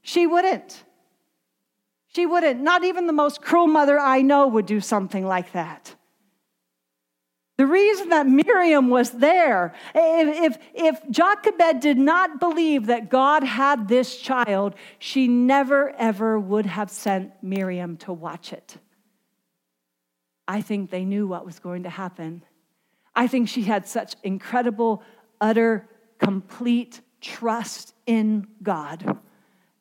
She 0.00 0.26
wouldn't. 0.26 0.84
She 2.08 2.26
wouldn't. 2.26 2.60
Not 2.60 2.82
even 2.82 3.06
the 3.06 3.12
most 3.12 3.40
cruel 3.40 3.68
mother 3.68 3.98
I 3.98 4.22
know 4.22 4.48
would 4.48 4.66
do 4.66 4.80
something 4.80 5.24
like 5.24 5.52
that. 5.52 5.94
The 7.62 7.68
reason 7.68 8.08
that 8.08 8.26
Miriam 8.26 8.90
was 8.90 9.12
there, 9.12 9.72
if, 9.94 10.56
if, 10.56 10.58
if 10.74 11.10
Jochebed 11.12 11.78
did 11.78 11.96
not 11.96 12.40
believe 12.40 12.86
that 12.86 13.08
God 13.08 13.44
had 13.44 13.86
this 13.86 14.16
child, 14.16 14.74
she 14.98 15.28
never 15.28 15.90
ever 15.90 16.40
would 16.40 16.66
have 16.66 16.90
sent 16.90 17.30
Miriam 17.40 17.96
to 17.98 18.12
watch 18.12 18.52
it. 18.52 18.78
I 20.48 20.60
think 20.60 20.90
they 20.90 21.04
knew 21.04 21.28
what 21.28 21.46
was 21.46 21.60
going 21.60 21.84
to 21.84 21.88
happen. 21.88 22.42
I 23.14 23.28
think 23.28 23.48
she 23.48 23.62
had 23.62 23.86
such 23.86 24.16
incredible, 24.24 25.04
utter, 25.40 25.88
complete 26.18 27.00
trust 27.20 27.94
in 28.06 28.48
God 28.60 29.20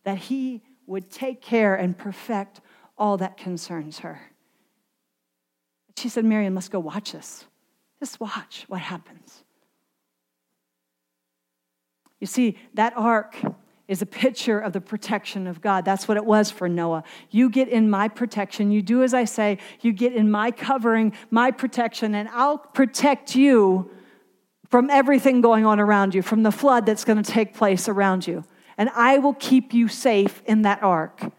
that 0.04 0.20
He 0.20 0.62
would 0.86 1.10
take 1.10 1.42
care 1.42 1.74
and 1.74 1.98
perfect 1.98 2.62
all 2.96 3.18
that 3.18 3.38
concerns 3.38 3.98
her. 3.98 4.22
She 5.98 6.10
said, 6.10 6.26
Miriam, 6.26 6.54
let's 6.54 6.70
go 6.70 6.80
watch 6.80 7.14
this. 7.14 7.46
Just 8.02 8.20
watch 8.20 8.66
what 8.68 8.82
happens. 8.82 9.44
You 12.20 12.26
see, 12.26 12.58
that 12.74 12.94
ark 12.98 13.36
is 13.88 14.02
a 14.02 14.08
picture 14.08 14.60
of 14.60 14.74
the 14.74 14.82
protection 14.82 15.46
of 15.46 15.62
God. 15.62 15.86
That's 15.86 16.08
what 16.08 16.18
it 16.18 16.26
was 16.26 16.50
for 16.50 16.68
Noah. 16.68 17.04
You 17.30 17.48
get 17.48 17.68
in 17.68 17.92
my 17.92 18.08
protection. 18.08 18.72
You 18.72 18.82
do 18.82 19.04
as 19.04 19.14
I 19.14 19.26
say. 19.26 19.60
You 19.82 19.94
get 19.94 20.14
in 20.14 20.32
my 20.32 20.50
covering, 20.50 21.14
my 21.30 21.52
protection, 21.52 22.16
and 22.16 22.28
I'll 22.30 22.58
protect 22.58 23.36
you 23.36 23.92
from 24.70 24.90
everything 24.90 25.42
going 25.42 25.66
on 25.66 25.80
around 25.80 26.16
you, 26.16 26.24
from 26.24 26.42
the 26.42 26.52
flood 26.52 26.88
that's 26.88 27.06
going 27.06 27.22
to 27.22 27.32
take 27.32 27.54
place 27.54 27.88
around 27.88 28.26
you. 28.26 28.44
And 28.80 28.90
I 28.96 29.20
will 29.20 29.36
keep 29.36 29.76
you 29.76 29.88
safe 29.88 30.42
in 30.48 30.64
that 30.64 30.82
ark. 30.82 31.32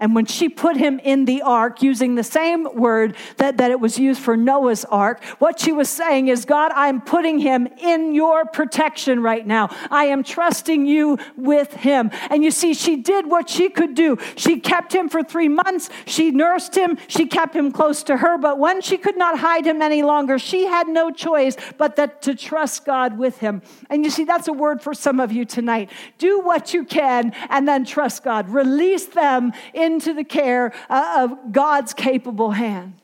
And 0.00 0.14
when 0.14 0.24
she 0.24 0.48
put 0.48 0.76
him 0.76 0.98
in 0.98 1.26
the 1.26 1.42
ark, 1.42 1.82
using 1.82 2.14
the 2.14 2.24
same 2.24 2.64
word 2.74 3.16
that, 3.36 3.58
that 3.58 3.70
it 3.70 3.78
was 3.78 3.98
used 3.98 4.20
for 4.20 4.36
Noah's 4.36 4.86
ark, 4.86 5.22
what 5.38 5.60
she 5.60 5.72
was 5.72 5.90
saying 5.90 6.28
is, 6.28 6.46
God, 6.46 6.72
I'm 6.74 7.02
putting 7.02 7.38
him 7.38 7.68
in 7.78 8.14
your 8.14 8.46
protection 8.46 9.22
right 9.22 9.46
now. 9.46 9.68
I 9.90 10.06
am 10.06 10.22
trusting 10.22 10.86
you 10.86 11.18
with 11.36 11.74
him. 11.74 12.10
And 12.30 12.42
you 12.42 12.50
see, 12.50 12.72
she 12.72 12.96
did 12.96 13.26
what 13.26 13.50
she 13.50 13.68
could 13.68 13.94
do. 13.94 14.16
She 14.36 14.58
kept 14.58 14.94
him 14.94 15.10
for 15.10 15.22
three 15.22 15.48
months. 15.48 15.90
She 16.06 16.30
nursed 16.30 16.74
him. 16.74 16.96
She 17.08 17.26
kept 17.26 17.54
him 17.54 17.70
close 17.70 18.02
to 18.04 18.16
her. 18.16 18.38
But 18.38 18.58
when 18.58 18.80
she 18.80 18.96
could 18.96 19.18
not 19.18 19.38
hide 19.38 19.66
him 19.66 19.82
any 19.82 20.02
longer, 20.02 20.38
she 20.38 20.64
had 20.64 20.88
no 20.88 21.10
choice 21.10 21.56
but 21.76 21.96
that 21.96 22.22
to 22.22 22.34
trust 22.34 22.86
God 22.86 23.18
with 23.18 23.38
him. 23.38 23.60
And 23.90 24.02
you 24.04 24.10
see, 24.10 24.24
that's 24.24 24.48
a 24.48 24.52
word 24.52 24.80
for 24.80 24.94
some 24.94 25.20
of 25.20 25.30
you 25.30 25.44
tonight. 25.44 25.90
Do 26.16 26.40
what 26.40 26.72
you 26.72 26.84
can 26.84 27.32
and 27.50 27.68
then 27.68 27.84
trust 27.84 28.24
God. 28.24 28.48
Release 28.48 29.06
them 29.06 29.52
in 29.74 29.89
into 29.92 30.14
the 30.14 30.24
care 30.24 30.72
uh, 30.88 31.28
of 31.28 31.52
God's 31.52 31.94
capable 31.94 32.52
hand. 32.52 33.00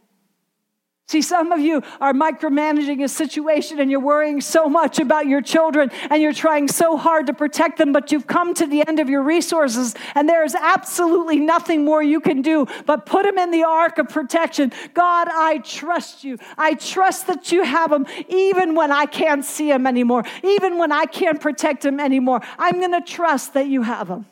See, 1.09 1.23
some 1.23 1.53
of 1.53 1.61
you 1.61 1.85
are 2.01 2.13
micromanaging 2.13 3.05
a 3.05 3.09
situation 3.09 3.79
and 3.79 3.89
you're 3.89 4.01
worrying 4.01 4.41
so 4.41 4.69
much 4.69 4.99
about 4.99 5.29
your 5.29 5.41
children 5.41 5.89
and 6.11 6.21
you're 6.21 6.33
trying 6.33 6.67
so 6.67 6.97
hard 6.97 7.29
to 7.29 7.33
protect 7.33 7.79
them, 7.79 7.93
but 7.93 8.11
you've 8.11 8.27
come 8.27 8.55
to 8.55 8.67
the 8.67 8.85
end 8.89 8.99
of 8.99 9.09
your 9.09 9.23
resources 9.23 9.95
and 10.17 10.29
there 10.29 10.43
is 10.43 10.57
absolutely 10.57 11.39
nothing 11.39 11.85
more 11.85 12.03
you 12.03 12.19
can 12.19 12.43
do 12.43 12.67
but 12.87 13.07
put 13.07 13.25
them 13.25 13.39
in 13.39 13.53
the 13.53 13.63
ark 13.63 13.99
of 13.99 14.09
protection. 14.09 14.73
God, 14.95 15.29
I 15.31 15.59
trust 15.59 16.25
you. 16.25 16.39
I 16.59 16.75
trust 16.75 17.29
that 17.29 17.53
you 17.53 17.63
have 17.63 17.91
them 17.91 18.05
even 18.29 18.75
when 18.75 18.91
I 18.91 19.07
can't 19.07 19.45
see 19.45 19.69
them 19.69 19.87
anymore, 19.87 20.25
even 20.43 20.77
when 20.77 20.91
I 20.91 21.07
can't 21.07 21.41
protect 21.41 21.83
them 21.83 22.01
anymore. 22.01 22.41
I'm 22.59 22.81
going 22.81 23.01
to 23.01 23.01
trust 23.01 23.55
that 23.55 23.69
you 23.69 23.83
have 23.83 24.09
them. 24.09 24.27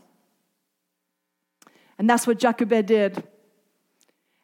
And 1.99 2.09
that's 2.09 2.27
what 2.27 2.39
Jochebed 2.39 2.87
did. 2.87 3.23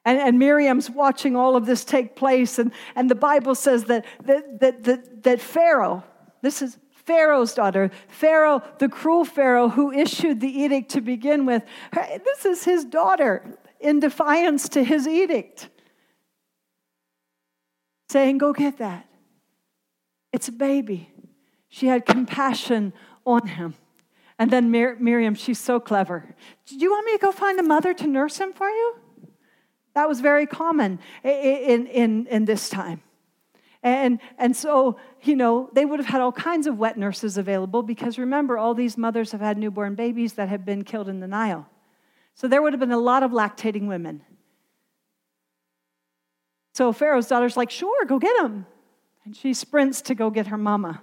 And, 0.05 0.19
and, 0.19 0.39
Miriam's 0.39 0.89
watching 0.89 1.37
all 1.37 1.57
of 1.57 1.67
this 1.67 1.85
take 1.85 2.17
place. 2.17 2.59
And, 2.59 2.73
and 2.97 3.11
the 3.11 3.15
Bible 3.15 3.55
says 3.55 3.85
that, 3.85 4.07
that, 4.25 4.61
that, 4.61 4.85
that, 4.85 5.23
that 5.25 5.41
Pharaoh, 5.41 6.03
this 6.41 6.63
is 6.63 6.79
Pharaoh's 7.05 7.53
daughter, 7.55 7.91
Pharaoh, 8.09 8.63
the 8.79 8.89
cruel 8.89 9.25
Pharaoh 9.25 9.69
who 9.69 9.93
issued 9.93 10.41
the 10.41 10.49
edict 10.49 10.93
to 10.93 11.01
begin 11.01 11.45
with, 11.45 11.65
this 11.93 12.47
is 12.47 12.65
his 12.65 12.85
daughter 12.85 13.59
in 13.81 14.01
defiance 14.01 14.69
to 14.71 14.85
his 14.85 15.07
edict, 15.09 15.69
saying, 18.09 18.39
Go 18.39 18.53
get 18.53 18.79
that. 18.79 19.07
It's 20.33 20.49
a 20.49 20.53
baby. 20.53 21.11
She 21.69 21.87
had 21.87 22.07
compassion 22.07 22.93
on 23.25 23.47
him. 23.47 23.75
And 24.41 24.51
then 24.51 24.71
Mir- 24.71 24.97
Miriam, 24.99 25.35
she's 25.35 25.59
so 25.59 25.79
clever. 25.79 26.35
Do 26.65 26.77
you 26.77 26.91
want 26.91 27.05
me 27.05 27.13
to 27.13 27.19
go 27.19 27.31
find 27.31 27.61
a 27.61 27.63
mother 27.63 27.93
to 27.93 28.07
nurse 28.07 28.39
him 28.39 28.55
for 28.55 28.71
you? 28.71 28.95
That 29.95 30.09
was 30.09 30.21
very 30.21 30.47
common 30.47 30.99
in, 31.23 31.87
in, 31.87 32.27
in 32.27 32.45
this 32.47 32.71
time. 32.71 33.03
And, 33.83 34.19
and 34.39 34.57
so, 34.57 34.99
you 35.23 35.37
know, 35.37 35.69
they 35.75 35.85
would 35.85 36.01
have 36.01 36.07
had 36.07 36.23
all 36.23 36.33
kinds 36.33 36.67
of 36.67 36.79
wet 36.79 36.97
nurses 36.97 37.37
available 37.37 37.83
because 37.83 38.19
remember, 38.19 38.57
all 38.57 38.73
these 38.73 38.97
mothers 38.97 39.33
have 39.33 39.43
had 39.43 39.59
newborn 39.59 39.95
babies 39.95 40.33
that 40.35 40.49
have 40.49 40.65
been 40.65 40.85
killed 40.85 41.11
in 41.11 41.21
the 41.21 41.29
Nile. 41.29 41.69
So 42.35 42.49
there 42.49 42.63
would 42.63 42.73
have 42.73 42.81
been 42.81 42.93
a 42.93 42.99
lot 42.99 43.23
of 43.23 43.33
lactating 43.33 43.89
women. 43.89 44.23
So 46.73 46.95
Pharaoh's 46.95 47.27
daughter's 47.27 47.59
like, 47.59 47.71
sure, 47.71 48.07
go 48.07 48.19
get 48.19 48.43
him. 48.43 48.65
And 49.27 49.37
she 49.37 49.53
sprints 49.53 50.01
to 50.03 50.15
go 50.15 50.31
get 50.31 50.47
her 50.47 50.57
mama. 50.57 51.03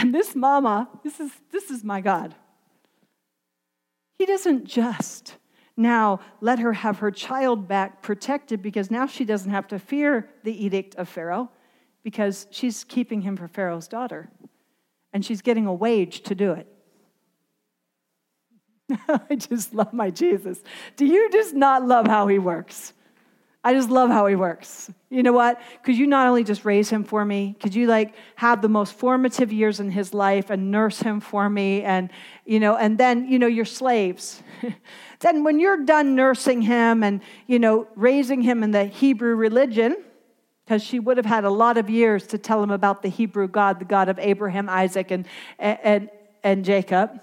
And 0.00 0.14
this 0.14 0.34
mama, 0.34 0.88
this 1.04 1.20
is, 1.20 1.30
this 1.52 1.70
is 1.70 1.84
my 1.84 2.00
God. 2.00 2.34
He 4.18 4.24
doesn't 4.24 4.64
just 4.64 5.36
now 5.76 6.20
let 6.40 6.58
her 6.58 6.72
have 6.72 6.98
her 6.98 7.10
child 7.10 7.68
back 7.68 8.02
protected 8.02 8.62
because 8.62 8.90
now 8.90 9.06
she 9.06 9.24
doesn't 9.26 9.50
have 9.50 9.68
to 9.68 9.78
fear 9.78 10.28
the 10.42 10.64
edict 10.64 10.94
of 10.94 11.08
Pharaoh 11.08 11.50
because 12.02 12.46
she's 12.50 12.82
keeping 12.84 13.20
him 13.20 13.36
for 13.36 13.46
Pharaoh's 13.46 13.88
daughter 13.88 14.30
and 15.12 15.24
she's 15.24 15.42
getting 15.42 15.66
a 15.66 15.74
wage 15.74 16.22
to 16.22 16.34
do 16.34 16.52
it. 16.52 16.66
I 19.28 19.34
just 19.36 19.74
love 19.74 19.92
my 19.92 20.10
Jesus. 20.10 20.62
Do 20.96 21.04
you 21.04 21.30
just 21.30 21.54
not 21.54 21.86
love 21.86 22.06
how 22.06 22.26
he 22.26 22.38
works? 22.38 22.94
I 23.62 23.74
just 23.74 23.90
love 23.90 24.08
how 24.08 24.26
he 24.26 24.36
works. 24.36 24.90
You 25.10 25.22
know 25.22 25.32
what? 25.32 25.60
Could 25.82 25.98
you 25.98 26.06
not 26.06 26.26
only 26.26 26.44
just 26.44 26.64
raise 26.64 26.88
him 26.88 27.04
for 27.04 27.24
me? 27.24 27.56
Could 27.60 27.74
you 27.74 27.86
like 27.86 28.14
have 28.36 28.62
the 28.62 28.70
most 28.70 28.94
formative 28.94 29.52
years 29.52 29.80
in 29.80 29.90
his 29.90 30.14
life 30.14 30.48
and 30.48 30.70
nurse 30.70 31.00
him 31.00 31.20
for 31.20 31.50
me? 31.50 31.82
And, 31.82 32.08
you 32.46 32.58
know, 32.58 32.76
and 32.76 32.96
then, 32.96 33.28
you 33.28 33.38
know, 33.38 33.46
your 33.46 33.66
slaves. 33.66 34.42
then 35.20 35.44
when 35.44 35.60
you're 35.60 35.84
done 35.84 36.14
nursing 36.14 36.62
him 36.62 37.02
and, 37.02 37.20
you 37.46 37.58
know, 37.58 37.86
raising 37.96 38.40
him 38.40 38.62
in 38.62 38.70
the 38.70 38.86
Hebrew 38.86 39.34
religion, 39.34 39.96
because 40.64 40.82
she 40.82 40.98
would 40.98 41.18
have 41.18 41.26
had 41.26 41.44
a 41.44 41.50
lot 41.50 41.76
of 41.76 41.90
years 41.90 42.26
to 42.28 42.38
tell 42.38 42.62
him 42.62 42.70
about 42.70 43.02
the 43.02 43.08
Hebrew 43.08 43.46
God, 43.46 43.78
the 43.78 43.84
God 43.84 44.08
of 44.08 44.18
Abraham, 44.18 44.70
Isaac, 44.70 45.10
and, 45.10 45.26
and, 45.58 46.08
and 46.42 46.64
Jacob 46.64 47.20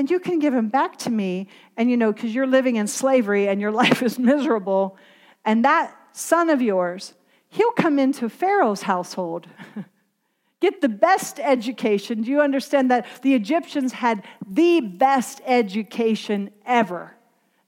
and 0.00 0.10
you 0.10 0.18
can 0.18 0.38
give 0.38 0.54
him 0.54 0.68
back 0.68 0.96
to 0.96 1.10
me. 1.10 1.46
And 1.76 1.90
you 1.90 1.96
know, 1.98 2.10
because 2.10 2.34
you're 2.34 2.46
living 2.46 2.76
in 2.76 2.86
slavery 2.86 3.48
and 3.48 3.60
your 3.60 3.70
life 3.82 4.02
is 4.02 4.18
miserable. 4.18 4.96
And 5.44 5.62
that 5.66 5.94
son 6.12 6.48
of 6.48 6.62
yours, 6.62 7.12
he'll 7.50 7.72
come 7.72 7.98
into 7.98 8.30
Pharaoh's 8.30 8.80
household. 8.80 9.46
Get 10.60 10.80
the 10.80 10.88
best 10.88 11.38
education. 11.38 12.22
Do 12.22 12.30
you 12.30 12.40
understand 12.40 12.90
that 12.90 13.06
the 13.20 13.34
Egyptians 13.34 13.92
had 13.92 14.24
the 14.48 14.80
best 14.80 15.42
education 15.44 16.50
ever? 16.64 17.14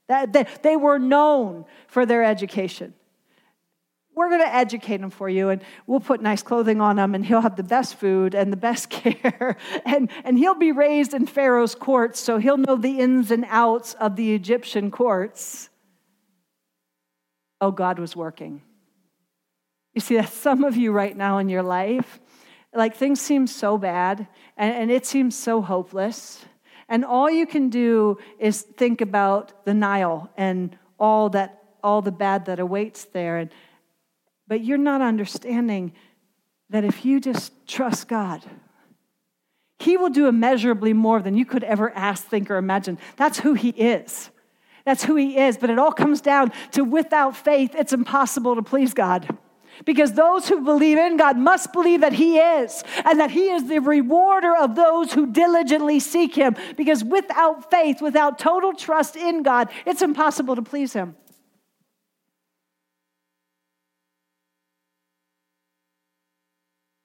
That, 0.07 0.63
they 0.63 0.75
were 0.75 0.97
known 0.97 1.65
for 1.87 2.03
their 2.03 2.23
education. 2.23 2.95
We're 4.15 4.29
going 4.29 4.41
to 4.41 4.55
educate 4.55 5.01
him 5.01 5.09
for 5.09 5.27
you 5.27 5.49
and 5.49 5.61
we'll 5.87 5.99
put 5.99 6.21
nice 6.21 6.43
clothing 6.43 6.81
on 6.81 6.99
him 6.99 7.15
and 7.15 7.25
he'll 7.25 7.41
have 7.41 7.55
the 7.55 7.63
best 7.63 7.95
food 7.95 8.35
and 8.35 8.51
the 8.51 8.57
best 8.57 8.89
care 8.89 9.57
and, 9.85 10.09
and 10.23 10.37
he'll 10.37 10.55
be 10.55 10.71
raised 10.71 11.13
in 11.13 11.25
pharaoh's 11.25 11.75
courts 11.75 12.19
so 12.19 12.37
he'll 12.37 12.57
know 12.57 12.75
the 12.75 12.99
ins 12.99 13.31
and 13.31 13.45
outs 13.49 13.93
of 13.95 14.15
the 14.15 14.33
egyptian 14.33 14.91
courts. 14.91 15.69
Oh 17.61 17.71
god 17.71 17.99
was 17.99 18.15
working. 18.15 18.61
You 19.93 20.01
see 20.01 20.15
that 20.15 20.29
some 20.29 20.63
of 20.63 20.75
you 20.75 20.91
right 20.91 21.15
now 21.15 21.37
in 21.37 21.49
your 21.49 21.63
life 21.63 22.19
like 22.73 22.95
things 22.95 23.21
seem 23.21 23.47
so 23.47 23.77
bad 23.77 24.27
and, 24.57 24.75
and 24.75 24.91
it 24.91 25.05
seems 25.05 25.37
so 25.37 25.61
hopeless 25.61 26.43
and 26.89 27.05
all 27.05 27.29
you 27.29 27.45
can 27.45 27.69
do 27.69 28.17
is 28.39 28.61
think 28.61 29.01
about 29.01 29.65
the 29.65 29.73
nile 29.73 30.29
and 30.37 30.77
all 30.99 31.29
that 31.29 31.59
all 31.83 32.01
the 32.01 32.11
bad 32.11 32.45
that 32.45 32.59
awaits 32.59 33.05
there 33.05 33.37
and 33.37 33.51
but 34.47 34.63
you're 34.63 34.77
not 34.77 35.01
understanding 35.01 35.93
that 36.69 36.83
if 36.83 37.05
you 37.05 37.19
just 37.19 37.67
trust 37.67 38.07
God, 38.07 38.41
He 39.79 39.97
will 39.97 40.09
do 40.09 40.27
immeasurably 40.27 40.93
more 40.93 41.21
than 41.21 41.35
you 41.35 41.45
could 41.45 41.63
ever 41.63 41.91
ask, 41.91 42.25
think, 42.25 42.49
or 42.49 42.57
imagine. 42.57 42.97
That's 43.15 43.39
who 43.39 43.53
He 43.53 43.69
is. 43.69 44.29
That's 44.85 45.03
who 45.03 45.15
He 45.15 45.37
is. 45.37 45.57
But 45.57 45.69
it 45.69 45.79
all 45.79 45.91
comes 45.91 46.21
down 46.21 46.51
to 46.71 46.83
without 46.83 47.35
faith, 47.35 47.75
it's 47.75 47.93
impossible 47.93 48.55
to 48.55 48.63
please 48.63 48.93
God. 48.93 49.37
Because 49.85 50.13
those 50.13 50.47
who 50.47 50.61
believe 50.61 50.97
in 50.97 51.17
God 51.17 51.37
must 51.37 51.73
believe 51.73 52.01
that 52.01 52.13
He 52.13 52.37
is, 52.37 52.83
and 53.05 53.19
that 53.19 53.31
He 53.31 53.49
is 53.49 53.67
the 53.67 53.79
rewarder 53.79 54.55
of 54.55 54.75
those 54.75 55.13
who 55.13 55.31
diligently 55.31 55.99
seek 55.99 56.35
Him. 56.35 56.55
Because 56.77 57.03
without 57.03 57.71
faith, 57.71 58.01
without 58.01 58.37
total 58.37 58.73
trust 58.73 59.15
in 59.15 59.41
God, 59.41 59.69
it's 59.85 60.01
impossible 60.01 60.55
to 60.55 60.61
please 60.61 60.93
Him. 60.93 61.15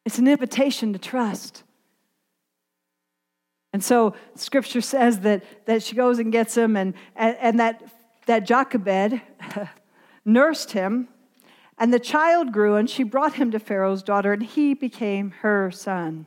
It's 0.08 0.18
an 0.18 0.26
invitation 0.26 0.94
to 0.94 0.98
trust. 0.98 1.64
And 3.74 3.84
so 3.84 4.14
scripture 4.36 4.80
says 4.80 5.20
that, 5.20 5.44
that 5.66 5.82
she 5.82 5.94
goes 5.94 6.18
and 6.18 6.32
gets 6.32 6.56
him, 6.56 6.78
and, 6.78 6.94
and, 7.14 7.36
and 7.38 7.60
that, 7.60 7.84
that 8.24 8.46
Jochebed 8.46 9.20
nursed 10.24 10.72
him, 10.72 11.08
and 11.76 11.92
the 11.92 12.00
child 12.00 12.52
grew, 12.52 12.76
and 12.76 12.88
she 12.88 13.02
brought 13.02 13.34
him 13.34 13.50
to 13.50 13.58
Pharaoh's 13.58 14.02
daughter, 14.02 14.32
and 14.32 14.42
he 14.42 14.72
became 14.72 15.32
her 15.42 15.70
son. 15.70 16.24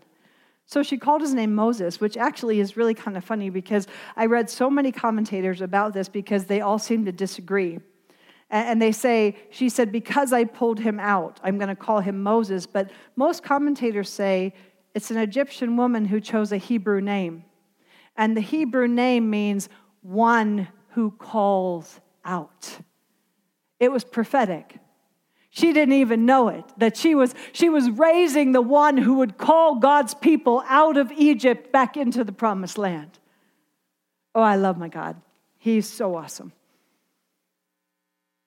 So 0.68 0.84
she 0.84 1.00
called 1.00 1.22
his 1.22 1.34
name 1.34 1.56
Moses, 1.56 2.00
which 2.00 2.18
actually 2.18 2.60
is 2.60 2.78
really 2.78 2.94
kind 2.94 3.18
of 3.18 3.26
funny 3.26 3.50
because 3.50 3.88
I 4.16 4.28
read 4.28 4.48
so 4.48 4.70
many 4.70 4.92
commentators 4.92 5.60
about 5.60 5.94
this 5.94 6.08
because 6.08 6.46
they 6.46 6.62
all 6.62 6.78
seem 6.78 7.04
to 7.06 7.12
disagree. 7.12 7.80
And 8.52 8.82
they 8.82 8.92
say, 8.92 9.38
she 9.50 9.70
said, 9.70 9.94
because 9.94 10.34
I 10.34 10.44
pulled 10.44 10.80
him 10.80 11.00
out, 11.00 11.40
I'm 11.42 11.58
going 11.58 11.70
to 11.70 11.76
call 11.76 12.02
him 12.02 12.22
Moses. 12.22 12.68
But 12.68 12.92
most 13.16 13.44
commentators 13.44 14.10
say 14.10 14.54
it's 14.94 15.10
an 15.10 15.18
Egyptian 15.18 15.78
woman 15.78 16.04
who 16.04 16.20
chose 16.20 16.52
a 16.52 16.58
Hebrew 16.58 17.00
name. 17.00 17.46
And 18.18 18.36
the 18.36 18.42
Hebrew 18.42 18.90
name 18.90 19.30
means 19.30 19.70
one 20.02 20.68
who 20.90 21.12
calls 21.12 22.02
out. 22.26 22.80
It 23.80 23.90
was 23.90 24.04
prophetic. 24.04 24.76
She 25.50 25.72
didn't 25.72 25.96
even 25.96 26.26
know 26.26 26.50
it, 26.50 26.66
that 26.78 26.98
she 26.98 27.16
was, 27.16 27.34
she 27.54 27.70
was 27.70 27.90
raising 27.90 28.52
the 28.52 28.62
one 28.62 28.98
who 28.98 29.16
would 29.16 29.38
call 29.38 29.76
God's 29.76 30.14
people 30.14 30.62
out 30.68 30.98
of 30.98 31.10
Egypt 31.14 31.72
back 31.72 31.96
into 31.96 32.26
the 32.26 32.32
promised 32.34 32.78
land. 32.78 33.18
Oh, 34.36 34.42
I 34.42 34.56
love 34.56 34.78
my 34.78 34.90
God. 34.90 35.22
He's 35.58 35.88
so 35.88 36.16
awesome. 36.16 36.52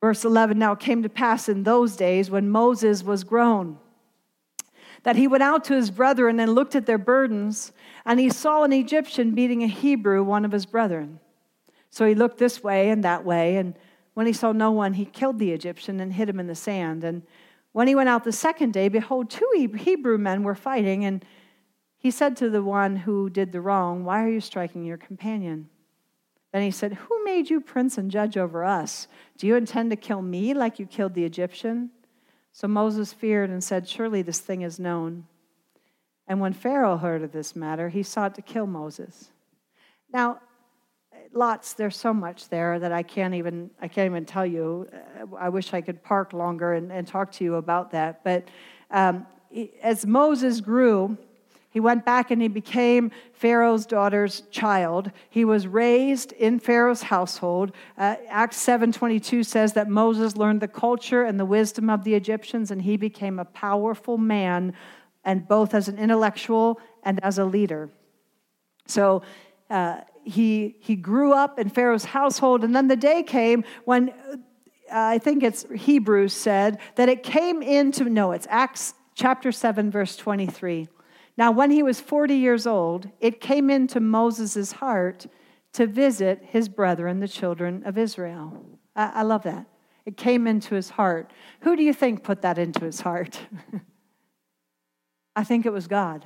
Verse 0.04 0.22
11 0.22 0.58
Now 0.58 0.72
it 0.72 0.80
came 0.80 1.02
to 1.02 1.08
pass 1.08 1.48
in 1.48 1.62
those 1.62 1.96
days 1.96 2.30
when 2.30 2.50
Moses 2.50 3.02
was 3.02 3.24
grown 3.24 3.78
that 5.02 5.16
he 5.16 5.26
went 5.26 5.42
out 5.42 5.64
to 5.64 5.74
his 5.74 5.90
brethren 5.90 6.38
and 6.38 6.54
looked 6.54 6.74
at 6.74 6.84
their 6.84 6.98
burdens, 6.98 7.72
and 8.04 8.20
he 8.20 8.28
saw 8.28 8.64
an 8.64 8.72
Egyptian 8.74 9.34
beating 9.34 9.62
a 9.62 9.66
Hebrew, 9.66 10.22
one 10.22 10.44
of 10.44 10.52
his 10.52 10.66
brethren. 10.66 11.20
So 11.88 12.06
he 12.06 12.14
looked 12.14 12.36
this 12.36 12.62
way 12.62 12.90
and 12.90 13.02
that 13.02 13.24
way, 13.24 13.56
and 13.56 13.78
when 14.12 14.26
he 14.26 14.34
saw 14.34 14.52
no 14.52 14.72
one, 14.72 14.92
he 14.92 15.06
killed 15.06 15.38
the 15.38 15.52
Egyptian 15.52 15.98
and 16.00 16.12
hid 16.12 16.28
him 16.28 16.38
in 16.38 16.48
the 16.48 16.54
sand. 16.54 17.02
And 17.02 17.22
when 17.72 17.88
he 17.88 17.94
went 17.94 18.10
out 18.10 18.24
the 18.24 18.32
second 18.32 18.74
day, 18.74 18.90
behold, 18.90 19.30
two 19.30 19.70
Hebrew 19.74 20.18
men 20.18 20.42
were 20.42 20.54
fighting, 20.54 21.06
and 21.06 21.24
he 21.96 22.10
said 22.10 22.36
to 22.36 22.50
the 22.50 22.62
one 22.62 22.94
who 22.94 23.30
did 23.30 23.52
the 23.52 23.62
wrong, 23.62 24.04
Why 24.04 24.22
are 24.22 24.28
you 24.28 24.42
striking 24.42 24.84
your 24.84 24.98
companion? 24.98 25.70
Then 26.54 26.62
he 26.62 26.70
said, 26.70 26.92
Who 26.92 27.24
made 27.24 27.50
you 27.50 27.60
prince 27.60 27.98
and 27.98 28.08
judge 28.08 28.36
over 28.36 28.64
us? 28.64 29.08
Do 29.36 29.48
you 29.48 29.56
intend 29.56 29.90
to 29.90 29.96
kill 29.96 30.22
me 30.22 30.54
like 30.54 30.78
you 30.78 30.86
killed 30.86 31.14
the 31.14 31.24
Egyptian? 31.24 31.90
So 32.52 32.68
Moses 32.68 33.12
feared 33.12 33.50
and 33.50 33.62
said, 33.62 33.88
Surely 33.88 34.22
this 34.22 34.38
thing 34.38 34.62
is 34.62 34.78
known. 34.78 35.26
And 36.28 36.38
when 36.38 36.52
Pharaoh 36.52 36.96
heard 36.96 37.24
of 37.24 37.32
this 37.32 37.56
matter, 37.56 37.88
he 37.88 38.04
sought 38.04 38.36
to 38.36 38.42
kill 38.42 38.68
Moses. 38.68 39.32
Now, 40.12 40.38
lots, 41.32 41.72
there's 41.72 41.96
so 41.96 42.14
much 42.14 42.48
there 42.48 42.78
that 42.78 42.92
I 42.92 43.02
can't 43.02 43.34
even, 43.34 43.70
I 43.82 43.88
can't 43.88 44.06
even 44.06 44.24
tell 44.24 44.46
you. 44.46 44.88
I 45.36 45.48
wish 45.48 45.74
I 45.74 45.80
could 45.80 46.04
park 46.04 46.32
longer 46.32 46.74
and, 46.74 46.92
and 46.92 47.04
talk 47.04 47.32
to 47.32 47.44
you 47.44 47.56
about 47.56 47.90
that. 47.90 48.22
But 48.22 48.46
um, 48.92 49.26
as 49.82 50.06
Moses 50.06 50.60
grew, 50.60 51.18
he 51.74 51.80
went 51.80 52.04
back 52.04 52.30
and 52.30 52.40
he 52.40 52.46
became 52.46 53.10
Pharaoh's 53.32 53.84
daughter's 53.84 54.42
child. 54.52 55.10
He 55.28 55.44
was 55.44 55.66
raised 55.66 56.30
in 56.30 56.60
Pharaoh's 56.60 57.02
household. 57.02 57.72
Uh, 57.98 58.14
Acts 58.28 58.56
7:22 58.64 59.44
says 59.44 59.72
that 59.72 59.88
Moses 59.88 60.36
learned 60.36 60.60
the 60.60 60.68
culture 60.68 61.24
and 61.24 61.38
the 61.38 61.44
wisdom 61.44 61.90
of 61.90 62.04
the 62.04 62.14
Egyptians 62.14 62.70
and 62.70 62.80
he 62.80 62.96
became 62.96 63.40
a 63.40 63.44
powerful 63.44 64.16
man 64.16 64.72
and 65.24 65.48
both 65.48 65.74
as 65.74 65.88
an 65.88 65.98
intellectual 65.98 66.80
and 67.02 67.18
as 67.24 67.38
a 67.38 67.44
leader. 67.44 67.90
So 68.86 69.22
uh, 69.68 70.02
he, 70.22 70.76
he 70.78 70.94
grew 70.94 71.32
up 71.32 71.58
in 71.58 71.70
Pharaoh's 71.70 72.04
household, 72.04 72.62
and 72.62 72.76
then 72.76 72.86
the 72.86 72.96
day 72.96 73.22
came 73.22 73.64
when 73.84 74.10
uh, 74.10 74.36
I 74.90 75.18
think 75.18 75.42
it's 75.42 75.66
Hebrews 75.74 76.34
said 76.34 76.78
that 76.94 77.08
it 77.08 77.22
came 77.22 77.62
into, 77.62 78.04
no, 78.04 78.30
it's 78.32 78.46
Acts 78.48 78.94
chapter 79.14 79.50
7, 79.50 79.90
verse 79.90 80.14
23 80.16 80.88
now, 81.36 81.50
when 81.50 81.70
he 81.70 81.82
was 81.82 82.00
40 82.00 82.34
years 82.34 82.66
old, 82.66 83.10
it 83.20 83.40
came 83.40 83.68
into 83.68 83.98
Moses' 83.98 84.72
heart 84.72 85.26
to 85.72 85.86
visit 85.86 86.40
his 86.44 86.68
brethren, 86.68 87.18
the 87.18 87.28
children 87.28 87.82
of 87.84 87.98
Israel. 87.98 88.64
I, 88.94 89.10
I 89.16 89.22
love 89.22 89.42
that. 89.42 89.66
It 90.06 90.16
came 90.16 90.46
into 90.46 90.74
his 90.74 90.90
heart. 90.90 91.32
Who 91.60 91.76
do 91.76 91.82
you 91.82 91.92
think 91.92 92.22
put 92.22 92.42
that 92.42 92.58
into 92.58 92.84
his 92.84 93.00
heart? 93.00 93.40
I 95.36 95.42
think 95.42 95.66
it 95.66 95.72
was 95.72 95.88
God. 95.88 96.24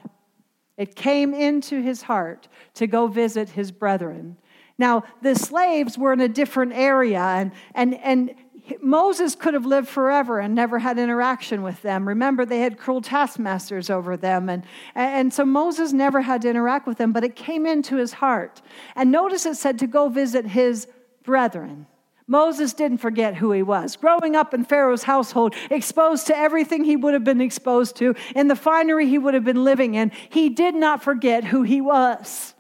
It 0.76 0.94
came 0.94 1.32
into 1.32 1.80
his 1.80 2.02
heart 2.02 2.48
to 2.74 2.86
go 2.86 3.06
visit 3.06 3.48
his 3.50 3.72
brethren. 3.72 4.36
Now, 4.78 5.04
the 5.22 5.34
slaves 5.34 5.96
were 5.96 6.12
in 6.12 6.20
a 6.20 6.28
different 6.28 6.72
area, 6.72 7.20
and, 7.20 7.52
and, 7.74 7.94
and 7.94 8.34
Moses 8.80 9.34
could 9.34 9.54
have 9.54 9.66
lived 9.66 9.88
forever 9.88 10.40
and 10.40 10.54
never 10.54 10.78
had 10.78 10.98
interaction 10.98 11.62
with 11.62 11.80
them. 11.82 12.06
Remember, 12.06 12.44
they 12.44 12.60
had 12.60 12.78
cruel 12.78 13.00
taskmasters 13.00 13.90
over 13.90 14.16
them. 14.16 14.48
And, 14.48 14.64
and 14.94 15.32
so 15.32 15.44
Moses 15.44 15.92
never 15.92 16.20
had 16.20 16.42
to 16.42 16.50
interact 16.50 16.86
with 16.86 16.98
them, 16.98 17.12
but 17.12 17.24
it 17.24 17.36
came 17.36 17.66
into 17.66 17.96
his 17.96 18.14
heart. 18.14 18.62
And 18.94 19.10
notice 19.10 19.46
it 19.46 19.56
said 19.56 19.78
to 19.80 19.86
go 19.86 20.08
visit 20.08 20.46
his 20.46 20.88
brethren. 21.22 21.86
Moses 22.26 22.74
didn't 22.74 22.98
forget 22.98 23.36
who 23.36 23.52
he 23.52 23.62
was. 23.62 23.96
Growing 23.96 24.36
up 24.36 24.52
in 24.52 24.64
Pharaoh's 24.64 25.04
household, 25.04 25.54
exposed 25.70 26.26
to 26.26 26.36
everything 26.36 26.84
he 26.84 26.94
would 26.94 27.14
have 27.14 27.24
been 27.24 27.40
exposed 27.40 27.96
to, 27.96 28.14
in 28.36 28.48
the 28.48 28.56
finery 28.56 29.08
he 29.08 29.18
would 29.18 29.32
have 29.32 29.44
been 29.44 29.64
living 29.64 29.94
in, 29.94 30.12
he 30.28 30.50
did 30.50 30.74
not 30.74 31.02
forget 31.02 31.44
who 31.44 31.62
he 31.62 31.80
was. 31.80 32.54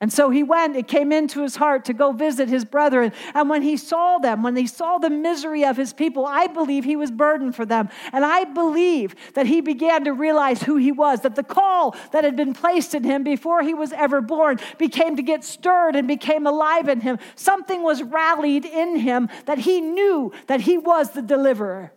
And 0.00 0.12
so 0.12 0.30
he 0.30 0.44
went, 0.44 0.76
it 0.76 0.86
came 0.86 1.10
into 1.10 1.42
his 1.42 1.56
heart 1.56 1.84
to 1.86 1.92
go 1.92 2.12
visit 2.12 2.48
his 2.48 2.64
brethren. 2.64 3.12
And 3.34 3.50
when 3.50 3.62
he 3.62 3.76
saw 3.76 4.18
them, 4.18 4.44
when 4.44 4.54
he 4.54 4.68
saw 4.68 4.98
the 4.98 5.10
misery 5.10 5.64
of 5.64 5.76
his 5.76 5.92
people, 5.92 6.24
I 6.24 6.46
believe 6.46 6.84
he 6.84 6.94
was 6.94 7.10
burdened 7.10 7.56
for 7.56 7.66
them. 7.66 7.88
And 8.12 8.24
I 8.24 8.44
believe 8.44 9.16
that 9.34 9.46
he 9.46 9.60
began 9.60 10.04
to 10.04 10.12
realize 10.12 10.62
who 10.62 10.76
he 10.76 10.92
was, 10.92 11.22
that 11.22 11.34
the 11.34 11.42
call 11.42 11.96
that 12.12 12.22
had 12.22 12.36
been 12.36 12.54
placed 12.54 12.94
in 12.94 13.02
him 13.02 13.24
before 13.24 13.62
he 13.62 13.74
was 13.74 13.92
ever 13.92 14.20
born 14.20 14.60
became 14.78 15.16
to 15.16 15.22
get 15.22 15.42
stirred 15.42 15.96
and 15.96 16.06
became 16.06 16.46
alive 16.46 16.88
in 16.88 17.00
him. 17.00 17.18
Something 17.34 17.82
was 17.82 18.00
rallied 18.00 18.66
in 18.66 18.98
him 18.98 19.28
that 19.46 19.58
he 19.58 19.80
knew 19.80 20.30
that 20.46 20.60
he 20.60 20.78
was 20.78 21.10
the 21.10 21.22
deliverer. 21.22 21.92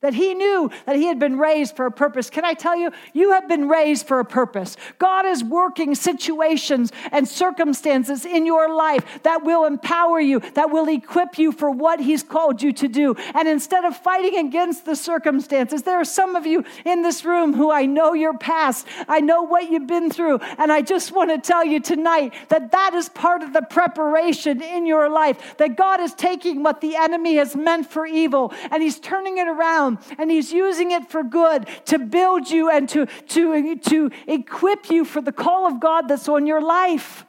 That 0.00 0.14
he 0.14 0.32
knew 0.32 0.70
that 0.86 0.96
he 0.96 1.04
had 1.04 1.18
been 1.18 1.38
raised 1.38 1.76
for 1.76 1.84
a 1.84 1.92
purpose. 1.92 2.30
Can 2.30 2.44
I 2.44 2.54
tell 2.54 2.76
you, 2.76 2.90
you 3.12 3.32
have 3.32 3.48
been 3.48 3.68
raised 3.68 4.06
for 4.06 4.18
a 4.18 4.24
purpose. 4.24 4.76
God 4.98 5.26
is 5.26 5.44
working 5.44 5.94
situations 5.94 6.90
and 7.12 7.28
circumstances 7.28 8.24
in 8.24 8.46
your 8.46 8.74
life 8.74 9.04
that 9.24 9.44
will 9.44 9.66
empower 9.66 10.18
you, 10.18 10.40
that 10.54 10.70
will 10.70 10.88
equip 10.88 11.38
you 11.38 11.52
for 11.52 11.70
what 11.70 12.00
he's 12.00 12.22
called 12.22 12.62
you 12.62 12.72
to 12.72 12.88
do. 12.88 13.14
And 13.34 13.46
instead 13.46 13.84
of 13.84 13.96
fighting 13.96 14.46
against 14.46 14.86
the 14.86 14.96
circumstances, 14.96 15.82
there 15.82 16.00
are 16.00 16.04
some 16.04 16.34
of 16.34 16.46
you 16.46 16.64
in 16.86 17.02
this 17.02 17.24
room 17.24 17.52
who 17.52 17.70
I 17.70 17.84
know 17.84 18.14
your 18.14 18.38
past, 18.38 18.86
I 19.06 19.20
know 19.20 19.42
what 19.42 19.70
you've 19.70 19.86
been 19.86 20.10
through, 20.10 20.38
and 20.56 20.72
I 20.72 20.80
just 20.80 21.12
want 21.12 21.30
to 21.30 21.38
tell 21.38 21.64
you 21.64 21.78
tonight 21.78 22.32
that 22.48 22.72
that 22.72 22.94
is 22.94 23.10
part 23.10 23.42
of 23.42 23.52
the 23.52 23.62
preparation 23.62 24.62
in 24.62 24.86
your 24.86 25.10
life, 25.10 25.56
that 25.58 25.76
God 25.76 26.00
is 26.00 26.14
taking 26.14 26.62
what 26.62 26.80
the 26.80 26.96
enemy 26.96 27.36
has 27.36 27.54
meant 27.54 27.90
for 27.90 28.06
evil 28.06 28.52
and 28.70 28.82
he's 28.82 28.98
turning 28.98 29.38
it 29.38 29.48
around 29.48 29.89
and 30.18 30.30
He's 30.30 30.52
using 30.52 30.90
it 30.90 31.10
for 31.10 31.22
good 31.22 31.68
to 31.86 31.98
build 31.98 32.50
you 32.50 32.70
and 32.70 32.88
to, 32.90 33.06
to, 33.06 33.76
to 33.76 34.10
equip 34.26 34.90
you 34.90 35.04
for 35.04 35.20
the 35.20 35.32
call 35.32 35.66
of 35.66 35.80
God 35.80 36.08
that's 36.08 36.28
on 36.28 36.46
your 36.46 36.60
life. 36.60 37.24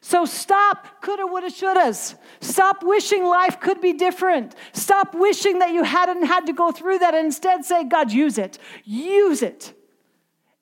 So 0.00 0.26
stop 0.26 1.00
coulda, 1.00 1.26
woulda, 1.26 1.48
shouldas. 1.48 2.16
Stop 2.42 2.82
wishing 2.82 3.24
life 3.24 3.58
could 3.58 3.80
be 3.80 3.94
different. 3.94 4.54
Stop 4.74 5.14
wishing 5.14 5.60
that 5.60 5.72
you 5.72 5.82
hadn't 5.82 6.24
had 6.24 6.44
to 6.44 6.52
go 6.52 6.72
through 6.72 6.98
that 6.98 7.14
and 7.14 7.24
instead 7.24 7.64
say, 7.64 7.84
God, 7.84 8.12
use 8.12 8.36
it. 8.36 8.58
Use 8.84 9.42
it. 9.42 9.72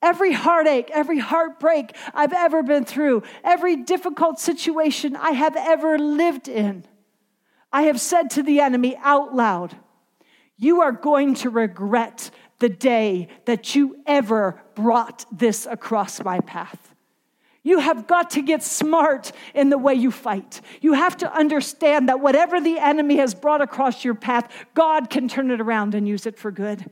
Every 0.01 0.33
heartache, 0.33 0.91
every 0.93 1.19
heartbreak 1.19 1.97
I've 2.15 2.33
ever 2.33 2.63
been 2.63 2.85
through, 2.85 3.25
every 3.43 3.77
difficult 3.77 4.39
situation 4.39 5.17
I 5.17 5.33
have 5.33 5.57
ever 5.57 5.99
lived 5.99 6.47
in, 6.47 6.85
I 7.73 7.83
have 7.83 8.01
said 8.01 8.31
to 8.31 8.45
the 8.45 8.61
enemy 8.61 8.97
out 9.03 9.35
loud, 9.35 9.77
you 10.63 10.81
are 10.81 10.93
going 10.93 11.35
to 11.35 11.51
regret 11.51 12.31
the 12.61 12.69
day 12.69 13.27
that 13.47 13.75
you 13.75 13.97
ever 14.07 14.63
brought 14.77 15.27
this 15.33 15.67
across 15.67 16.23
my 16.23 16.39
path. 16.39 16.95
You 17.65 17.81
have 17.81 18.07
got 18.07 18.31
to 18.31 18.43
get 18.43 18.63
smart 18.63 19.33
in 19.55 19.71
the 19.71 19.79
way 19.79 19.95
you 19.95 20.13
fight. 20.13 20.61
You 20.81 20.93
have 20.93 21.17
to 21.19 21.33
understand 21.33 22.09
that 22.09 22.21
whatever 22.21 22.61
the 22.61 22.79
enemy 22.79 23.17
has 23.17 23.35
brought 23.35 23.61
across 23.61 24.05
your 24.05 24.15
path, 24.15 24.49
God 24.75 25.11
can 25.11 25.27
turn 25.27 25.51
it 25.51 25.61
around 25.61 25.97
and 25.97 26.07
use 26.07 26.27
it 26.27 26.39
for 26.39 26.53
good. 26.53 26.89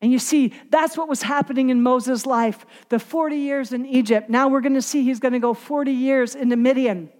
And 0.00 0.10
you 0.10 0.18
see, 0.18 0.52
that's 0.70 0.98
what 0.98 1.08
was 1.08 1.22
happening 1.22 1.70
in 1.70 1.82
Moses' 1.82 2.26
life. 2.26 2.66
The 2.88 2.98
40 2.98 3.36
years 3.36 3.72
in 3.72 3.86
Egypt. 3.86 4.28
Now 4.28 4.48
we're 4.48 4.60
going 4.60 4.74
to 4.74 4.82
see 4.82 5.04
he's 5.04 5.20
going 5.20 5.32
to 5.34 5.38
go 5.38 5.54
40 5.54 5.92
years 5.92 6.34
into 6.34 6.56
Midian. 6.56 7.10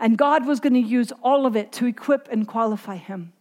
And 0.00 0.18
God 0.18 0.46
was 0.46 0.58
going 0.58 0.74
to 0.74 0.80
use 0.80 1.12
all 1.22 1.46
of 1.46 1.54
it 1.54 1.70
to 1.72 1.86
equip 1.86 2.28
and 2.30 2.46
qualify 2.46 2.96
him. 2.96 3.32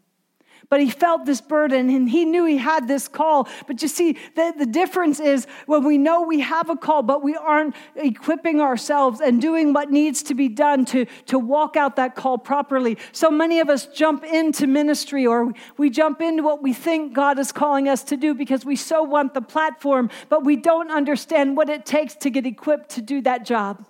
But 0.69 0.81
he 0.81 0.91
felt 0.91 1.25
this 1.25 1.41
burden 1.41 1.89
and 1.89 2.07
he 2.07 2.25
knew 2.25 2.45
he 2.45 2.57
had 2.57 2.87
this 2.87 3.07
call. 3.07 3.49
But 3.65 3.81
you 3.81 3.87
see, 3.87 4.17
the, 4.35 4.53
the 4.55 4.67
difference 4.67 5.19
is 5.19 5.47
when 5.65 5.83
we 5.83 5.97
know 5.97 6.21
we 6.21 6.41
have 6.41 6.69
a 6.69 6.75
call, 6.75 7.01
but 7.01 7.23
we 7.23 7.35
aren't 7.35 7.75
equipping 7.95 8.61
ourselves 8.61 9.19
and 9.19 9.41
doing 9.41 9.73
what 9.73 9.89
needs 9.89 10.21
to 10.23 10.35
be 10.35 10.47
done 10.47 10.85
to, 10.85 11.05
to 11.25 11.39
walk 11.39 11.75
out 11.75 11.95
that 11.95 12.15
call 12.15 12.37
properly. 12.37 12.99
So 13.13 13.31
many 13.31 13.59
of 13.59 13.69
us 13.69 13.87
jump 13.87 14.23
into 14.23 14.67
ministry 14.67 15.25
or 15.25 15.53
we 15.77 15.89
jump 15.89 16.21
into 16.21 16.43
what 16.43 16.61
we 16.61 16.73
think 16.73 17.13
God 17.13 17.39
is 17.39 17.51
calling 17.51 17.89
us 17.89 18.03
to 18.03 18.15
do 18.15 18.35
because 18.35 18.63
we 18.63 18.75
so 18.75 19.01
want 19.01 19.33
the 19.33 19.41
platform, 19.41 20.11
but 20.29 20.45
we 20.45 20.55
don't 20.55 20.91
understand 20.91 21.57
what 21.57 21.69
it 21.69 21.83
takes 21.83 22.13
to 22.17 22.29
get 22.29 22.45
equipped 22.45 22.89
to 22.89 23.01
do 23.01 23.21
that 23.21 23.43
job. 23.43 23.83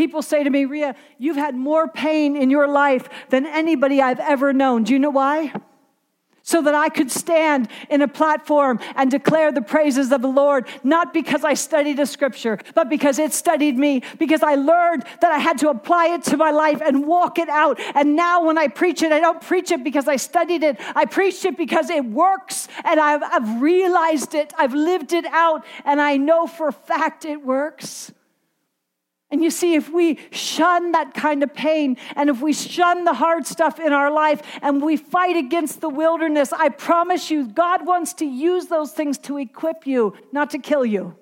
People 0.00 0.22
say 0.22 0.42
to 0.42 0.48
me, 0.48 0.64
Ria, 0.64 0.96
you've 1.18 1.36
had 1.36 1.54
more 1.54 1.86
pain 1.86 2.34
in 2.34 2.48
your 2.48 2.66
life 2.66 3.06
than 3.28 3.44
anybody 3.44 4.00
I've 4.00 4.18
ever 4.18 4.50
known. 4.54 4.82
Do 4.84 4.94
you 4.94 4.98
know 4.98 5.10
why? 5.10 5.52
So 6.42 6.62
that 6.62 6.74
I 6.74 6.88
could 6.88 7.10
stand 7.10 7.68
in 7.90 8.00
a 8.00 8.08
platform 8.08 8.80
and 8.96 9.10
declare 9.10 9.52
the 9.52 9.60
praises 9.60 10.10
of 10.10 10.22
the 10.22 10.28
Lord, 10.28 10.66
not 10.82 11.12
because 11.12 11.44
I 11.44 11.52
studied 11.52 12.00
a 12.00 12.06
scripture, 12.06 12.58
but 12.74 12.88
because 12.88 13.18
it 13.18 13.34
studied 13.34 13.76
me, 13.76 14.02
because 14.18 14.42
I 14.42 14.54
learned 14.54 15.04
that 15.20 15.32
I 15.32 15.38
had 15.38 15.58
to 15.58 15.68
apply 15.68 16.14
it 16.14 16.22
to 16.30 16.38
my 16.38 16.50
life 16.50 16.80
and 16.80 17.06
walk 17.06 17.38
it 17.38 17.50
out. 17.50 17.78
And 17.94 18.16
now 18.16 18.46
when 18.46 18.56
I 18.56 18.68
preach 18.68 19.02
it, 19.02 19.12
I 19.12 19.20
don't 19.20 19.42
preach 19.42 19.70
it 19.70 19.84
because 19.84 20.08
I 20.08 20.16
studied 20.16 20.62
it, 20.62 20.78
I 20.96 21.04
preach 21.04 21.44
it 21.44 21.58
because 21.58 21.90
it 21.90 22.06
works 22.06 22.68
and 22.86 22.98
I've, 22.98 23.22
I've 23.22 23.60
realized 23.60 24.34
it, 24.34 24.54
I've 24.56 24.72
lived 24.72 25.12
it 25.12 25.26
out, 25.26 25.62
and 25.84 26.00
I 26.00 26.16
know 26.16 26.46
for 26.46 26.68
a 26.68 26.72
fact 26.72 27.26
it 27.26 27.44
works. 27.44 28.12
And 29.30 29.44
you 29.44 29.50
see, 29.50 29.74
if 29.74 29.88
we 29.88 30.18
shun 30.32 30.90
that 30.92 31.14
kind 31.14 31.44
of 31.44 31.54
pain 31.54 31.96
and 32.16 32.28
if 32.28 32.40
we 32.40 32.52
shun 32.52 33.04
the 33.04 33.14
hard 33.14 33.46
stuff 33.46 33.78
in 33.78 33.92
our 33.92 34.10
life 34.10 34.42
and 34.60 34.82
we 34.82 34.96
fight 34.96 35.36
against 35.36 35.80
the 35.80 35.88
wilderness, 35.88 36.52
I 36.52 36.68
promise 36.68 37.30
you, 37.30 37.46
God 37.46 37.86
wants 37.86 38.12
to 38.14 38.24
use 38.24 38.66
those 38.66 38.90
things 38.90 39.18
to 39.18 39.38
equip 39.38 39.86
you, 39.86 40.14
not 40.32 40.50
to 40.50 40.58
kill 40.58 40.84
you. 40.84 41.16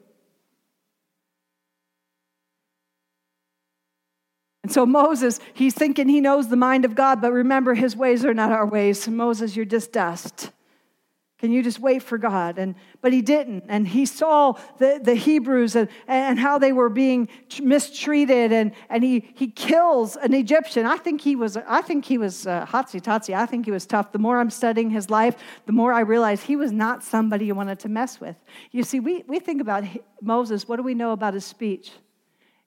And 4.63 4.73
so 4.73 4.87
Moses, 4.87 5.39
he's 5.55 5.75
thinking 5.75 6.09
he 6.09 6.21
knows 6.21 6.49
the 6.49 6.57
mind 6.57 6.85
of 6.85 6.95
God, 6.95 7.21
but 7.21 7.33
remember, 7.33 7.75
his 7.75 7.95
ways 7.95 8.25
are 8.25 8.35
not 8.35 8.53
our 8.53 8.67
ways. 8.67 9.07
Moses, 9.09 9.55
you're 9.55 9.65
just 9.65 9.93
dust. 9.93 10.51
Can 11.39 11.53
you 11.53 11.63
just 11.63 11.79
wait 11.79 12.03
for 12.03 12.19
God? 12.19 12.59
And 12.59 12.75
but 13.01 13.13
he 13.13 13.23
didn't. 13.23 13.65
And 13.69 13.87
he 13.87 14.07
saw 14.07 14.55
the, 14.79 15.01
the 15.01 15.15
Hebrews 15.15 15.77
and, 15.77 15.89
and 16.09 16.37
how 16.37 16.59
they 16.59 16.73
were 16.73 16.89
being 16.89 17.29
mistreated. 17.63 18.53
And, 18.53 18.73
and 18.91 19.05
he, 19.05 19.31
he 19.35 19.47
kills 19.47 20.17
an 20.17 20.35
Egyptian. 20.35 20.85
I 20.85 20.97
think 20.97 21.21
he 21.21 21.37
was 21.37 21.57
I 21.57 21.81
think 21.81 22.05
he 22.05 22.19
was 22.19 22.47
uh, 22.47 22.67
hotsy 22.67 23.01
totsy. 23.01 23.35
I 23.37 23.47
think 23.47 23.67
he 23.67 23.71
was 23.71 23.87
tough. 23.87 24.11
The 24.11 24.19
more 24.19 24.39
I'm 24.41 24.51
studying 24.51 24.91
his 24.91 25.11
life, 25.11 25.37
the 25.67 25.73
more 25.73 25.93
I 25.93 26.01
realize 26.01 26.43
he 26.43 26.57
was 26.57 26.73
not 26.73 27.05
somebody 27.05 27.47
you 27.47 27.55
wanted 27.55 27.79
to 27.81 27.89
mess 27.89 28.21
with. 28.21 28.37
You 28.73 28.83
see, 28.83 28.99
we, 28.99 29.23
we 29.29 29.39
think 29.39 29.61
about 29.61 29.85
Moses. 30.21 30.67
What 30.67 30.77
do 30.77 30.83
we 30.83 30.95
know 30.95 31.13
about 31.13 31.35
his 31.35 31.45
speech? 31.45 31.93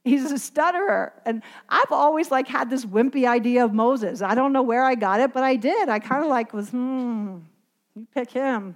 He's 0.04 0.32
a 0.32 0.40
stutterer. 0.40 1.14
And 1.26 1.44
I've 1.70 1.92
always 1.92 2.32
like 2.32 2.48
had 2.48 2.70
this 2.70 2.86
wimpy 2.86 3.28
idea 3.28 3.66
of 3.66 3.74
Moses. 3.74 4.22
I 4.22 4.34
don't 4.34 4.54
know 4.54 4.64
where 4.64 4.84
I 4.84 4.96
got 4.96 5.20
it, 5.20 5.34
but 5.34 5.44
I 5.44 5.58
did. 5.58 5.90
I 5.90 6.00
kind 6.00 6.24
of 6.24 6.30
like 6.30 6.54
was, 6.54 6.70
hmm, 6.70 7.40
you 7.96 8.08
pick 8.14 8.32
him. 8.32 8.76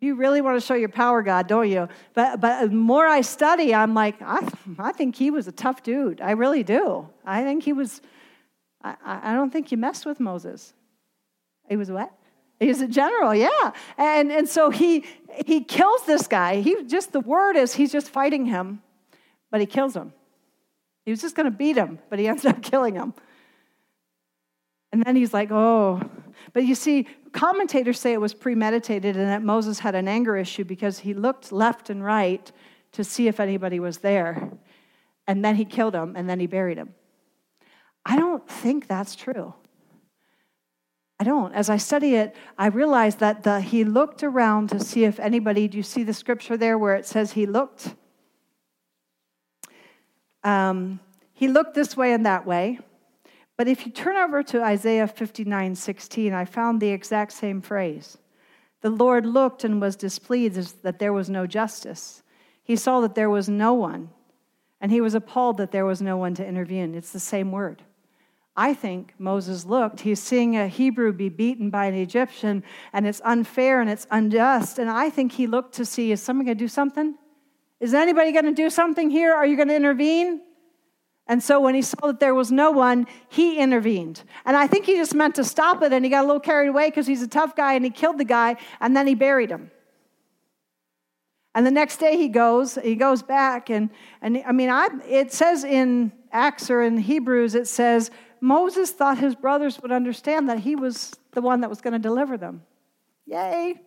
You 0.00 0.16
really 0.16 0.42
want 0.42 0.60
to 0.60 0.66
show 0.66 0.74
your 0.74 0.90
power, 0.90 1.22
God, 1.22 1.46
don't 1.46 1.68
you? 1.70 1.88
But, 2.12 2.40
but 2.40 2.68
the 2.68 2.74
more 2.74 3.06
I 3.06 3.22
study, 3.22 3.74
I'm 3.74 3.94
like, 3.94 4.20
I, 4.20 4.46
I 4.78 4.92
think 4.92 5.16
he 5.16 5.30
was 5.30 5.48
a 5.48 5.52
tough 5.52 5.82
dude. 5.82 6.20
I 6.20 6.32
really 6.32 6.62
do. 6.62 7.08
I 7.24 7.42
think 7.42 7.62
he 7.62 7.72
was, 7.72 8.02
I, 8.82 8.96
I 9.04 9.34
don't 9.34 9.50
think 9.50 9.68
he 9.68 9.76
messed 9.76 10.04
with 10.04 10.20
Moses. 10.20 10.74
He 11.68 11.76
was 11.76 11.90
what? 11.90 12.12
He 12.60 12.68
was 12.68 12.80
a 12.82 12.86
general, 12.86 13.34
yeah. 13.34 13.72
And, 13.96 14.30
and 14.30 14.48
so 14.48 14.70
he, 14.70 15.04
he 15.44 15.62
kills 15.62 16.04
this 16.04 16.26
guy. 16.26 16.60
He 16.60 16.84
just, 16.84 17.12
the 17.12 17.20
word 17.20 17.56
is 17.56 17.74
he's 17.74 17.90
just 17.90 18.10
fighting 18.10 18.46
him, 18.46 18.82
but 19.50 19.60
he 19.60 19.66
kills 19.66 19.96
him. 19.96 20.12
He 21.04 21.10
was 21.10 21.20
just 21.20 21.34
going 21.34 21.50
to 21.50 21.56
beat 21.56 21.76
him, 21.76 21.98
but 22.10 22.18
he 22.18 22.28
ends 22.28 22.44
up 22.44 22.62
killing 22.62 22.94
him. 22.94 23.14
And 24.92 25.02
then 25.02 25.16
he's 25.16 25.34
like, 25.34 25.50
oh. 25.50 26.00
But 26.52 26.64
you 26.64 26.74
see, 26.74 27.06
commentators 27.32 27.98
say 27.98 28.12
it 28.12 28.20
was 28.20 28.34
premeditated 28.34 29.16
and 29.16 29.28
that 29.28 29.42
Moses 29.42 29.78
had 29.80 29.94
an 29.94 30.08
anger 30.08 30.36
issue 30.36 30.64
because 30.64 31.00
he 31.00 31.14
looked 31.14 31.52
left 31.52 31.90
and 31.90 32.04
right 32.04 32.50
to 32.92 33.04
see 33.04 33.28
if 33.28 33.40
anybody 33.40 33.80
was 33.80 33.98
there. 33.98 34.50
And 35.26 35.44
then 35.44 35.56
he 35.56 35.64
killed 35.64 35.94
him 35.94 36.14
and 36.16 36.28
then 36.28 36.40
he 36.40 36.46
buried 36.46 36.78
him. 36.78 36.94
I 38.04 38.16
don't 38.16 38.46
think 38.48 38.86
that's 38.86 39.16
true. 39.16 39.54
I 41.18 41.24
don't. 41.24 41.54
As 41.54 41.70
I 41.70 41.76
study 41.76 42.16
it, 42.16 42.34
I 42.58 42.66
realize 42.66 43.16
that 43.16 43.44
the, 43.44 43.60
he 43.60 43.84
looked 43.84 44.22
around 44.22 44.68
to 44.70 44.80
see 44.80 45.04
if 45.04 45.20
anybody, 45.20 45.68
do 45.68 45.76
you 45.76 45.82
see 45.82 46.02
the 46.02 46.12
scripture 46.12 46.56
there 46.56 46.76
where 46.76 46.94
it 46.96 47.06
says 47.06 47.32
he 47.32 47.46
looked? 47.46 47.94
Um, 50.42 51.00
he 51.32 51.48
looked 51.48 51.74
this 51.74 51.96
way 51.96 52.12
and 52.12 52.26
that 52.26 52.46
way. 52.46 52.80
But 53.56 53.68
if 53.68 53.86
you 53.86 53.92
turn 53.92 54.16
over 54.16 54.42
to 54.42 54.62
Isaiah 54.62 55.06
59 55.06 55.74
16, 55.74 56.32
I 56.32 56.44
found 56.44 56.80
the 56.80 56.90
exact 56.90 57.32
same 57.32 57.60
phrase. 57.60 58.18
The 58.80 58.90
Lord 58.90 59.24
looked 59.24 59.64
and 59.64 59.80
was 59.80 59.96
displeased 59.96 60.82
that 60.82 60.98
there 60.98 61.12
was 61.12 61.30
no 61.30 61.46
justice. 61.46 62.22
He 62.62 62.76
saw 62.76 63.00
that 63.00 63.14
there 63.14 63.30
was 63.30 63.48
no 63.48 63.74
one, 63.74 64.10
and 64.80 64.90
he 64.90 65.00
was 65.00 65.14
appalled 65.14 65.58
that 65.58 65.70
there 65.70 65.86
was 65.86 66.02
no 66.02 66.16
one 66.16 66.34
to 66.34 66.46
intervene. 66.46 66.94
It's 66.94 67.12
the 67.12 67.20
same 67.20 67.52
word. 67.52 67.82
I 68.56 68.72
think 68.72 69.14
Moses 69.18 69.64
looked. 69.64 70.00
He's 70.00 70.20
seeing 70.20 70.56
a 70.56 70.68
Hebrew 70.68 71.12
be 71.12 71.28
beaten 71.28 71.70
by 71.70 71.86
an 71.86 71.94
Egyptian, 71.94 72.62
and 72.92 73.06
it's 73.06 73.20
unfair 73.24 73.80
and 73.80 73.90
it's 73.90 74.06
unjust. 74.10 74.78
And 74.78 74.88
I 74.88 75.10
think 75.10 75.32
he 75.32 75.46
looked 75.46 75.74
to 75.74 75.84
see 75.84 76.12
is 76.12 76.22
someone 76.22 76.46
going 76.46 76.56
to 76.56 76.64
do 76.64 76.68
something? 76.68 77.16
Is 77.80 77.94
anybody 77.94 78.32
going 78.32 78.44
to 78.44 78.52
do 78.52 78.70
something 78.70 79.10
here? 79.10 79.34
Are 79.34 79.44
you 79.44 79.56
going 79.56 79.68
to 79.68 79.76
intervene? 79.76 80.40
And 81.26 81.42
so 81.42 81.58
when 81.58 81.74
he 81.74 81.82
saw 81.82 82.08
that 82.08 82.20
there 82.20 82.34
was 82.34 82.52
no 82.52 82.70
one, 82.70 83.06
he 83.28 83.58
intervened. 83.58 84.22
And 84.44 84.56
I 84.56 84.66
think 84.66 84.84
he 84.84 84.96
just 84.96 85.14
meant 85.14 85.34
to 85.36 85.44
stop 85.44 85.82
it, 85.82 85.92
and 85.92 86.04
he 86.04 86.10
got 86.10 86.24
a 86.24 86.26
little 86.26 86.40
carried 86.40 86.68
away 86.68 86.90
because 86.90 87.06
he's 87.06 87.22
a 87.22 87.28
tough 87.28 87.56
guy 87.56 87.74
and 87.74 87.84
he 87.84 87.90
killed 87.90 88.18
the 88.18 88.24
guy, 88.24 88.56
and 88.80 88.94
then 88.94 89.06
he 89.06 89.14
buried 89.14 89.50
him. 89.50 89.70
And 91.54 91.64
the 91.64 91.70
next 91.70 91.98
day 91.98 92.16
he 92.16 92.28
goes, 92.28 92.76
he 92.82 92.94
goes 92.94 93.22
back, 93.22 93.70
and, 93.70 93.88
and 94.20 94.42
I 94.46 94.52
mean, 94.52 94.70
I, 94.70 94.88
it 95.08 95.32
says 95.32 95.64
in 95.64 96.12
Acts 96.32 96.68
or 96.68 96.82
in 96.82 96.98
Hebrews, 96.98 97.54
it 97.54 97.68
says 97.68 98.10
Moses 98.40 98.90
thought 98.90 99.18
his 99.18 99.34
brothers 99.34 99.80
would 99.80 99.92
understand 99.92 100.48
that 100.50 100.58
he 100.58 100.76
was 100.76 101.14
the 101.30 101.40
one 101.40 101.60
that 101.60 101.70
was 101.70 101.80
going 101.80 101.92
to 101.92 101.98
deliver 101.98 102.36
them. 102.36 102.62
Yay! 103.24 103.80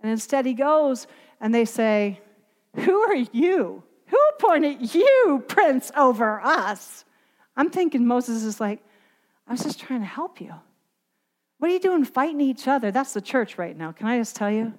And 0.00 0.10
instead 0.10 0.46
he 0.46 0.54
goes 0.54 1.06
and 1.40 1.54
they 1.54 1.64
say, 1.64 2.20
Who 2.76 2.98
are 3.00 3.16
you? 3.32 3.82
Who 4.08 4.18
appointed 4.36 4.94
you 4.94 5.44
prince 5.48 5.90
over 5.96 6.40
us? 6.40 7.04
I'm 7.56 7.70
thinking 7.70 8.06
Moses 8.06 8.42
is 8.42 8.60
like, 8.60 8.80
I 9.46 9.52
was 9.52 9.62
just 9.62 9.80
trying 9.80 10.00
to 10.00 10.06
help 10.06 10.40
you. 10.40 10.54
What 11.58 11.70
are 11.70 11.74
you 11.74 11.80
doing 11.80 12.04
fighting 12.04 12.40
each 12.40 12.68
other? 12.68 12.90
That's 12.90 13.12
the 13.12 13.20
church 13.20 13.58
right 13.58 13.76
now. 13.76 13.92
Can 13.92 14.06
I 14.06 14.18
just 14.18 14.36
tell 14.36 14.50
you? 14.50 14.72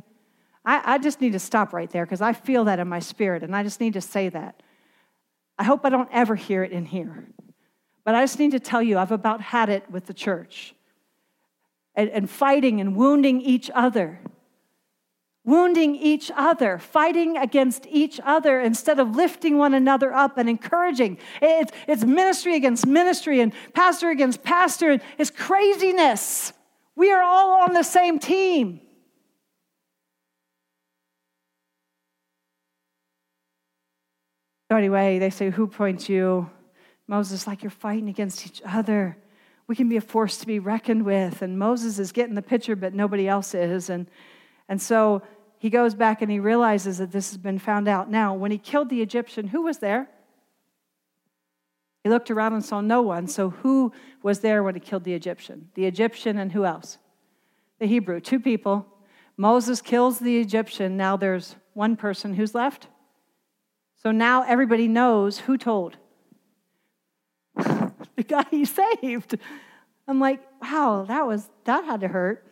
I, 0.66 0.96
I 0.96 0.98
just 0.98 1.20
need 1.22 1.34
to 1.34 1.40
stop 1.40 1.74
right 1.74 1.90
there 1.90 2.06
because 2.06 2.22
I 2.22 2.34
feel 2.34 2.66
that 2.66 2.80
in 2.80 2.88
my 2.88 3.00
spirit 3.00 3.44
and 3.44 3.56
I 3.56 3.64
just 3.64 3.82
need 3.82 3.94
to 3.94 4.02
say 4.02 4.30
that. 4.30 4.62
I 5.58 5.64
hope 5.64 5.86
I 5.86 5.90
don't 5.90 6.10
ever 6.12 6.36
hear 6.36 6.64
it 6.64 6.72
in 6.72 6.86
here. 6.86 7.28
But 8.06 8.16
I 8.16 8.24
just 8.24 8.40
need 8.40 8.52
to 8.52 8.60
tell 8.60 8.82
you, 8.82 8.98
I've 8.98 9.12
about 9.12 9.42
had 9.42 9.70
it 9.70 9.90
with 9.92 10.06
the 10.06 10.14
church 10.14 10.74
and, 11.96 12.10
and 12.10 12.30
fighting 12.30 12.80
and 12.80 12.96
wounding 12.96 13.42
each 13.42 13.70
other 13.74 14.22
wounding 15.46 15.96
each 15.96 16.32
other, 16.36 16.78
fighting 16.78 17.38
against 17.38 17.88
each 17.90 18.20
other 18.24 18.60
instead 18.60 19.00
of 19.00 19.16
lifting 19.16 19.58
one 19.58 19.74
another 19.74 20.14
up 20.14 20.38
and 20.38 20.50
encouraging. 20.50 21.18
It's, 21.42 21.72
it's 21.88 22.04
ministry 22.04 22.56
against 22.56 22.86
ministry 22.86 23.40
and 23.40 23.54
pastor 23.74 24.10
against 24.10 24.44
pastor. 24.44 25.00
It's 25.18 25.32
craziness. 25.32 26.54
We 26.96 27.12
are 27.12 27.24
all 27.24 27.64
on 27.64 27.74
the 27.74 27.84
same 27.84 28.20
team. 28.20 28.82
So, 34.70 34.78
anyway, 34.78 35.18
they 35.18 35.32
say, 35.32 35.50
Who 35.50 35.66
points 35.66 36.10
you? 36.10 36.50
Moses, 37.08 37.48
like 37.48 37.64
you're 37.64 37.72
fighting 37.72 38.08
against 38.08 38.46
each 38.46 38.62
other. 38.64 39.18
We 39.66 39.76
can 39.76 39.90
be 39.90 39.98
a 39.98 40.02
force 40.02 40.38
to 40.38 40.46
be 40.46 40.60
reckoned 40.60 41.06
with. 41.06 41.42
And 41.42 41.58
Moses 41.58 41.98
is 41.98 42.12
getting 42.12 42.36
the 42.36 42.44
picture, 42.44 42.76
but 42.76 42.94
nobody 42.94 43.28
else 43.28 43.56
is. 43.56 43.90
And, 43.90 44.06
and 44.70 44.82
so 44.82 45.24
he 45.58 45.70
goes 45.70 45.94
back 45.94 46.22
and 46.22 46.32
he 46.32 46.40
realizes 46.40 47.00
that 47.00 47.12
this 47.12 47.32
has 47.32 47.38
been 47.38 47.60
found 47.60 47.90
out. 47.90 48.10
Now, 48.10 48.34
when 48.34 48.52
he 48.52 48.58
killed 48.58 48.90
the 48.90 49.02
Egyptian, 49.02 49.48
who 49.48 49.64
was 49.64 49.80
there? 49.80 50.08
He 52.04 52.10
looked 52.10 52.32
around 52.32 52.54
and 52.54 52.64
saw 52.64 52.80
no 52.80 53.02
one. 53.02 53.28
So, 53.28 53.50
who 53.50 53.92
was 54.24 54.40
there 54.40 54.64
when 54.64 54.76
he 54.76 54.80
killed 54.80 55.04
the 55.04 55.14
Egyptian? 55.14 55.70
The 55.74 55.86
Egyptian 55.86 56.38
and 56.38 56.54
who 56.54 56.64
else? 56.64 56.98
The 57.80 57.88
Hebrew. 57.88 58.22
Two 58.22 58.40
people. 58.40 58.86
Moses 59.36 59.82
kills 59.82 60.20
the 60.20 60.40
Egyptian. 60.40 60.96
Now 60.96 61.18
there's 61.18 61.56
one 61.74 61.98
person 61.98 62.36
who's 62.36 62.56
left. 62.56 62.88
So 63.98 64.12
now 64.12 64.44
everybody 64.44 64.88
knows 64.88 65.40
who 65.40 65.58
told. 65.58 65.98
the 67.56 68.24
guy 68.26 68.46
he 68.52 68.66
saved. 68.66 69.38
I'm 70.08 70.20
like, 70.20 70.42
wow, 70.62 71.06
that 71.08 71.26
was 71.26 71.50
that 71.66 71.84
had 71.84 72.02
to 72.02 72.08
hurt. 72.08 72.49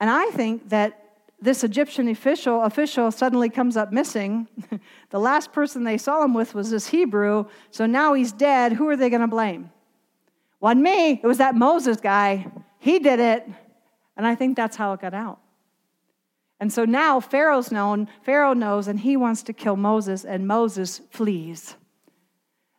And 0.00 0.10
I 0.10 0.26
think 0.30 0.70
that 0.70 0.96
this 1.40 1.64
Egyptian 1.64 2.08
official, 2.08 2.62
official 2.62 3.10
suddenly 3.10 3.48
comes 3.48 3.76
up 3.76 3.92
missing. 3.92 4.48
the 5.10 5.20
last 5.20 5.52
person 5.52 5.84
they 5.84 5.98
saw 5.98 6.22
him 6.22 6.34
with 6.34 6.54
was 6.54 6.70
this 6.70 6.88
Hebrew, 6.88 7.46
so 7.70 7.86
now 7.86 8.14
he's 8.14 8.32
dead. 8.32 8.72
Who 8.72 8.88
are 8.88 8.96
they 8.96 9.10
going 9.10 9.22
to 9.22 9.28
blame? 9.28 9.70
Wasn't 10.60 10.82
me, 10.82 11.12
it 11.22 11.26
was 11.26 11.38
that 11.38 11.54
Moses 11.54 11.98
guy. 11.98 12.50
He 12.78 12.98
did 12.98 13.20
it. 13.20 13.48
And 14.16 14.26
I 14.26 14.34
think 14.34 14.56
that's 14.56 14.76
how 14.76 14.92
it 14.92 15.00
got 15.00 15.14
out. 15.14 15.38
And 16.60 16.70
so 16.70 16.84
now 16.84 17.20
Pharaoh's 17.20 17.72
known, 17.72 18.08
Pharaoh 18.22 18.52
knows, 18.52 18.86
and 18.86 19.00
he 19.00 19.16
wants 19.16 19.42
to 19.44 19.54
kill 19.54 19.76
Moses, 19.76 20.26
and 20.26 20.46
Moses 20.46 21.00
flees. 21.10 21.74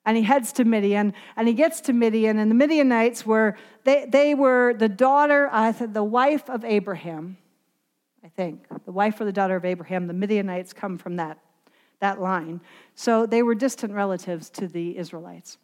And 0.06 0.18
he 0.18 0.24
heads 0.24 0.52
to 0.54 0.66
Midian, 0.66 1.14
and 1.36 1.48
he 1.48 1.54
gets 1.54 1.82
to 1.82 1.94
Midian, 1.94 2.40
and 2.40 2.50
the 2.50 2.56
Midianites 2.56 3.24
were, 3.24 3.56
they, 3.84 4.08
they 4.10 4.34
were 4.34 4.74
the 4.74 4.90
daughter, 4.90 5.48
said, 5.78 5.94
the 5.94 6.04
wife 6.04 6.50
of 6.50 6.66
Abraham, 6.66 7.38
I 8.24 8.30
think. 8.30 8.66
The 8.86 8.92
wife 8.92 9.22
or 9.22 9.26
the 9.26 9.32
daughter 9.32 9.56
of 9.56 9.64
Abraham. 9.64 10.08
The 10.08 10.14
Midianites 10.14 10.74
come 10.74 10.98
from 10.98 11.18
that, 11.18 11.38
that 12.00 12.20
line. 12.20 12.62
So 12.96 13.28
they 13.28 13.44
were 13.44 13.54
distant 13.54 13.94
relatives 13.94 14.50
to 14.52 14.68
the 14.68 14.98
Israelites. 14.98 15.60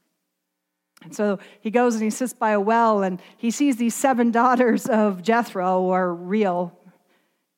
And 1.03 1.15
so 1.15 1.39
he 1.59 1.71
goes 1.71 1.95
and 1.95 2.03
he 2.03 2.09
sits 2.09 2.33
by 2.33 2.51
a 2.51 2.59
well, 2.59 3.01
and 3.01 3.19
he 3.37 3.49
sees 3.49 3.77
these 3.77 3.95
seven 3.95 4.29
daughters 4.29 4.85
of 4.87 5.23
Jethro, 5.23 5.81
or 5.81 6.13
Reuel, 6.13 6.77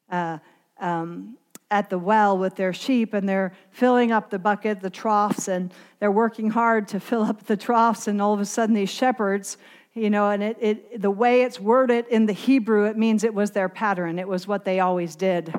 uh, 0.10 0.40
um, 0.80 1.38
at 1.72 1.90
the 1.90 2.00
well 2.00 2.38
with 2.38 2.56
their 2.56 2.74
sheep 2.74 3.14
and 3.14 3.30
they're 3.30 3.54
filling 3.72 4.12
up 4.12 4.30
the 4.30 4.40
bucket, 4.40 4.82
the 4.82 4.90
troughs, 4.90 5.48
and 5.48 5.72
they're 6.00 6.12
working 6.12 6.50
hard 6.50 6.88
to 6.88 7.00
fill 7.00 7.24
up 7.24 7.46
the 7.46 7.58
troughs. 7.58 8.08
And 8.08 8.22
all 8.22 8.34
of 8.34 8.40
a 8.40 8.46
sudden, 8.46 8.74
these 8.74 8.90
shepherds, 8.90 9.58
you 9.94 10.10
know, 10.10 10.30
and 10.30 10.42
it, 10.42 10.58
it, 10.60 11.02
the 11.02 11.12
way 11.12 11.44
it's 11.44 11.60
worded 11.60 12.06
in 12.08 12.26
the 12.26 12.34
Hebrew, 12.34 12.86
it 12.86 12.98
means 12.98 13.24
it 13.24 13.34
was 13.34 13.52
their 13.52 13.70
pattern, 13.70 14.18
it 14.20 14.28
was 14.28 14.48
what 14.48 14.66
they 14.66 14.80
always 14.80 15.16
did. 15.16 15.54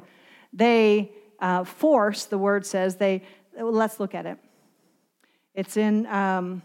They 0.53 1.13
uh, 1.39 1.65
force, 1.65 2.25
the 2.25 2.39
word 2.39 2.67
says, 2.67 2.97
they, 2.97 3.23
let's 3.59 4.01
look 4.01 4.15
at 4.15 4.27
it. 4.27 4.39
It's 5.55 5.77
in 5.77 6.07
um, 6.07 6.63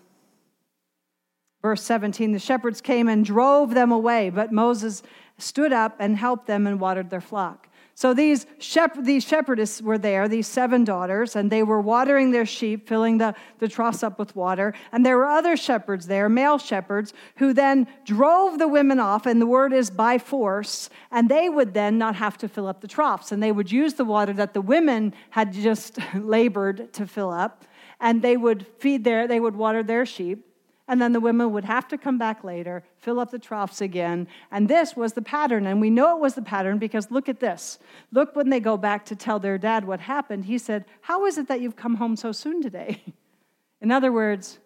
verse 1.61 1.81
17 1.83 2.31
the 2.31 2.39
shepherds 2.39 2.81
came 2.81 3.07
and 3.07 3.23
drove 3.25 3.73
them 3.73 3.91
away, 3.91 4.29
but 4.29 4.51
Moses 4.51 5.03
stood 5.37 5.73
up 5.73 5.95
and 5.99 6.17
helped 6.17 6.47
them 6.47 6.65
and 6.67 6.79
watered 6.79 7.09
their 7.09 7.21
flock. 7.21 7.67
So 7.97 8.13
these, 8.13 8.45
shep- 8.59 9.01
these 9.05 9.25
shepherdesses 9.25 9.81
were 9.81 9.97
there, 9.97 10.27
these 10.27 10.47
seven 10.47 10.83
daughters, 10.83 11.37
and 11.37 11.49
they 11.49 11.63
were 11.63 11.79
watering 11.79 12.31
their 12.31 12.45
sheep, 12.45 12.89
filling 12.89 13.19
the, 13.19 13.33
the 13.59 13.69
troughs 13.69 14.03
up 14.03 14.19
with 14.19 14.35
water. 14.35 14.73
And 14.91 15.05
there 15.05 15.15
were 15.15 15.27
other 15.27 15.55
shepherds 15.55 16.05
there, 16.05 16.27
male 16.27 16.57
shepherds, 16.57 17.13
who 17.37 17.53
then 17.53 17.87
drove 18.03 18.59
the 18.59 18.67
women 18.67 18.99
off, 18.99 19.25
and 19.25 19.41
the 19.41 19.45
word 19.45 19.71
is 19.71 19.89
by 19.89 20.17
force, 20.17 20.89
and 21.09 21.29
they 21.29 21.47
would 21.47 21.73
then 21.73 21.97
not 21.97 22.15
have 22.15 22.37
to 22.39 22.49
fill 22.49 22.67
up 22.67 22.81
the 22.81 22.87
troughs. 22.87 23.31
And 23.31 23.41
they 23.41 23.53
would 23.53 23.71
use 23.71 23.93
the 23.93 24.03
water 24.03 24.33
that 24.33 24.53
the 24.53 24.61
women 24.61 25.13
had 25.29 25.53
just 25.53 25.97
labored 26.13 26.91
to 26.95 27.07
fill 27.07 27.31
up, 27.31 27.63
and 28.01 28.21
they 28.21 28.35
would 28.35 28.67
feed 28.77 29.05
their, 29.05 29.25
they 29.25 29.39
would 29.39 29.55
water 29.55 29.83
their 29.83 30.05
sheep. 30.05 30.45
And 30.87 31.01
then 31.01 31.13
the 31.13 31.19
women 31.19 31.51
would 31.51 31.65
have 31.65 31.87
to 31.87 31.97
come 31.97 32.19
back 32.19 32.43
later, 32.43 32.83
fill 32.99 33.19
up 33.19 33.31
the 33.31 33.39
troughs 33.39 33.81
again. 33.81 34.27
And 34.51 34.67
this 34.67 34.95
was 34.95 35.13
the 35.13 35.21
pattern. 35.21 35.65
And 35.65 35.81
we 35.81 35.89
know 35.89 36.15
it 36.15 36.21
was 36.21 36.35
the 36.35 36.43
pattern 36.43 36.77
because 36.77 37.09
look 37.09 37.27
at 37.27 37.39
this. 37.39 37.79
Look 38.11 38.35
when 38.35 38.51
they 38.51 38.59
go 38.59 38.77
back 38.77 39.05
to 39.05 39.15
tell 39.15 39.39
their 39.39 39.57
dad 39.57 39.85
what 39.85 39.99
happened. 39.99 40.45
He 40.45 40.59
said, 40.59 40.85
How 41.01 41.25
is 41.25 41.39
it 41.39 41.47
that 41.47 41.59
you've 41.59 41.75
come 41.75 41.95
home 41.95 42.15
so 42.15 42.31
soon 42.31 42.61
today? 42.61 43.01
In 43.81 43.91
other 43.91 44.11
words, 44.11 44.59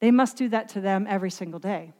they 0.00 0.10
must 0.10 0.36
do 0.36 0.48
that 0.48 0.68
to 0.70 0.80
them 0.80 1.06
every 1.08 1.30
single 1.30 1.60
day. 1.60 1.92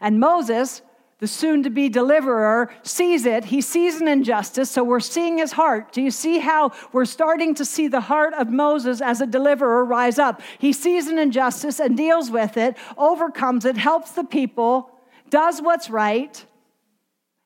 And 0.00 0.20
Moses 0.20 0.82
the 1.22 1.28
soon 1.28 1.62
to 1.62 1.70
be 1.70 1.88
deliverer, 1.88 2.68
sees 2.82 3.26
it. 3.26 3.44
He 3.44 3.60
sees 3.60 4.00
an 4.00 4.08
injustice, 4.08 4.72
so 4.72 4.82
we're 4.82 4.98
seeing 4.98 5.38
his 5.38 5.52
heart. 5.52 5.92
Do 5.92 6.02
you 6.02 6.10
see 6.10 6.40
how 6.40 6.72
we're 6.90 7.04
starting 7.04 7.54
to 7.54 7.64
see 7.64 7.86
the 7.86 8.00
heart 8.00 8.34
of 8.34 8.50
Moses 8.50 9.00
as 9.00 9.20
a 9.20 9.26
deliverer 9.28 9.84
rise 9.84 10.18
up? 10.18 10.42
He 10.58 10.72
sees 10.72 11.06
an 11.06 11.20
injustice 11.20 11.78
and 11.78 11.96
deals 11.96 12.28
with 12.28 12.56
it, 12.56 12.76
overcomes 12.98 13.64
it, 13.64 13.76
helps 13.76 14.10
the 14.10 14.24
people, 14.24 14.90
does 15.30 15.62
what's 15.62 15.88
right. 15.88 16.44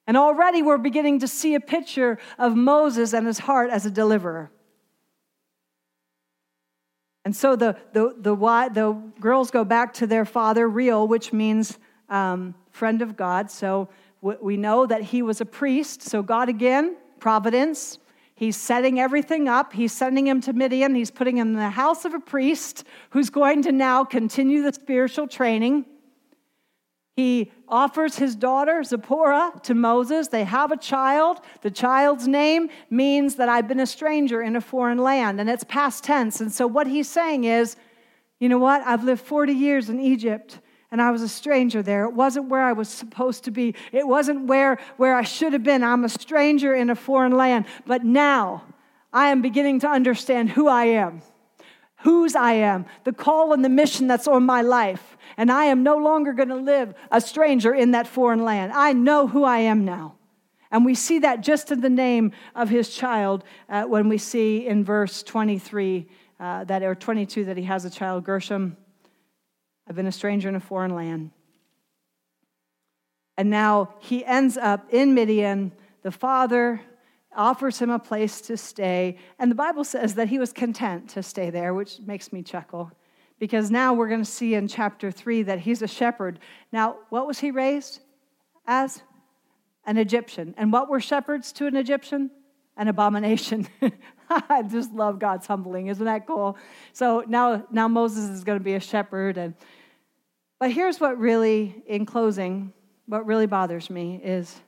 And 0.07 0.16
already 0.16 0.62
we're 0.62 0.79
beginning 0.79 1.18
to 1.18 1.29
see 1.29 1.55
a 1.55 1.61
picture 1.61 2.16
of 2.39 2.57
Moses 2.57 3.12
and 3.12 3.27
his 3.27 3.41
heart 3.41 3.68
as 3.68 3.85
a 3.85 3.91
deliverer. 3.91 4.51
And 7.27 7.37
so 7.37 7.57
the, 7.57 7.77
the, 7.93 8.14
the, 8.16 8.35
the 8.72 9.03
girls 9.20 9.51
go 9.51 9.64
back 9.64 9.93
to 9.95 10.07
their 10.07 10.24
father, 10.24 10.66
Reuel, 10.66 11.07
which 11.07 11.35
means 11.35 11.79
um, 12.09 12.55
friend 12.77 13.03
of 13.03 13.16
God. 13.16 13.51
So 13.51 13.89
we 14.20 14.57
know 14.57 14.87
that 14.87 15.03
he 15.03 15.22
was 15.22 15.41
a 15.41 15.47
priest. 15.47 16.03
So, 16.03 16.22
God 16.22 16.49
again, 16.49 16.97
providence. 17.18 17.99
He's 18.35 18.57
setting 18.57 19.01
everything 19.01 19.49
up. 19.49 19.72
He's 19.72 19.93
sending 19.93 20.27
him 20.27 20.41
to 20.43 20.53
Midian. 20.53 20.95
He's 20.95 21.11
putting 21.11 21.39
him 21.39 21.49
in 21.49 21.55
the 21.55 21.70
house 21.70 22.05
of 22.05 22.12
a 22.12 22.20
priest 22.20 22.85
who's 23.11 23.31
going 23.31 23.62
to 23.62 23.72
now 23.72 24.05
continue 24.05 24.62
the 24.62 24.74
spiritual 24.74 25.27
training. 25.27 25.87
He 27.16 27.51
offers 27.66 28.16
his 28.16 28.37
daughter 28.37 28.83
Zipporah 28.83 29.59
to 29.62 29.74
Moses. 29.74 30.29
They 30.29 30.45
have 30.45 30.70
a 30.70 30.77
child. 30.77 31.41
The 31.62 31.70
child's 31.70 32.29
name 32.29 32.68
means 32.91 33.37
that 33.37 33.49
I've 33.49 33.66
been 33.66 33.81
a 33.81 33.87
stranger 33.87 34.43
in 34.43 34.55
a 34.55 34.61
foreign 34.61 34.99
land, 34.99 35.41
and 35.41 35.49
it's 35.49 35.64
past 35.64 36.05
tense. 36.05 36.43
And 36.43 36.53
so, 36.53 36.66
what 36.66 36.87
he's 36.87 37.09
saying 37.09 37.45
is, 37.45 37.77
you 38.39 38.51
know 38.51 38.59
what? 38.59 38.83
I've 38.83 39.03
lived 39.03 39.22
40 39.22 39.55
years 39.55 39.89
in 39.89 39.99
Egypt 39.99 40.59
and 40.97 41.03
I 41.03 41.11
was 41.11 41.20
a 41.20 41.28
stranger 41.28 41.82
there. 41.82 42.05
It 42.05 42.14
wasn't 42.14 42.49
where 42.49 42.62
I 42.62 42.72
was 42.72 42.88
supposed 42.88 43.44
to 43.44 43.51
be. 43.51 43.74
It 43.92 44.09
wasn't 44.09 44.47
where, 44.47 44.78
where 44.97 45.14
I 45.14 45.24
should 45.24 45.53
have 45.53 45.62
been. 45.62 45.84
I'm 45.84 46.07
a 46.07 46.09
stranger 46.09 46.74
in 46.74 46.88
a 46.88 46.94
foreign 46.94 47.36
land. 47.36 47.66
But 47.84 48.03
now 48.03 48.64
I 49.12 49.28
am 49.28 49.42
beginning 49.42 49.80
to 49.80 49.88
understand 49.88 50.49
who 50.49 50.68
I 50.68 50.86
am, 50.86 51.20
whose 51.97 52.34
I 52.34 52.55
am, 52.55 52.86
the 53.05 53.12
call 53.12 53.53
and 53.53 53.62
the 53.62 53.68
mission 53.68 54.07
that's 54.07 54.26
on 54.26 54.44
my 54.44 54.62
life. 54.62 55.18
And 55.36 55.53
I 55.53 55.66
am 55.66 55.82
no 55.82 55.99
longer 55.99 56.32
going 56.32 56.49
to 56.49 56.57
live 56.57 56.94
a 57.11 57.20
stranger 57.20 57.74
in 57.74 57.90
that 57.90 58.07
foreign 58.07 58.42
land. 58.42 58.72
I 58.72 58.94
know 58.94 59.26
who 59.26 59.44
I 59.44 59.59
am 59.59 59.84
now. 59.84 60.14
And 60.70 60.82
we 60.82 60.94
see 60.94 61.18
that 61.18 61.42
just 61.42 61.70
in 61.70 61.82
the 61.82 61.90
name 61.90 62.32
of 62.55 62.70
his 62.70 62.88
child 62.88 63.44
uh, 63.68 63.82
when 63.82 64.09
we 64.09 64.16
see 64.16 64.66
in 64.66 64.82
verse 64.82 65.22
23 65.22 66.07
uh, 66.40 66.64
that, 66.64 66.82
or 66.82 66.94
22 66.94 67.44
that 67.44 67.59
he 67.59 67.64
has 67.64 67.84
a 67.84 67.90
child, 67.90 68.24
Gershom. 68.24 68.78
I've 69.89 69.97
been 69.97 70.07
a 70.07 70.12
stranger 70.12 70.49
in 70.49 70.57
a 70.57 70.61
foreign 70.61 70.95
land. 70.95 71.30
And 73.37 73.51
now 73.51 73.95
he 74.01 74.24
ends 74.24 74.57
up 74.57 74.87
in 74.93 75.14
Midian. 75.14 75.72
The 76.03 76.11
father 76.11 76.80
offers 77.34 77.78
him 77.78 77.91
a 77.91 77.99
place 77.99 78.41
to 78.43 78.57
stay. 78.57 79.18
And 79.39 79.51
the 79.51 79.55
Bible 79.57 79.84
says 79.84 80.14
that 80.14 80.28
he 80.28 80.39
was 80.39 80.53
content 80.53 81.11
to 81.11 81.22
stay 81.22 81.51
there, 81.51 81.74
which 81.74 82.01
makes 82.07 82.32
me 82.32 82.43
chuckle. 82.43 82.91
Because 83.39 83.70
now 83.70 83.93
we're 83.93 84.09
going 84.09 84.24
to 84.24 84.30
see 84.30 84.55
in 84.55 84.66
chapter 84.66 85.11
3 85.11 85.43
that 85.43 85.61
he's 85.61 85.82
a 85.82 85.89
shepherd. 85.89 86.39
Now, 86.72 86.97
what 87.11 87.26
was 87.26 87.39
he 87.39 87.51
raised 87.51 88.01
as? 88.66 89.03
An 89.84 89.99
Egyptian. 89.99 90.55
And 90.57 90.72
what 90.72 90.89
were 90.89 90.99
shepherds 90.99 91.53
to 91.53 91.66
an 91.66 91.76
Egyptian? 91.76 92.30
An 92.76 92.89
abomination. 92.89 93.68
I 94.49 94.62
just 94.62 94.93
love 94.93 95.18
God's 95.18 95.47
humbling. 95.47 95.89
Isn't 95.89 96.05
that 96.05 96.27
cool? 96.27 96.57
So 96.93 97.24
now, 97.27 97.66
now 97.70 97.89
Moses 97.89 98.31
is 98.31 98.45
going 98.45 98.59
to 98.59 98.64
be 98.64 98.74
a 98.74 98.81
shepherd. 98.81 99.39
And, 99.39 99.55
but 100.59 100.72
here's 100.72 101.01
what 101.01 101.18
really, 101.18 101.83
in 101.87 102.07
closing, 102.07 102.72
what 103.07 103.27
really 103.27 103.47
bothers 103.47 103.89
me 103.91 104.20
is 104.22 104.61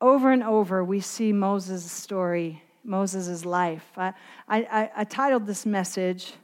over 0.00 0.30
and 0.30 0.44
over 0.44 0.84
we 0.84 1.00
see 1.00 1.32
Moses' 1.32 1.90
story, 1.90 2.62
Moses' 2.84 3.44
life. 3.44 3.86
I, 3.96 4.12
I, 4.48 4.90
I 4.96 5.04
titled 5.04 5.46
this 5.46 5.66
message, 5.66 6.34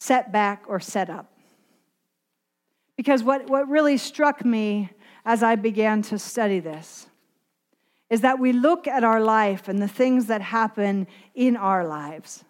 Setback 0.00 0.64
or 0.68 0.80
Set 0.80 1.10
Up. 1.10 1.32
Because 2.96 3.22
what, 3.22 3.48
what 3.48 3.68
really 3.68 3.96
struck 3.96 4.44
me 4.44 4.90
as 5.24 5.42
I 5.42 5.56
began 5.56 6.02
to 6.02 6.18
study 6.18 6.58
this 6.60 7.07
is 8.10 8.22
that 8.22 8.38
we 8.38 8.52
look 8.52 8.86
at 8.86 9.04
our 9.04 9.20
life 9.20 9.68
and 9.68 9.80
the 9.80 9.88
things 9.88 10.26
that 10.26 10.40
happen 10.40 11.06
in 11.34 11.56
our 11.56 11.86
lives 11.86 12.44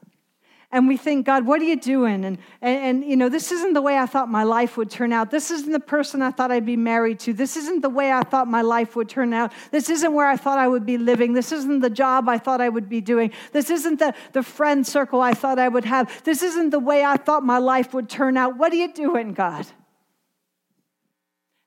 and 0.70 0.86
we 0.86 0.98
think, 0.98 1.24
God, 1.24 1.46
what 1.46 1.62
are 1.62 1.64
you 1.64 1.80
doing? 1.80 2.26
And, 2.26 2.36
and, 2.60 3.02
and, 3.02 3.04
you 3.04 3.16
know, 3.16 3.30
this 3.30 3.50
isn't 3.52 3.72
the 3.72 3.80
way 3.80 3.96
I 3.96 4.04
thought 4.04 4.28
my 4.28 4.42
life 4.42 4.76
would 4.76 4.90
turn 4.90 5.14
out. 5.14 5.30
This 5.30 5.50
isn't 5.50 5.72
the 5.72 5.80
person 5.80 6.20
I 6.20 6.30
thought 6.30 6.50
I'd 6.50 6.66
be 6.66 6.76
married 6.76 7.20
to. 7.20 7.32
This 7.32 7.56
isn't 7.56 7.80
the 7.80 7.88
way 7.88 8.12
I 8.12 8.22
thought 8.22 8.48
my 8.48 8.60
life 8.60 8.94
would 8.94 9.08
turn 9.08 9.32
out. 9.32 9.50
This 9.70 9.88
isn't 9.88 10.12
where 10.12 10.26
I 10.26 10.36
thought 10.36 10.58
I 10.58 10.68
would 10.68 10.84
be 10.84 10.98
living. 10.98 11.32
This 11.32 11.52
isn't 11.52 11.80
the 11.80 11.88
job 11.88 12.28
I 12.28 12.36
thought 12.36 12.60
I 12.60 12.68
would 12.68 12.86
be 12.86 13.00
doing. 13.00 13.32
This 13.52 13.70
isn't 13.70 13.98
the, 13.98 14.12
the 14.34 14.42
friend 14.42 14.86
circle 14.86 15.22
I 15.22 15.32
thought 15.32 15.58
I 15.58 15.68
would 15.68 15.86
have. 15.86 16.22
This 16.24 16.42
isn't 16.42 16.68
the 16.68 16.78
way 16.78 17.02
I 17.02 17.16
thought 17.16 17.44
my 17.44 17.58
life 17.58 17.94
would 17.94 18.10
turn 18.10 18.36
out. 18.36 18.58
What 18.58 18.70
are 18.70 18.76
you 18.76 18.92
doing, 18.92 19.32
God? 19.32 19.66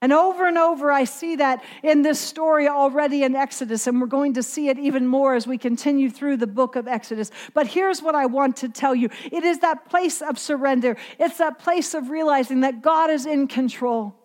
And 0.03 0.11
over 0.11 0.47
and 0.47 0.57
over, 0.57 0.91
I 0.91 1.03
see 1.03 1.35
that 1.35 1.63
in 1.83 2.01
this 2.01 2.19
story 2.19 2.67
already 2.67 3.23
in 3.23 3.35
Exodus, 3.35 3.85
and 3.85 4.01
we're 4.01 4.07
going 4.07 4.33
to 4.33 4.41
see 4.41 4.69
it 4.69 4.79
even 4.79 5.05
more 5.05 5.35
as 5.35 5.45
we 5.45 5.59
continue 5.59 6.09
through 6.09 6.37
the 6.37 6.47
book 6.47 6.75
of 6.75 6.87
Exodus. 6.87 7.29
But 7.53 7.67
here's 7.67 8.01
what 8.01 8.15
I 8.15 8.25
want 8.25 8.57
to 8.57 8.69
tell 8.69 8.95
you 8.95 9.09
it 9.31 9.43
is 9.43 9.59
that 9.59 9.87
place 9.89 10.23
of 10.23 10.39
surrender, 10.39 10.97
it's 11.19 11.37
that 11.37 11.59
place 11.59 11.93
of 11.93 12.09
realizing 12.09 12.61
that 12.61 12.81
God 12.81 13.11
is 13.11 13.27
in 13.27 13.47
control, 13.47 14.15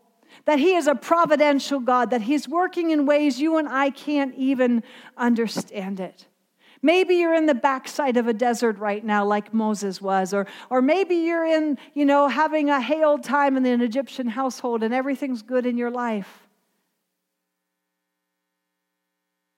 that 0.46 0.58
He 0.58 0.74
is 0.74 0.86
a 0.86 0.94
providential 0.94 1.78
God, 1.78 2.08
that 2.08 2.22
He's 2.22 2.48
working 2.48 2.90
in 2.90 3.04
ways 3.04 3.38
you 3.38 3.58
and 3.58 3.68
I 3.68 3.90
can't 3.90 4.34
even 4.34 4.82
understand 5.18 6.00
it. 6.00 6.26
Maybe 6.82 7.16
you're 7.16 7.34
in 7.34 7.46
the 7.46 7.54
backside 7.54 8.16
of 8.16 8.28
a 8.28 8.32
desert 8.32 8.78
right 8.78 9.04
now, 9.04 9.24
like 9.24 9.54
Moses 9.54 10.00
was, 10.00 10.34
or, 10.34 10.46
or 10.70 10.82
maybe 10.82 11.16
you're 11.16 11.44
in, 11.44 11.78
you 11.94 12.04
know, 12.04 12.28
having 12.28 12.70
a 12.70 12.80
hail 12.80 13.18
time 13.18 13.56
in 13.56 13.66
an 13.66 13.80
Egyptian 13.80 14.28
household 14.28 14.82
and 14.82 14.92
everything's 14.92 15.42
good 15.42 15.66
in 15.66 15.76
your 15.78 15.90
life. 15.90 16.46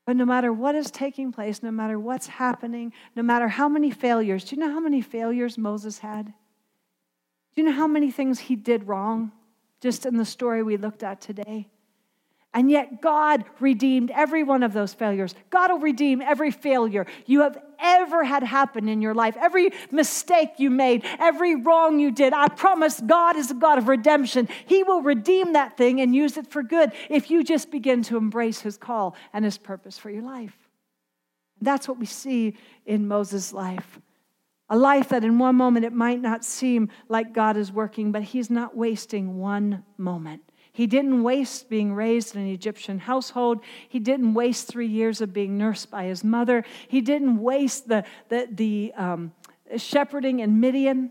But 0.07 0.17
no 0.17 0.25
matter 0.25 0.53
what 0.53 0.75
is 0.75 0.91
taking 0.91 1.33
place, 1.33 1.63
no 1.63 1.71
matter 1.71 1.99
what's 1.99 2.29
happening, 2.29 2.95
no 3.15 3.23
matter 3.23 3.49
how 3.49 3.69
many 3.69 3.91
failures, 3.91 4.45
do 4.45 4.57
you 4.57 4.61
know 4.61 4.73
how 4.73 4.81
many 4.81 5.03
failures 5.03 5.59
Moses 5.59 5.99
had? 5.99 6.27
Do 6.27 7.63
you 7.63 7.65
know 7.65 7.73
how 7.75 7.87
many 7.87 8.11
things 8.11 8.39
he 8.39 8.57
did 8.57 8.89
wrong 8.89 9.33
just 9.81 10.07
in 10.07 10.17
the 10.17 10.25
story 10.25 10.63
we 10.63 10.77
looked 10.79 11.03
at 11.03 11.21
today? 11.21 11.69
And 12.55 12.71
yet, 12.71 13.03
God 13.03 13.45
redeemed 13.61 14.11
every 14.11 14.43
one 14.43 14.63
of 14.63 14.73
those 14.73 14.95
failures. 14.95 15.35
God 15.51 15.71
will 15.71 15.81
redeem 15.81 16.23
every 16.23 16.51
failure 16.51 17.07
you 17.27 17.43
have 17.43 17.59
ever 17.79 18.25
had 18.25 18.43
happen 18.43 18.89
in 18.89 19.03
your 19.03 19.15
life, 19.15 19.37
every 19.39 19.71
mistake 19.91 20.53
you 20.57 20.71
made, 20.71 21.05
every 21.19 21.57
wrong 21.57 22.01
you 22.01 22.11
did. 22.11 22.33
I 22.33 22.49
promise 22.49 23.01
God 23.01 23.37
is 23.37 23.51
a 23.51 23.55
God 23.55 23.77
of 23.77 23.87
redemption. 23.87 24.49
He 24.67 24.83
will 24.83 25.03
redeem 25.03 25.53
that 25.53 25.77
thing 25.77 26.01
and 26.01 26.15
use 26.15 26.39
it 26.39 26.51
for 26.51 26.63
good 26.63 26.93
if 27.11 27.31
you 27.31 27.45
just 27.45 27.71
begin 27.71 28.03
to 28.05 28.17
embrace 28.17 28.61
His 28.61 28.79
call 28.79 29.15
and 29.35 29.45
His 29.45 29.59
purpose 29.59 29.99
for 29.99 30.11
your 30.11 30.23
life. 30.23 30.57
That's 31.61 31.87
what 31.87 31.99
we 31.99 32.07
see 32.07 32.57
in 32.87 33.09
Moses' 33.09 33.53
life. 33.53 34.01
A 34.71 34.77
life 34.77 35.11
that 35.11 35.25
in 35.25 35.39
one 35.39 35.57
moment 35.57 35.85
it 35.85 35.93
might 35.93 36.21
not 36.21 36.45
seem 36.45 36.89
like 37.09 37.35
God 37.35 37.57
is 37.59 37.71
working, 37.71 38.11
but 38.11 38.23
He's 38.23 38.49
not 38.49 38.75
wasting 38.77 39.39
one 39.39 39.85
moment. 39.99 40.43
He 40.79 40.87
didn't 40.87 41.25
waste 41.25 41.69
being 41.69 41.93
raised 41.93 42.37
in 42.37 42.43
an 42.43 42.47
Egyptian 42.47 43.01
household. 43.01 43.65
He 43.89 43.99
didn't 43.99 44.35
waste 44.35 44.69
three 44.69 44.87
years 44.87 45.21
of 45.21 45.33
being 45.33 45.59
nursed 45.59 45.91
by 45.91 46.05
his 46.05 46.23
mother. 46.23 46.65
He 46.87 47.01
didn't 47.01 47.43
waste 47.43 47.89
the, 47.89 48.05
the, 48.29 48.47
the 48.49 48.93
um, 48.97 49.33
shepherding 49.77 50.39
in 50.39 50.61
Midian. 50.61 51.11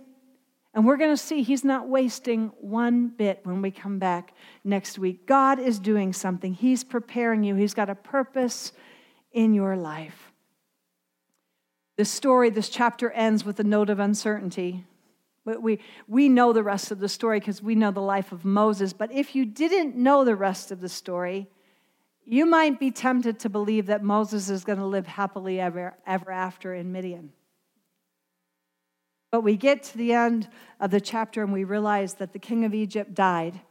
And 0.73 0.87
we're 0.87 0.95
going 0.95 1.11
to 1.11 1.21
see 1.21 1.43
he's 1.43 1.65
not 1.65 1.89
wasting 1.89 2.53
one 2.61 3.09
bit 3.09 3.41
when 3.43 3.61
we 3.61 3.69
come 3.69 3.99
back 3.99 4.33
next 4.63 4.97
week. 4.97 5.27
God 5.27 5.59
is 5.59 5.79
doing 5.79 6.13
something, 6.13 6.53
He's 6.53 6.85
preparing 6.85 7.43
you, 7.43 7.55
He's 7.55 7.73
got 7.73 7.89
a 7.89 7.95
purpose 7.95 8.71
in 9.33 9.53
your 9.53 9.75
life. 9.75 10.31
This 11.97 12.09
story, 12.09 12.51
this 12.51 12.69
chapter 12.69 13.11
ends 13.11 13.43
with 13.43 13.59
a 13.59 13.65
note 13.65 13.89
of 13.89 13.99
uncertainty. 13.99 14.85
We, 15.47 15.79
we 16.07 16.29
know 16.29 16.53
the 16.53 16.63
rest 16.63 16.91
of 16.91 16.99
the 16.99 17.09
story 17.09 17.39
because 17.39 17.61
we 17.61 17.75
know 17.75 17.91
the 17.91 18.01
life 18.01 18.31
of 18.31 18.43
Moses. 18.43 18.93
But 18.93 19.11
if 19.11 19.35
you 19.35 19.45
didn't 19.45 19.95
know 19.95 20.23
the 20.23 20.35
rest 20.35 20.71
of 20.71 20.81
the 20.81 20.89
story, 20.89 21.47
you 22.25 22.45
might 22.45 22.79
be 22.79 22.91
tempted 22.91 23.39
to 23.39 23.49
believe 23.49 23.85
that 23.85 24.03
Moses 24.03 24.49
is 24.49 24.65
going 24.65 24.79
to 24.79 24.85
live 24.85 25.07
happily 25.07 25.61
ever, 25.61 25.95
ever 26.05 26.31
after 26.31 26.73
in 26.73 26.91
Midian. 26.91 27.31
But 29.31 29.41
we 29.41 29.55
get 29.55 29.83
to 29.83 29.97
the 29.97 30.13
end 30.13 30.49
of 30.79 30.91
the 30.91 31.01
chapter 31.01 31.43
and 31.43 31.53
we 31.53 31.63
realize 31.63 32.15
that 32.15 32.33
the 32.33 32.39
king 32.39 32.65
of 32.65 32.73
Egypt 32.73 33.13
died. 33.13 33.61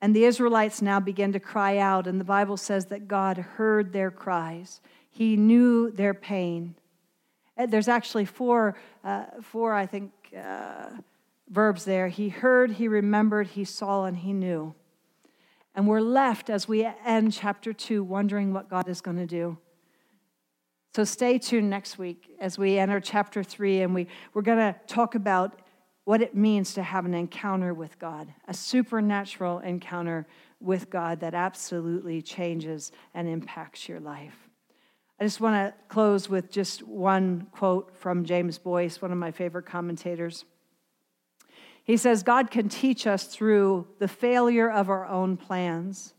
And 0.00 0.14
the 0.14 0.24
Israelites 0.24 0.82
now 0.82 1.00
begin 1.00 1.32
to 1.32 1.40
cry 1.40 1.78
out, 1.78 2.06
and 2.06 2.20
the 2.20 2.24
Bible 2.24 2.58
says 2.58 2.86
that 2.86 3.08
God 3.08 3.38
heard 3.38 3.92
their 3.94 4.10
cries. 4.10 4.82
He 5.08 5.36
knew 5.36 5.90
their 5.90 6.12
pain. 6.12 6.74
There's 7.56 7.88
actually 7.88 8.26
four, 8.26 8.76
uh, 9.02 9.24
four 9.40 9.72
I 9.72 9.86
think, 9.86 10.10
uh, 10.36 10.90
verbs 11.48 11.84
there. 11.84 12.08
He 12.08 12.28
heard, 12.28 12.72
he 12.72 12.88
remembered, 12.88 13.48
he 13.48 13.64
saw, 13.64 14.04
and 14.04 14.16
he 14.16 14.32
knew. 14.32 14.74
And 15.74 15.88
we're 15.88 16.00
left 16.00 16.50
as 16.50 16.68
we 16.68 16.86
end 17.04 17.32
chapter 17.32 17.72
two 17.72 18.04
wondering 18.04 18.52
what 18.52 18.70
God 18.70 18.88
is 18.88 19.00
going 19.00 19.16
to 19.16 19.26
do. 19.26 19.58
So 20.94 21.02
stay 21.02 21.38
tuned 21.38 21.68
next 21.68 21.98
week 21.98 22.30
as 22.38 22.56
we 22.56 22.78
enter 22.78 23.00
chapter 23.00 23.42
three, 23.42 23.82
and 23.82 23.92
we, 23.94 24.06
we're 24.32 24.42
going 24.42 24.58
to 24.58 24.78
talk 24.86 25.16
about 25.16 25.60
what 26.04 26.22
it 26.22 26.36
means 26.36 26.74
to 26.74 26.82
have 26.82 27.04
an 27.04 27.14
encounter 27.14 27.74
with 27.74 27.98
God, 27.98 28.32
a 28.46 28.54
supernatural 28.54 29.58
encounter 29.60 30.26
with 30.60 30.90
God 30.90 31.20
that 31.20 31.34
absolutely 31.34 32.22
changes 32.22 32.92
and 33.12 33.26
impacts 33.26 33.88
your 33.88 34.00
life. 34.00 34.48
I 35.24 35.26
just 35.26 35.40
want 35.40 35.54
to 35.54 35.72
close 35.88 36.28
with 36.28 36.50
just 36.50 36.82
one 36.82 37.46
quote 37.50 37.96
from 37.96 38.26
James 38.26 38.58
Boice, 38.58 39.00
one 39.00 39.10
of 39.10 39.16
my 39.16 39.30
favorite 39.30 39.64
commentators. 39.64 40.44
He 41.82 41.96
says, 41.96 42.22
God 42.22 42.50
can 42.50 42.68
teach 42.68 43.06
us 43.06 43.24
through 43.24 43.86
the 44.00 44.06
failure 44.06 44.70
of 44.70 44.90
our 44.90 45.06
own 45.06 45.38
plans 45.38 46.12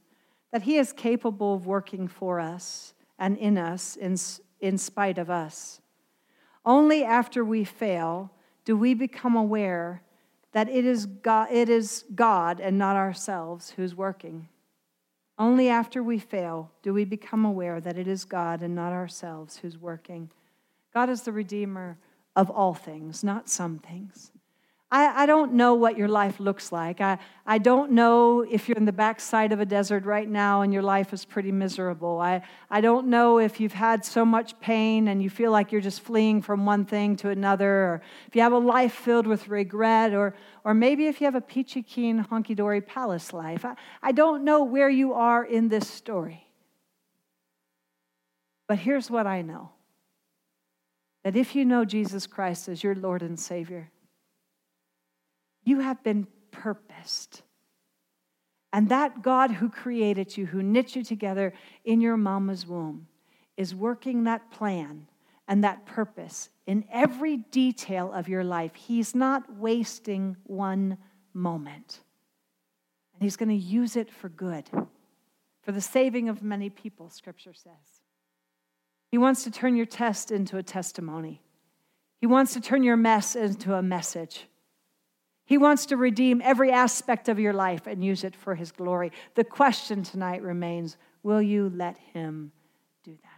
that 0.51 0.63
He 0.63 0.77
is 0.77 0.91
capable 0.91 1.53
of 1.53 1.67
working 1.67 2.07
for 2.07 2.39
us 2.39 2.95
and 3.19 3.37
in 3.37 3.59
us 3.59 3.95
in, 3.95 4.17
in 4.59 4.79
spite 4.79 5.19
of 5.19 5.29
us. 5.29 5.81
Only 6.65 7.03
after 7.03 7.45
we 7.45 7.63
fail 7.63 8.31
do 8.63 8.75
we 8.75 8.95
become 8.95 9.35
aware 9.35 10.01
that 10.53 10.67
it 10.67 10.83
is 10.83 11.05
God, 11.05 11.49
it 11.51 11.69
is 11.69 12.05
God 12.15 12.59
and 12.59 12.79
not 12.79 12.95
ourselves 12.95 13.69
who's 13.69 13.93
working. 13.93 14.47
Only 15.37 15.67
after 15.69 16.01
we 16.01 16.17
fail 16.19 16.71
do 16.81 16.93
we 16.93 17.03
become 17.03 17.43
aware 17.43 17.81
that 17.81 17.97
it 17.97 18.07
is 18.07 18.23
God 18.23 18.61
and 18.61 18.73
not 18.73 18.93
ourselves 18.93 19.57
who's 19.57 19.77
working. 19.77 20.29
God 20.93 21.09
is 21.09 21.23
the 21.23 21.33
Redeemer 21.33 21.97
of 22.35 22.49
all 22.49 22.73
things, 22.73 23.23
not 23.23 23.49
some 23.49 23.79
things. 23.79 24.31
I, 24.95 25.23
I, 25.23 25.25
don't 25.25 25.51
know 25.51 25.73
what 25.73 25.97
your 25.97 26.07
life 26.07 26.39
looks 26.39 26.71
like. 26.71 27.01
I, 27.01 27.17
I 27.45 27.57
don't 27.57 27.91
know 27.91 28.45
if 28.49 28.69
you're 28.69 28.77
in 28.77 28.85
the 28.85 28.93
backside 28.93 29.51
of 29.51 29.59
a 29.59 29.65
desert 29.65 30.05
right 30.05 30.29
now 30.29 30.61
and 30.61 30.71
your 30.71 30.83
life 30.83 31.11
is 31.11 31.25
pretty 31.25 31.51
miserable. 31.51 32.21
I, 32.21 32.43
I 32.71 32.79
don't 32.79 33.07
know 33.07 33.37
if 33.37 33.59
you've 33.59 33.73
had 33.73 34.05
so 34.05 34.23
much 34.23 34.57
pain 34.61 35.09
and 35.09 35.21
you 35.21 35.29
feel 35.29 35.51
like 35.51 35.73
you're 35.73 35.81
just 35.81 35.99
fleeing 35.99 36.41
from 36.41 36.65
one 36.65 36.85
thing 36.85 37.17
to 37.17 37.29
another, 37.29 37.69
or 37.69 38.01
if 38.29 38.37
you 38.37 38.41
have 38.41 38.53
a 38.53 38.57
life 38.57 38.93
filled 38.93 39.27
with 39.27 39.49
regret, 39.49 40.13
or, 40.13 40.33
or 40.63 40.73
maybe 40.73 41.07
if 41.07 41.19
you 41.19 41.25
have 41.25 41.35
a 41.35 41.41
peachy 41.41 41.83
keen, 41.83 42.23
honky 42.23 42.55
dory 42.55 42.79
palace 42.79 43.33
life. 43.33 43.65
I, 43.65 43.75
I 44.01 44.13
don't 44.13 44.45
know 44.45 44.63
where 44.63 44.89
you 44.89 45.11
are 45.11 45.43
in 45.43 45.67
this 45.67 45.89
story. 45.89 46.47
But 48.69 48.77
here's 48.77 49.11
what 49.11 49.27
I 49.27 49.41
know 49.41 49.71
that 51.25 51.35
if 51.35 51.53
you 51.53 51.65
know 51.65 51.83
Jesus 51.83 52.25
Christ 52.27 52.69
as 52.69 52.81
your 52.81 52.95
Lord 52.95 53.23
and 53.23 53.37
Savior, 53.37 53.91
you 55.65 55.79
have 55.79 56.01
been 56.03 56.27
purposed. 56.51 57.41
And 58.71 58.89
that 58.89 59.21
God 59.21 59.51
who 59.51 59.69
created 59.69 60.37
you, 60.37 60.45
who 60.45 60.63
knit 60.63 60.95
you 60.95 61.03
together 61.03 61.53
in 61.83 62.01
your 62.01 62.17
mama's 62.17 62.65
womb, 62.65 63.07
is 63.57 63.73
working 63.73 64.23
that 64.23 64.51
plan 64.51 65.07
and 65.47 65.63
that 65.63 65.85
purpose 65.85 66.49
in 66.65 66.85
every 66.91 67.37
detail 67.37 68.11
of 68.11 68.27
your 68.27 68.43
life. 68.43 68.75
He's 68.75 69.15
not 69.15 69.57
wasting 69.57 70.35
one 70.43 70.97
moment. 71.33 72.01
And 73.13 73.23
He's 73.23 73.37
going 73.37 73.49
to 73.49 73.55
use 73.55 73.95
it 73.95 74.11
for 74.11 74.29
good, 74.29 74.69
for 75.61 75.71
the 75.71 75.81
saving 75.81 76.27
of 76.29 76.43
many 76.43 76.69
people, 76.69 77.09
Scripture 77.09 77.53
says. 77.53 78.01
He 79.11 79.17
wants 79.17 79.43
to 79.43 79.51
turn 79.51 79.75
your 79.75 79.85
test 79.85 80.31
into 80.31 80.57
a 80.57 80.63
testimony, 80.63 81.41
He 82.19 82.27
wants 82.27 82.53
to 82.53 82.61
turn 82.61 82.83
your 82.83 82.97
mess 82.97 83.35
into 83.35 83.73
a 83.73 83.81
message. 83.81 84.47
He 85.45 85.57
wants 85.57 85.85
to 85.87 85.97
redeem 85.97 86.41
every 86.43 86.71
aspect 86.71 87.29
of 87.29 87.39
your 87.39 87.53
life 87.53 87.87
and 87.87 88.03
use 88.03 88.23
it 88.23 88.35
for 88.35 88.55
His 88.55 88.71
glory. 88.71 89.11
The 89.35 89.43
question 89.43 90.03
tonight 90.03 90.41
remains 90.41 90.97
will 91.23 91.41
you 91.41 91.71
let 91.73 91.97
Him 91.97 92.51
do 93.03 93.11
that? 93.11 93.35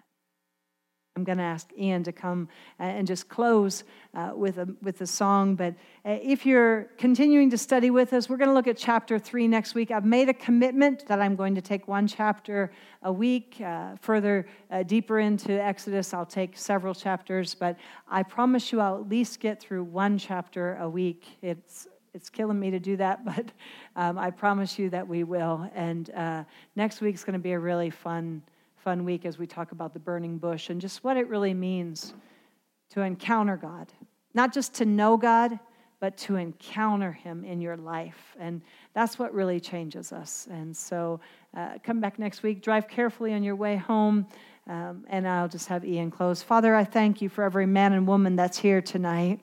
I'm 1.17 1.23
going 1.23 1.39
to 1.39 1.43
ask 1.43 1.67
Ian 1.75 2.03
to 2.03 2.11
come 2.11 2.47
and 2.77 3.07
just 3.07 3.27
close 3.27 3.83
uh, 4.13 4.33
with, 4.35 4.59
a, 4.59 4.67
with 4.83 5.01
a 5.01 5.07
song. 5.07 5.55
But 5.55 5.73
uh, 6.05 6.19
if 6.21 6.45
you're 6.45 6.89
continuing 6.99 7.49
to 7.49 7.57
study 7.57 7.89
with 7.89 8.13
us, 8.13 8.29
we're 8.29 8.37
going 8.37 8.49
to 8.49 8.53
look 8.53 8.67
at 8.67 8.77
chapter 8.77 9.17
three 9.17 9.47
next 9.47 9.73
week. 9.73 9.89
I've 9.89 10.05
made 10.05 10.29
a 10.29 10.33
commitment 10.33 11.07
that 11.07 11.19
I'm 11.19 11.35
going 11.35 11.55
to 11.55 11.61
take 11.61 11.87
one 11.87 12.07
chapter 12.07 12.71
a 13.01 13.11
week. 13.11 13.59
Uh, 13.59 13.95
further, 13.99 14.47
uh, 14.69 14.83
deeper 14.83 15.17
into 15.17 15.53
Exodus, 15.53 16.13
I'll 16.13 16.23
take 16.23 16.55
several 16.55 16.93
chapters. 16.93 17.55
But 17.55 17.77
I 18.07 18.21
promise 18.21 18.71
you, 18.71 18.79
I'll 18.79 19.01
at 19.01 19.09
least 19.09 19.39
get 19.39 19.59
through 19.59 19.85
one 19.85 20.19
chapter 20.19 20.75
a 20.75 20.87
week. 20.87 21.25
It's 21.41 21.87
it's 22.17 22.31
killing 22.31 22.59
me 22.59 22.71
to 22.71 22.79
do 22.79 22.97
that, 22.97 23.23
but 23.25 23.45
um, 23.95 24.17
I 24.17 24.31
promise 24.31 24.77
you 24.77 24.89
that 24.89 25.07
we 25.07 25.23
will. 25.23 25.69
And 25.73 26.09
uh, 26.09 26.43
next 26.75 26.99
week's 26.99 27.23
going 27.23 27.33
to 27.33 27.39
be 27.39 27.51
a 27.53 27.59
really 27.59 27.91
fun, 27.91 28.41
fun 28.75 29.05
week 29.05 29.25
as 29.25 29.37
we 29.37 29.45
talk 29.45 29.71
about 29.71 29.93
the 29.93 29.99
burning 29.99 30.37
bush 30.39 30.69
and 30.69 30.81
just 30.81 31.03
what 31.03 31.15
it 31.15 31.27
really 31.29 31.53
means 31.53 32.13
to 32.89 33.01
encounter 33.01 33.55
God. 33.55 33.93
Not 34.33 34.51
just 34.51 34.73
to 34.75 34.85
know 34.85 35.15
God, 35.15 35.59
but 35.99 36.17
to 36.17 36.35
encounter 36.35 37.11
Him 37.11 37.43
in 37.43 37.61
your 37.61 37.77
life. 37.77 38.35
And 38.39 38.61
that's 38.93 39.19
what 39.19 39.33
really 39.33 39.59
changes 39.59 40.11
us. 40.11 40.47
And 40.49 40.75
so 40.75 41.19
uh, 41.55 41.77
come 41.83 41.99
back 41.99 42.17
next 42.17 42.43
week, 42.43 42.61
drive 42.61 42.87
carefully 42.87 43.33
on 43.33 43.43
your 43.43 43.55
way 43.55 43.75
home. 43.77 44.27
Um, 44.67 45.05
and 45.07 45.27
I'll 45.27 45.47
just 45.47 45.67
have 45.67 45.85
Ian 45.85 46.11
close. 46.11 46.41
Father, 46.41 46.75
I 46.75 46.83
thank 46.83 47.21
you 47.21 47.29
for 47.29 47.43
every 47.43 47.65
man 47.65 47.93
and 47.93 48.07
woman 48.07 48.35
that's 48.35 48.57
here 48.57 48.81
tonight. 48.81 49.39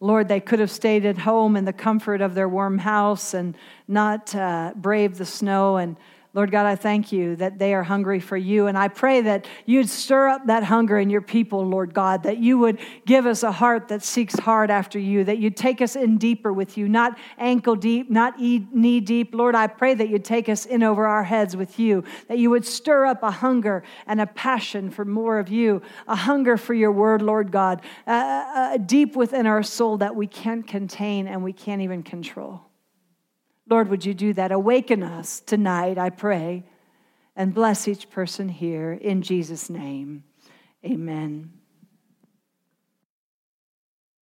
Lord, 0.00 0.28
they 0.28 0.40
could 0.40 0.58
have 0.58 0.70
stayed 0.70 1.06
at 1.06 1.18
home 1.18 1.56
in 1.56 1.64
the 1.64 1.72
comfort 1.72 2.20
of 2.20 2.34
their 2.34 2.48
warm 2.48 2.78
house 2.78 3.34
and 3.34 3.56
not 3.88 4.34
uh, 4.34 4.72
braved 4.76 5.16
the 5.16 5.24
snow. 5.24 5.76
And 5.76 5.96
Lord 6.36 6.50
God, 6.50 6.66
I 6.66 6.76
thank 6.76 7.12
you 7.12 7.34
that 7.36 7.58
they 7.58 7.72
are 7.72 7.82
hungry 7.82 8.20
for 8.20 8.36
you. 8.36 8.66
And 8.66 8.76
I 8.76 8.88
pray 8.88 9.22
that 9.22 9.46
you'd 9.64 9.88
stir 9.88 10.28
up 10.28 10.46
that 10.48 10.62
hunger 10.64 10.98
in 10.98 11.08
your 11.08 11.22
people, 11.22 11.66
Lord 11.66 11.94
God, 11.94 12.24
that 12.24 12.36
you 12.36 12.58
would 12.58 12.78
give 13.06 13.24
us 13.24 13.42
a 13.42 13.50
heart 13.50 13.88
that 13.88 14.02
seeks 14.02 14.38
hard 14.38 14.70
after 14.70 14.98
you, 14.98 15.24
that 15.24 15.38
you'd 15.38 15.56
take 15.56 15.80
us 15.80 15.96
in 15.96 16.18
deeper 16.18 16.52
with 16.52 16.76
you, 16.76 16.90
not 16.90 17.16
ankle 17.38 17.74
deep, 17.74 18.10
not 18.10 18.38
knee 18.38 19.00
deep. 19.00 19.34
Lord, 19.34 19.54
I 19.54 19.66
pray 19.66 19.94
that 19.94 20.10
you'd 20.10 20.26
take 20.26 20.50
us 20.50 20.66
in 20.66 20.82
over 20.82 21.06
our 21.06 21.24
heads 21.24 21.56
with 21.56 21.78
you, 21.78 22.04
that 22.28 22.36
you 22.36 22.50
would 22.50 22.66
stir 22.66 23.06
up 23.06 23.22
a 23.22 23.30
hunger 23.30 23.82
and 24.06 24.20
a 24.20 24.26
passion 24.26 24.90
for 24.90 25.06
more 25.06 25.38
of 25.38 25.48
you, 25.48 25.80
a 26.06 26.16
hunger 26.16 26.58
for 26.58 26.74
your 26.74 26.92
word, 26.92 27.22
Lord 27.22 27.50
God, 27.50 27.80
uh, 28.06 28.10
uh, 28.10 28.76
deep 28.76 29.16
within 29.16 29.46
our 29.46 29.62
soul 29.62 29.96
that 29.96 30.14
we 30.14 30.26
can't 30.26 30.66
contain 30.66 31.28
and 31.28 31.42
we 31.42 31.54
can't 31.54 31.80
even 31.80 32.02
control. 32.02 32.65
Lord, 33.68 33.88
would 33.88 34.04
you 34.04 34.14
do 34.14 34.32
that? 34.34 34.52
Awaken 34.52 35.02
us 35.02 35.40
tonight, 35.40 35.98
I 35.98 36.10
pray, 36.10 36.64
and 37.34 37.52
bless 37.52 37.88
each 37.88 38.10
person 38.10 38.48
here 38.48 38.92
in 38.92 39.22
Jesus' 39.22 39.68
name. 39.68 40.24
Amen. 40.84 41.55